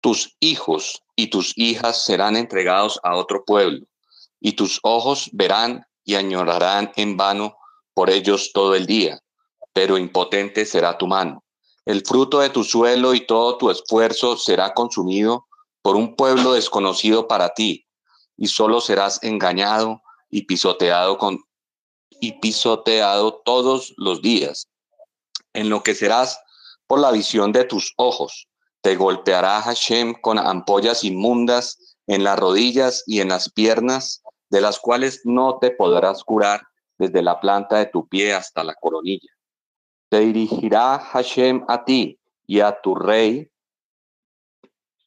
[0.00, 3.86] Tus hijos y tus hijas serán entregados a otro pueblo,
[4.40, 7.56] y tus ojos verán y añorarán en vano
[7.94, 9.20] por ellos todo el día,
[9.72, 11.42] pero impotente será tu mano.
[11.86, 15.46] El fruto de tu suelo y todo tu esfuerzo será consumido
[15.82, 17.86] por un pueblo desconocido para ti,
[18.36, 21.40] y solo serás engañado y pisoteado con
[22.20, 24.68] y pisoteado todos los días.
[25.52, 26.38] Enloquecerás
[26.86, 28.48] por la visión de tus ojos.
[28.80, 34.78] Te golpeará Hashem con ampollas inmundas en las rodillas y en las piernas, de las
[34.78, 36.62] cuales no te podrás curar
[36.98, 39.30] desde la planta de tu pie hasta la coronilla.
[40.08, 43.50] Te dirigirá Hashem a ti y a tu rey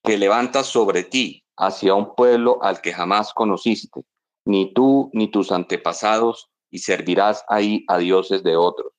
[0.04, 4.06] que levanta sobre ti hacia un pueblo al que jamás conociste,
[4.46, 8.94] ni tú ni tus antepasados, y servirás ahí a dioses de otros,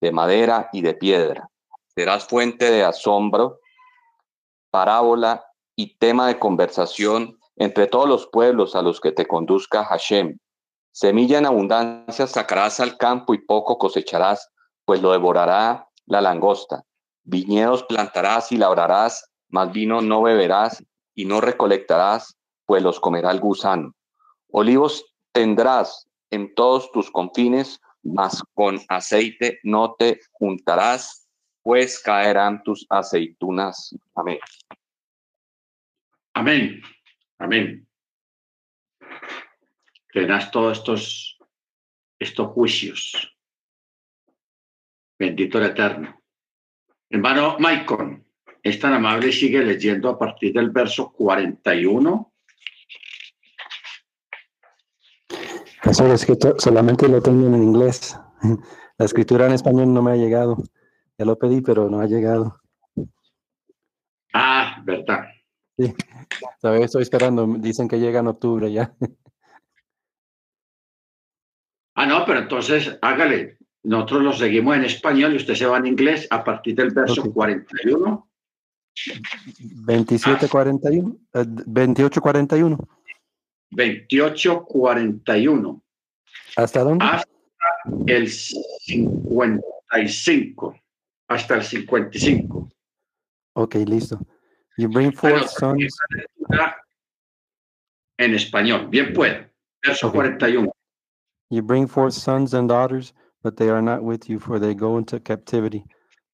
[0.00, 1.48] de madera y de piedra.
[1.94, 3.60] Serás fuente de asombro,
[4.70, 5.44] parábola
[5.76, 10.38] y tema de conversación entre todos los pueblos a los que te conduzca Hashem.
[10.94, 14.48] Semilla en abundancia sacarás al campo y poco cosecharás,
[14.84, 16.84] pues lo devorará la langosta.
[17.24, 23.40] Viñedos plantarás y labrarás, mas vino no beberás y no recolectarás, pues los comerá el
[23.40, 23.92] gusano.
[24.52, 31.26] Olivos tendrás en todos tus confines, mas con aceite no te juntarás,
[31.62, 33.96] pues caerán tus aceitunas.
[34.14, 34.38] Amén.
[36.34, 36.80] Amén.
[37.40, 37.84] Amén.
[40.14, 41.38] Tendrás todos estos,
[42.20, 43.36] estos juicios.
[45.18, 46.22] Bendito el Eterno.
[47.10, 48.24] Hermano Maicon,
[48.62, 52.32] es tan amable y sigue leyendo a partir del verso 41
[55.82, 58.16] Eso es que solamente lo tengo en inglés.
[58.98, 60.62] La escritura en español no me ha llegado.
[61.18, 62.60] Ya lo pedí, pero no ha llegado.
[64.32, 65.24] Ah, verdad.
[65.76, 65.92] Sí,
[66.60, 67.46] todavía estoy esperando.
[67.58, 68.94] Dicen que llega en octubre ya.
[71.94, 73.58] Ah, no, pero entonces hágale.
[73.84, 77.32] Nosotros lo seguimos en español y usted se va en inglés a partir del verso
[77.32, 78.28] 41.
[79.86, 81.16] 27, 41,
[81.66, 82.76] 28, 41.
[83.70, 85.82] 2841.
[86.56, 87.04] ¿Hasta dónde?
[87.04, 87.28] Hasta
[88.06, 90.80] el 55.
[91.28, 92.70] Hasta el 55.
[93.54, 94.18] Ok, listo.
[94.76, 95.96] You bring forth sons.
[98.16, 98.88] En español.
[98.88, 99.52] Bien puede.
[99.82, 100.18] Verso okay.
[100.18, 100.73] 41.
[101.54, 103.12] You bring forth sons and daughters,
[103.44, 105.84] but they are not with you, for they go into captivity.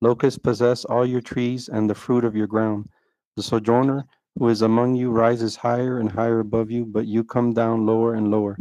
[0.00, 2.88] Locusts possess all your trees and the fruit of your ground.
[3.36, 4.06] The sojourner
[4.38, 8.14] who is among you rises higher and higher above you, but you come down lower
[8.14, 8.56] and lower.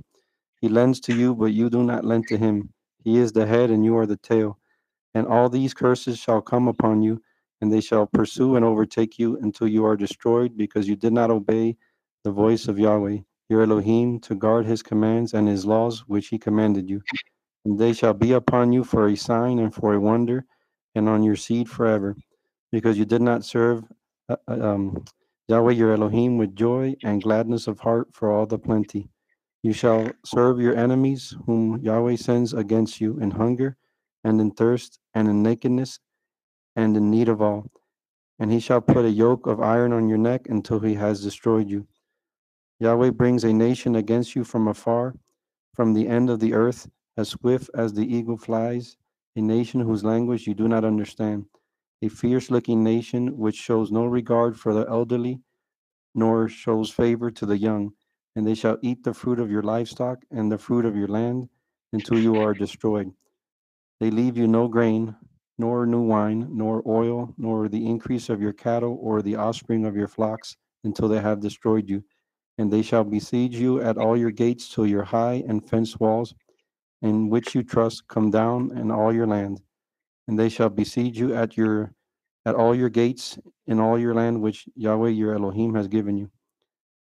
[0.60, 2.74] He lends to you, but you do not lend to him.
[3.06, 4.60] He is the head, and you are the tail.
[5.14, 7.22] And all these curses shall come upon you,
[7.62, 11.32] and they shall pursue and overtake you until you are destroyed, because you did not
[11.32, 11.78] obey
[12.26, 13.20] the voice of Yahweh,
[13.50, 17.02] your Elohim, to guard his commands and his laws which he commanded you.
[17.66, 20.46] And they shall be upon you for a sign and for a wonder,
[20.96, 22.16] and on your seed forever,
[22.72, 23.84] because you did not serve
[24.30, 25.04] uh, um,
[25.48, 29.10] Yahweh your Elohim with joy and gladness of heart for all the plenty.
[29.64, 33.78] You shall serve your enemies, whom Yahweh sends against you in hunger
[34.24, 36.00] and in thirst and in nakedness
[36.76, 37.68] and in need of all.
[38.40, 41.70] and he shall put a yoke of iron on your neck until he has destroyed
[41.70, 41.88] you.
[42.80, 45.14] Yahweh brings a nation against you from afar,
[45.74, 46.88] from the end of the earth,
[47.18, 48.96] as swift as the eagle flies,
[49.36, 51.46] a nation whose language you do not understand,
[52.02, 55.42] a fierce looking nation which shows no regard for the elderly,
[56.16, 57.92] nor shows favor to the young.
[58.36, 61.50] And they shall eat the fruit of your livestock and the fruit of your land
[61.92, 63.12] until you are destroyed.
[64.00, 65.16] They leave you no grain,
[65.58, 69.98] nor new wine, nor oil, nor the increase of your cattle, or the offspring of
[69.98, 72.02] your flocks, until they have destroyed you.
[72.60, 76.36] And they shall besiege you at all your gates till your high and fenced walls,
[77.02, 79.62] in which you trust, come down and all your land.
[80.28, 81.94] And they shall besiege you at your
[82.46, 86.30] at all your gates in all your land which Yahweh your Elohim has given you.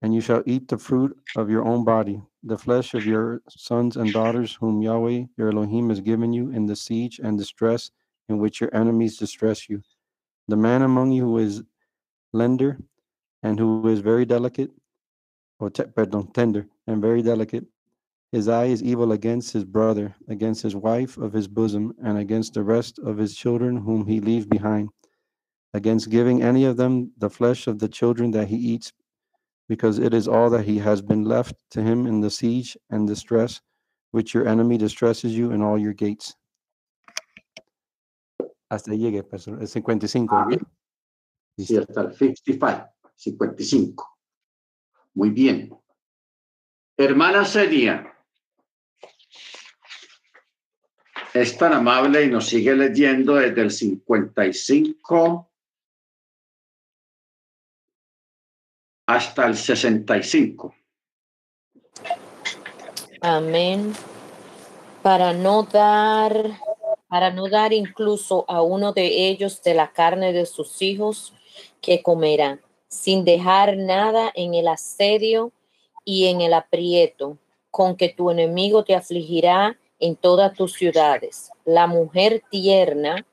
[0.03, 3.97] And you shall eat the fruit of your own body, the flesh of your sons
[3.97, 7.91] and daughters, whom Yahweh your Elohim has given you in the siege and distress
[8.29, 9.83] in which your enemies distress you.
[10.47, 11.63] The man among you who is
[12.33, 12.79] lender
[13.43, 14.71] and who is very delicate,
[15.63, 17.65] or pardon, tender and very delicate,
[18.33, 22.55] his eye is evil against his brother, against his wife of his bosom, and against
[22.55, 24.89] the rest of his children whom he leaves behind,
[25.75, 28.93] against giving any of them the flesh of the children that he eats,
[29.69, 33.07] because it is all that he has been left to him in the siege and
[33.07, 33.61] distress,
[34.11, 36.35] which your enemy distresses you in all your gates.
[38.69, 38.91] Hasta.
[38.91, 40.29] El 55.
[40.31, 40.67] Ah, ¿verdad?
[41.59, 44.12] Sí, hasta el 55, 55.
[45.15, 45.75] Muy bien.
[46.97, 48.13] Hermana Senia,
[51.35, 55.51] es tan amable y nos sigue leyendo desde el 55
[59.07, 60.75] hasta el 65.
[63.21, 63.95] Amén.
[65.03, 66.59] Para no dar,
[67.09, 71.33] para no dar incluso a uno de ellos de la carne de sus hijos
[71.81, 72.61] que comerá,
[72.93, 75.51] sin dejar nada en el asedio
[76.05, 77.39] y en el aprieto,
[77.71, 81.51] con que tu enemigo te afligirá en todas tus ciudades.
[81.65, 83.25] La mujer tierna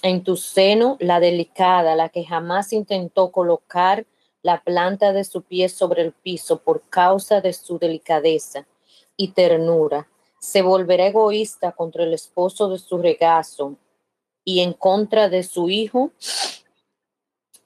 [0.00, 4.06] en tu seno, la delicada, la que jamás intentó colocar
[4.42, 8.66] la planta de su pie sobre el piso por causa de su delicadeza
[9.18, 10.08] y ternura,
[10.40, 13.74] se volverá egoísta contra el esposo de su regazo
[14.44, 16.10] y en contra de su hijo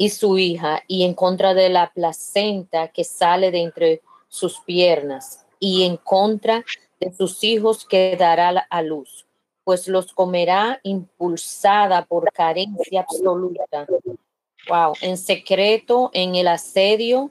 [0.02, 5.46] y su hija y en contra de la placenta que sale de entre sus piernas
[5.60, 6.64] y en contra
[6.98, 9.26] de sus hijos que dará a luz,
[9.62, 13.86] pues los comerá impulsada por carencia absoluta.
[14.68, 17.30] Wow, en secreto, en el asedio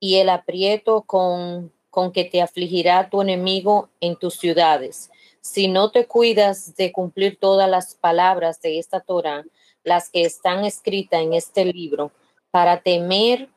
[0.00, 5.08] y el aprieto con, con que te afligirá tu enemigo en tus ciudades.
[5.40, 9.44] Si no te cuidas de cumplir todas las palabras de esta Torah,
[9.88, 12.12] las que están escritas en este libro,
[12.50, 13.48] para temer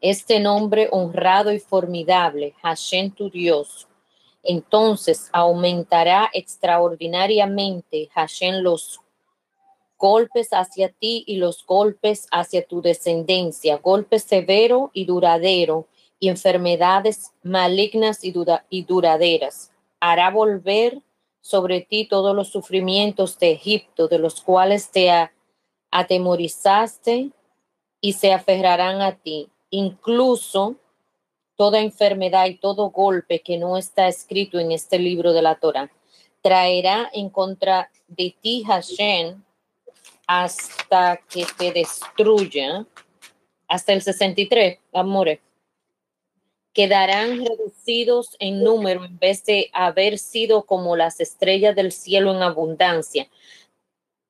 [0.00, 3.88] este nombre honrado y formidable, Hashem tu Dios,
[4.42, 9.00] entonces aumentará extraordinariamente Hashem los
[9.96, 15.86] golpes hacia ti y los golpes hacia tu descendencia, golpes severo y duradero
[16.18, 18.34] y enfermedades malignas y,
[18.68, 19.70] y duraderas.
[20.00, 21.00] Hará volver
[21.42, 25.10] sobre ti todos los sufrimientos de Egipto, de los cuales te
[25.90, 27.30] atemorizaste
[28.00, 30.76] y se aferrarán a ti, incluso
[31.56, 35.90] toda enfermedad y todo golpe que no está escrito en este libro de la Torah.
[36.40, 39.42] Traerá en contra de ti Hashem
[40.26, 42.86] hasta que te destruya,
[43.68, 45.40] hasta el 63, amores.
[46.72, 52.42] Quedarán reducidos en número en vez de haber sido como las estrellas del cielo en
[52.42, 53.28] abundancia,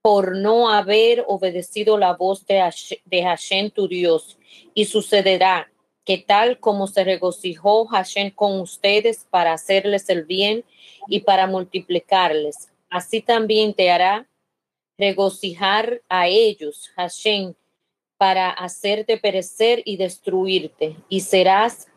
[0.02, 4.38] por no haber obedecido la voz de Hashem, de Hashem tu Dios.
[4.74, 5.70] Y sucederá
[6.04, 10.64] que tal como se regocijó Hashem con ustedes para hacerles el bien
[11.06, 14.26] y para multiplicarles, así también te hará
[14.98, 17.54] regocijar a ellos, Hashem,
[18.16, 21.88] para hacerte perecer y destruirte, y serás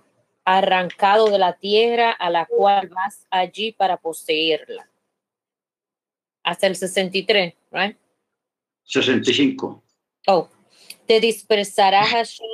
[0.46, 4.88] arrancado de la tierra a la cual vas allí para poseerla.
[6.44, 7.98] Hasta el 63, right?
[8.84, 9.84] 65.
[10.28, 10.48] Oh,
[11.08, 12.48] te dispersará Hashem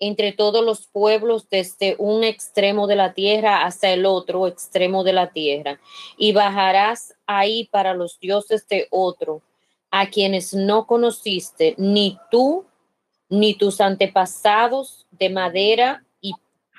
[0.00, 5.12] entre todos los pueblos desde un extremo de la tierra hasta el otro extremo de
[5.12, 5.78] la tierra,
[6.16, 9.42] y bajarás ahí para los dioses de otro,
[9.90, 12.64] a quienes no conociste, ni tú,
[13.28, 16.02] ni tus antepasados de madera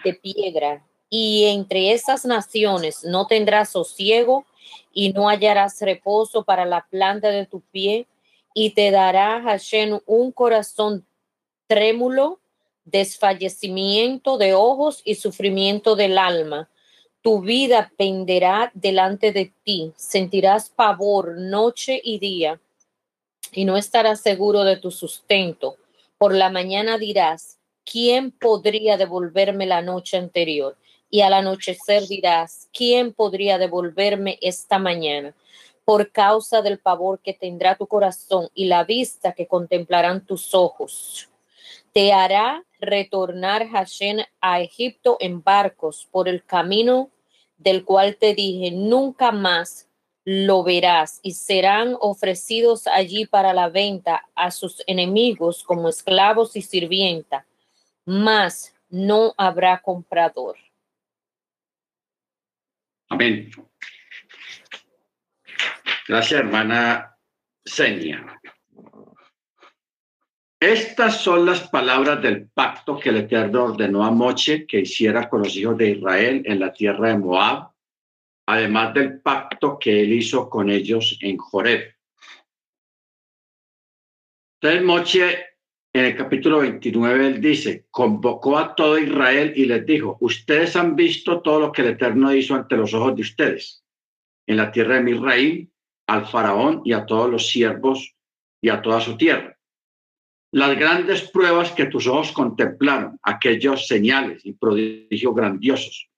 [0.03, 0.86] de piedra.
[1.10, 4.45] Y entre esas naciones no tendrás sosiego
[4.94, 8.07] y no hallarás reposo para la planta de tu pie,
[8.53, 11.06] y te dará Hashem un corazón
[11.68, 12.40] trémulo,
[12.84, 16.69] desfallecimiento de ojos y sufrimiento del alma.
[17.22, 22.60] Tu vida penderá delante de ti, sentirás pavor noche y día
[23.53, 25.78] y no estarás seguro de tu sustento.
[26.18, 30.77] Por la mañana dirás, ¿quién podría devolverme la noche anterior?
[31.09, 35.35] Y al anochecer dirás, ¿quién podría devolverme esta mañana?
[35.83, 41.29] Por causa del pavor que tendrá tu corazón y la vista que contemplarán tus ojos.
[41.91, 47.09] Te hará retornar Hashem a Egipto en barcos por el camino
[47.57, 49.87] del cual te dije, nunca más
[50.23, 56.61] lo verás y serán ofrecidos allí para la venta a sus enemigos como esclavos y
[56.61, 57.45] sirvienta,
[58.06, 60.57] mas no habrá comprador.
[63.10, 63.52] Amén.
[66.07, 67.18] Gracias, hermana
[67.64, 68.40] Senia.
[70.60, 75.41] Estas son las palabras del pacto que el Eterno ordenó a Moche que hiciera con
[75.41, 77.72] los hijos de Israel en la tierra de Moab,
[78.45, 81.95] además del pacto que él hizo con ellos en Joreb.
[84.61, 85.45] Entonces Moche
[85.93, 90.95] en el capítulo 29 él dice, convocó a todo Israel y les dijo, ustedes han
[90.95, 93.84] visto todo lo que el Eterno hizo ante los ojos de ustedes
[94.47, 95.69] en la tierra de Misraim,
[96.07, 98.15] al faraón y a todos los siervos
[98.61, 99.57] y a toda su tierra.
[100.53, 106.09] Las grandes pruebas que tus ojos contemplaron, aquellos señales y prodigios grandiosos.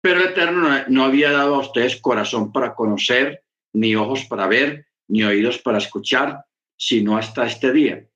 [0.00, 3.42] Pero el Eterno no había dado a ustedes corazón para conocer,
[3.72, 6.44] ni ojos para ver, ni oídos para escuchar,
[6.76, 8.06] sino hasta este día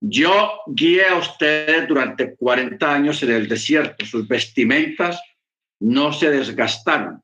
[0.00, 4.06] yo guié a ustedes durante 40 años en el desierto.
[4.06, 5.20] Sus vestimentas
[5.80, 7.22] no se desgastaron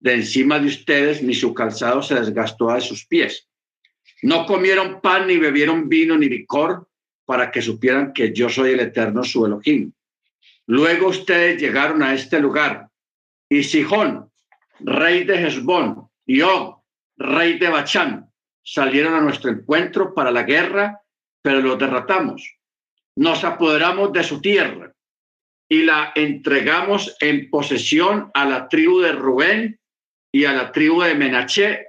[0.00, 3.48] de encima de ustedes, ni su calzado se desgastó de sus pies.
[4.22, 6.86] No comieron pan, ni bebieron vino, ni licor,
[7.24, 9.92] para que supieran que yo soy el eterno su Elohim.
[10.66, 12.88] Luego ustedes llegaron a este lugar,
[13.48, 14.30] y Sijón,
[14.80, 16.82] rey de Hezbón, y Og,
[17.16, 18.30] rey de Bachán,
[18.62, 21.00] salieron a nuestro encuentro para la guerra
[21.44, 22.56] pero lo derrotamos.
[23.16, 24.92] Nos apoderamos de su tierra
[25.68, 29.78] y la entregamos en posesión a la tribu de Rubén
[30.32, 31.88] y a la tribu de Menaché.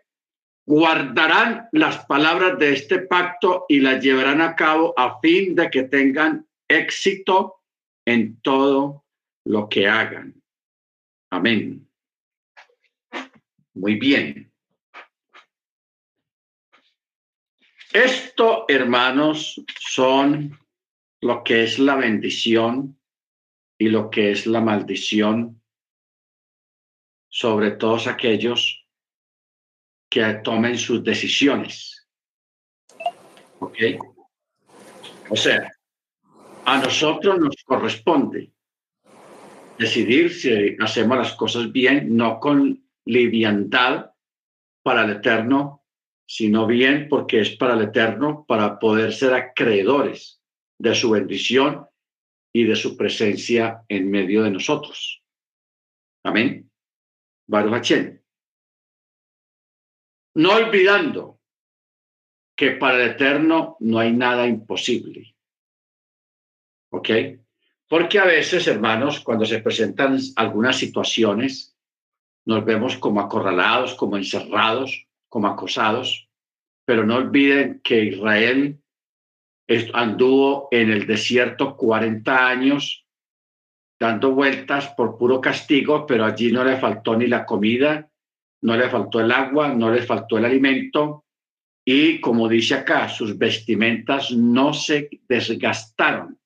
[0.68, 5.84] Guardarán las palabras de este pacto y las llevarán a cabo a fin de que
[5.84, 7.62] tengan éxito
[8.06, 9.06] en todo
[9.46, 10.36] lo que hagan.
[11.32, 11.88] Amén.
[13.74, 14.45] Muy bien.
[17.96, 20.60] Esto, hermanos, son
[21.22, 23.00] lo que es la bendición
[23.78, 25.62] y lo que es la maldición
[27.30, 28.86] sobre todos aquellos
[30.10, 32.06] que tomen sus decisiones.
[33.60, 33.78] ¿Ok?
[35.30, 35.72] O sea,
[36.66, 38.52] a nosotros nos corresponde
[39.80, 44.12] decidir si hacemos las cosas bien, no con liviandad
[44.84, 45.85] para el eterno,
[46.28, 50.42] sino bien porque es para el Eterno, para poder ser acreedores
[50.80, 51.88] de su bendición
[52.54, 55.22] y de su presencia en medio de nosotros.
[56.24, 56.70] Amén.
[57.48, 57.92] Baruch
[60.36, 61.40] No olvidando
[62.56, 65.36] que para el Eterno no hay nada imposible.
[66.92, 67.10] ¿Ok?
[67.88, 71.78] Porque a veces, hermanos, cuando se presentan algunas situaciones,
[72.46, 76.30] nos vemos como acorralados, como encerrados, como acosados,
[76.86, 78.80] pero no olviden que Israel
[79.92, 83.06] anduvo en el desierto 40 años
[84.00, 88.10] dando vueltas por puro castigo, pero allí no le faltó ni la comida,
[88.62, 91.26] no le faltó el agua, no le faltó el alimento
[91.86, 96.40] y como dice acá, sus vestimentas no se desgastaron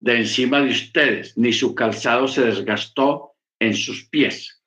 [0.00, 4.57] de encima de ustedes, ni su calzado se desgastó en sus pies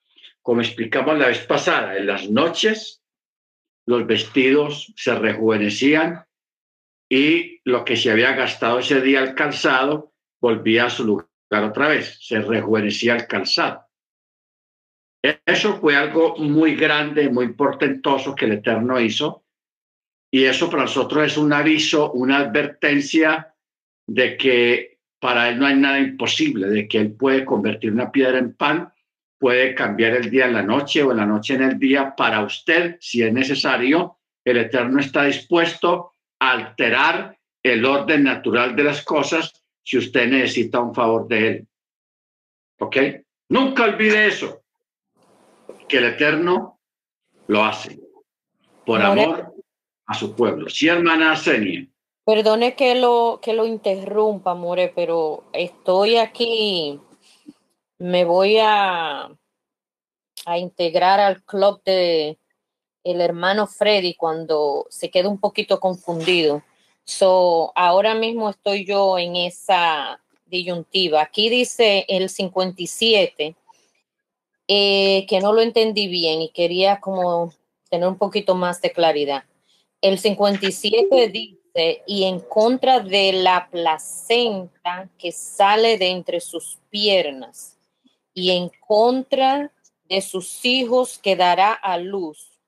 [0.42, 3.04] como explicamos la vez pasada, en las noches
[3.86, 6.26] los vestidos se rejuvenecían
[7.10, 11.28] y lo que se había gastado ese día el calzado volvía a su lugar
[11.64, 13.86] otra vez, se rejuvenecía el calzado.
[15.46, 19.46] Eso fue algo muy grande, muy portentoso que el Eterno hizo
[20.32, 23.54] y eso para nosotros es un aviso, una advertencia
[24.08, 28.40] de que para Él no hay nada imposible, de que Él puede convertir una piedra
[28.40, 28.92] en pan
[29.42, 32.44] puede cambiar el día en la noche o en la noche en el día para
[32.44, 34.20] usted, si es necesario.
[34.46, 39.52] El Eterno está dispuesto a alterar el orden natural de las cosas
[39.84, 41.68] si usted necesita un favor de Él.
[42.82, 42.98] ¿Ok?
[43.50, 44.62] Nunca olvide eso,
[45.88, 46.80] que el Eterno
[47.48, 48.00] lo hace
[48.86, 49.56] por amor
[50.06, 50.70] a su pueblo.
[50.70, 51.88] Sí, hermana Senia.
[52.24, 57.00] Perdone que lo, que lo interrumpa, More, pero estoy aquí,
[58.02, 59.30] me voy a,
[60.45, 62.40] a integrar al club de
[63.03, 66.64] el hermano Freddy cuando se queda un poquito confundido.
[67.03, 71.22] So, ahora mismo estoy yo en esa disyuntiva.
[71.22, 73.56] Aquí dice el 57,
[74.68, 77.53] eh, que no lo entendí bien y quería como
[77.90, 79.44] tener un poquito más de claridad.
[80.02, 87.78] El 57 dice, y en contra de la placenta que sale de entre sus piernas,
[88.34, 89.72] y en contra
[90.06, 92.60] de sus hijos que dará a luz,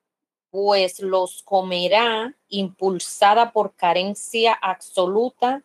[0.50, 5.64] pues los comerá impulsada por carencia absoluta,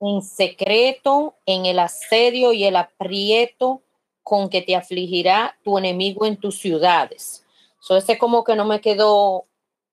[0.00, 3.82] en secreto, en el asedio y el aprieto
[4.22, 7.44] con que te afligirá tu enemigo en tus ciudades.
[7.80, 9.46] So, ese como que no me quedó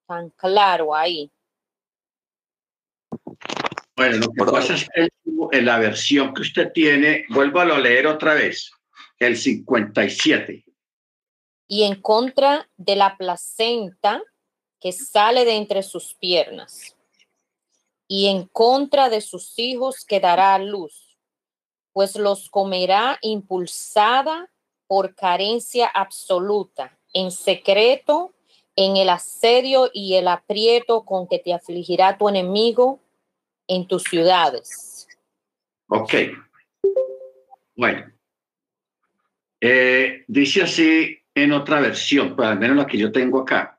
[0.08, 1.30] tan claro ahí.
[3.96, 5.10] Bueno, lo que pasa es que
[5.52, 8.72] en la versión que usted tiene, vuelvo a leer otra vez,
[9.20, 10.66] el 57.
[11.68, 14.22] Y en contra de la placenta
[14.80, 16.96] que sale de entre sus piernas,
[18.08, 21.18] y en contra de sus hijos que dará luz,
[21.92, 24.50] pues los comerá impulsada
[24.88, 28.34] por carencia absoluta, en secreto,
[28.76, 33.00] en el asedio y el aprieto con que te afligirá tu enemigo
[33.68, 35.08] en tus ciudades.
[35.90, 36.14] Ok.
[37.76, 38.17] Bueno.
[39.62, 43.78] Eh, dice así en otra versión, pues al menos la que yo tengo acá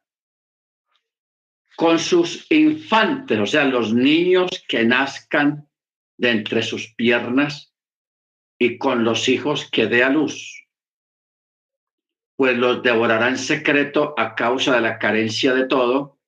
[1.79, 5.69] con sus infantes, o sea, los niños que nazcan
[6.17, 7.73] de entre sus piernas
[8.59, 10.67] y con los hijos que dé a luz,
[12.35, 16.19] pues los devorará en secreto a causa de la carencia de todo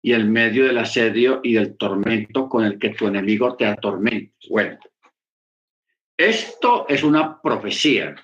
[0.00, 4.32] y el medio del asedio y del tormento con el que tu enemigo te atormenta.
[4.48, 4.78] Bueno,
[6.16, 8.14] esto es una profecía.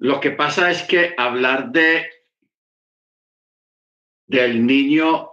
[0.00, 2.10] Lo que pasa es que hablar de
[4.26, 5.28] del niño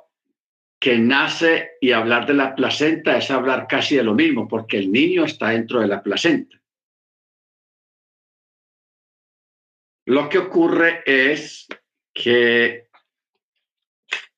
[0.77, 4.91] que nace y hablar de la placenta es hablar casi de lo mismo, porque el
[4.91, 6.59] niño está dentro de la placenta.
[10.05, 11.67] Lo que ocurre es
[12.13, 12.89] que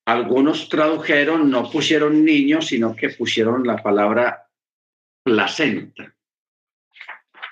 [0.05, 4.47] algunos tradujeron, no pusieron niño, sino que pusieron la palabra
[5.23, 6.15] placenta,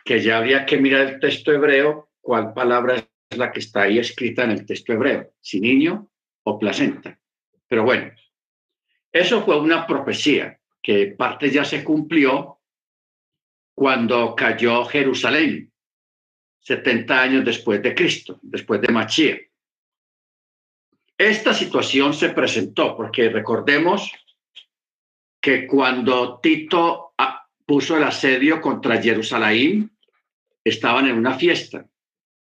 [0.05, 2.97] que ya había que mirar el texto hebreo, cuál palabra
[3.29, 6.11] es la que está ahí escrita en el texto hebreo, si niño
[6.43, 7.17] o placenta.
[7.69, 8.11] Pero bueno,
[9.13, 12.59] eso fue una profecía que parte ya se cumplió
[13.73, 15.71] cuando cayó Jerusalén,
[16.59, 19.37] 70 años después de Cristo, después de Machía.
[21.17, 24.11] Esta situación se presentó porque recordemos
[25.39, 29.97] que cuando Tito ah, puso el asedio contra Jerusalén,
[30.65, 31.87] estaban en una fiesta.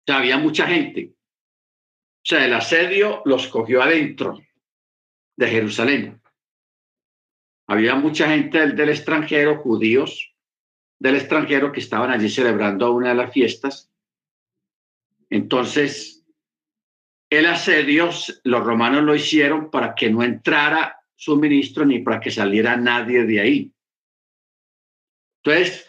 [0.08, 1.14] Había mucha gente.
[1.14, 4.40] O sea, el asedio los cogió adentro
[5.36, 6.22] de Jerusalén.
[7.66, 10.34] Había mucha gente del, extranjero, judíos
[10.98, 13.90] del extranjero, que estaban allí celebrando una de las fiestas.
[15.30, 16.24] Entonces,
[17.30, 18.10] el asedio,
[18.44, 23.40] los romanos lo hicieron para que no entrara suministro ni para que saliera nadie de
[23.40, 23.72] ahí.
[25.42, 25.88] Entonces,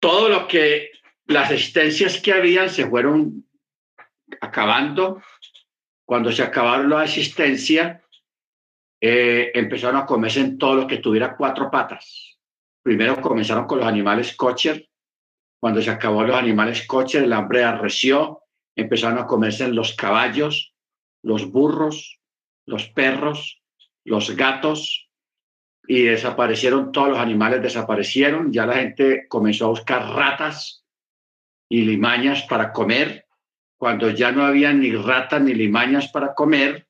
[0.00, 0.92] todo lo que
[1.26, 3.46] las existencias que habían se fueron
[4.40, 5.22] acabando,
[6.04, 8.02] cuando se acabaron la existencia,
[9.00, 12.38] eh, empezaron a comerse en todo lo que tuviera cuatro patas.
[12.82, 14.88] Primero comenzaron con los animales kosher.
[15.58, 18.42] Cuando se acabó los animales kosher, el hambre arreció.
[18.76, 20.74] Empezaron a comerse en los caballos,
[21.22, 22.20] los burros,
[22.66, 23.62] los perros,
[24.04, 25.08] los gatos,
[25.86, 28.52] y desaparecieron todos los animales, desaparecieron.
[28.52, 30.83] Ya la gente comenzó a buscar ratas
[31.74, 33.26] y limañas para comer
[33.76, 36.86] cuando ya no había ni ratas ni limañas para comer,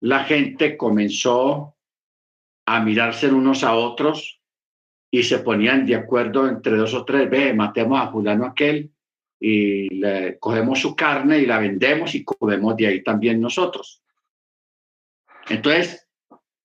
[0.00, 1.76] la gente comenzó
[2.64, 4.40] a mirarse unos a otros
[5.10, 8.90] y se ponían de acuerdo entre dos o tres, ve, matemos a fulano aquel
[9.38, 14.02] y le cogemos su carne y la vendemos y comemos de ahí también nosotros.
[15.50, 16.08] Entonces,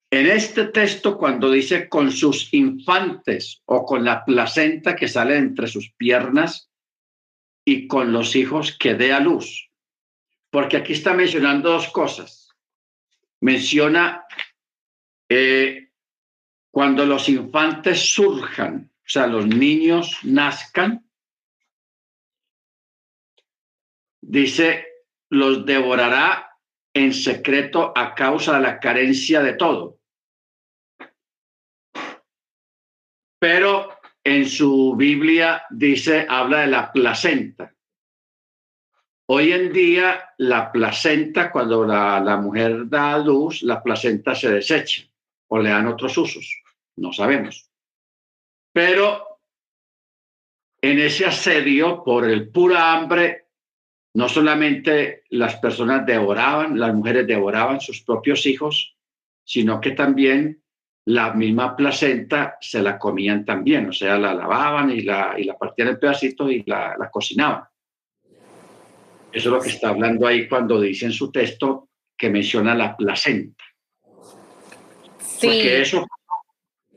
[0.09, 5.67] en este texto, cuando dice con sus infantes o con la placenta que sale entre
[5.67, 6.68] sus piernas,
[7.69, 9.69] y con los hijos que dé a luz.
[10.49, 12.49] Porque aquí está mencionando dos cosas.
[13.41, 14.25] Menciona
[15.29, 15.91] eh,
[16.71, 21.07] cuando los infantes surjan, o sea, los niños nazcan,
[24.19, 24.87] dice,
[25.29, 26.57] los devorará
[26.95, 29.99] en secreto a causa de la carencia de todo.
[33.37, 33.98] Pero
[34.29, 37.73] en su Biblia dice, habla de la placenta.
[39.25, 45.03] Hoy en día, la placenta, cuando la, mujer da luz, la placenta se desecha
[45.47, 46.61] o le dan otros usos.
[46.97, 47.69] No sabemos.
[48.71, 49.39] Pero
[50.81, 53.47] en ese asedio por el pura hambre,
[54.13, 58.95] no solamente las personas devoraban, las mujeres devoraban sus propios hijos,
[59.43, 60.61] sino que también
[61.05, 65.57] la misma placenta se la comían también, o sea, la lavaban y la, y la
[65.57, 67.63] partían en pedacitos y la, la cocinaban.
[69.31, 72.95] Eso es lo que está hablando ahí cuando dice en su texto que menciona la
[72.97, 73.63] placenta.
[75.19, 75.47] Sí.
[75.47, 76.05] Porque eso,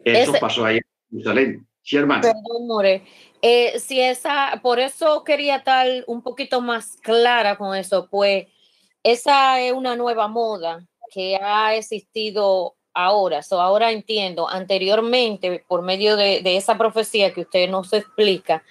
[0.05, 1.67] eso Ese- pasó ahí en Jerusalén.
[1.83, 2.23] Sí, hermano.
[2.23, 3.03] Perdón, More.
[3.41, 8.47] Eh, si esa, por eso quería estar un poquito más clara con eso, pues
[9.03, 13.43] esa es una nueva moda que ha existido ahora.
[13.43, 18.63] So, ahora entiendo, anteriormente, por medio de, de esa profecía que usted nos explica,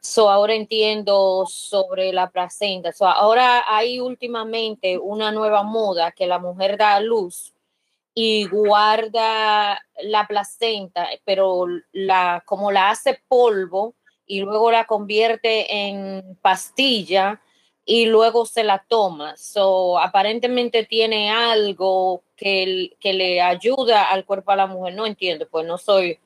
[0.00, 2.92] so, ahora entiendo sobre la placenta.
[2.92, 7.52] So, ahora hay últimamente una nueva moda que la mujer da a luz
[8.14, 13.94] y guarda la placenta, pero la, como la hace polvo
[14.26, 17.40] y luego la convierte en pastilla
[17.90, 19.34] y luego se la toma.
[19.38, 24.94] So, aparentemente tiene algo que, que le ayuda al cuerpo a la mujer.
[24.94, 26.18] No entiendo, pues no soy,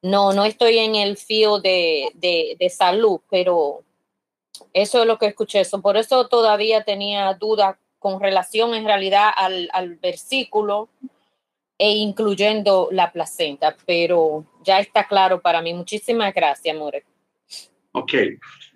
[0.00, 3.82] no, no estoy en el fío de, de, de salud, pero
[4.72, 5.64] eso es lo que escuché.
[5.64, 10.88] So, por eso todavía tenía duda con relación en realidad al, al versículo
[11.78, 15.74] e incluyendo la placenta, pero ya está claro para mí.
[15.74, 17.04] Muchísimas gracias, More.
[17.90, 18.12] Ok,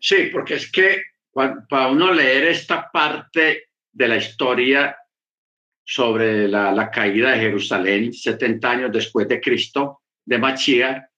[0.00, 4.96] sí, porque es que para uno leer esta parte de la historia
[5.84, 11.08] sobre la, caída de Jerusalén 70 años después de Cristo, de Machía,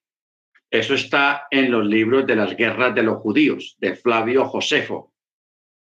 [0.70, 5.12] eso está en los libros de las guerras de los judíos, de Flavio Josefo.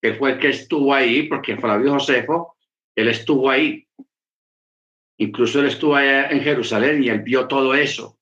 [0.02, 2.56] Él fue el que estuvo ahí, porque Flavio Josefo,
[2.96, 3.86] él estuvo ahí.
[5.18, 8.18] Incluso él estuvo allá en Jerusalén y él vio todo eso.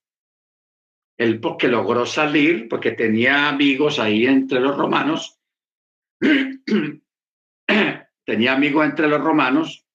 [1.17, 5.40] Él porque logró salir, porque tenía amigos ahí entre los romanos,
[8.25, 9.85] tenía amigos entre los romanos,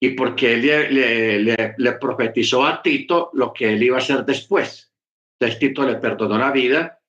[0.00, 4.92] y porque él le, profetizó a Tito lo que él iba a hacer después.
[5.58, 7.00] Tito le perdonó la vida,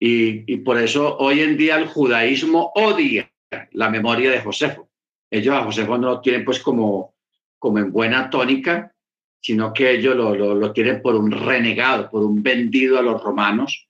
[0.00, 3.32] y, por eso hoy en día el judaísmo odia
[3.72, 4.88] la memoria de Josefo.
[5.30, 7.14] Ellos a Josefo no lo tienen pues como,
[7.58, 8.94] como en buena tónica,
[9.40, 13.22] sino que ellos lo, lo, lo tienen por un renegado, por un vendido a los
[13.22, 13.88] romanos,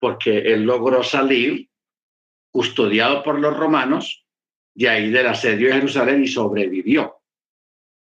[0.00, 1.68] porque él logró salir
[2.54, 4.24] custodiado por los romanos
[4.76, 7.20] de ahí del asedio de Jerusalén y sobrevivió.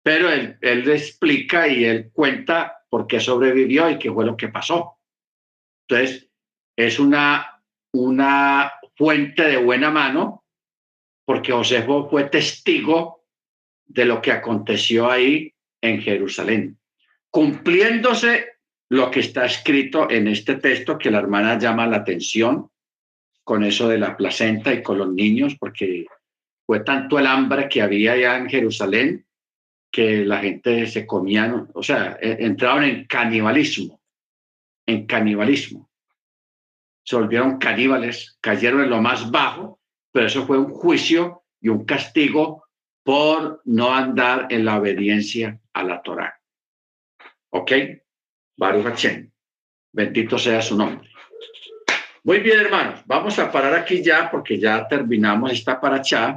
[0.01, 4.47] Pero él, él explica y él cuenta por qué sobrevivió y qué fue lo que
[4.47, 4.97] pasó.
[5.85, 6.29] Entonces,
[6.77, 7.61] es una,
[7.91, 10.45] una fuente de buena mano,
[11.25, 13.25] porque Josefo fue testigo
[13.85, 16.79] de lo que aconteció ahí en Jerusalén,
[17.29, 18.53] cumpliéndose
[18.89, 22.71] lo que está escrito en este texto que la hermana llama la atención
[23.49, 26.05] con eso de la placenta y con los niños, porque
[26.67, 29.25] fue tanto el hambre que había allá en Jerusalén
[29.91, 33.99] que la gente se comía, o sea, e- entraron en canibalismo,
[34.85, 35.89] en canibalismo.
[37.03, 39.79] Se volvieron caníbales, cayeron en lo más bajo,
[40.11, 42.65] pero eso fue un juicio y un castigo
[43.01, 46.39] por no andar en la obediencia a la Torá.
[47.49, 47.71] ¿Ok?
[48.57, 49.31] Baruch Hashem.
[49.91, 51.08] Bendito sea su nombre.
[52.23, 53.01] Muy bien, hermanos.
[53.05, 56.27] Vamos a parar aquí ya porque ya terminamos esta paracha.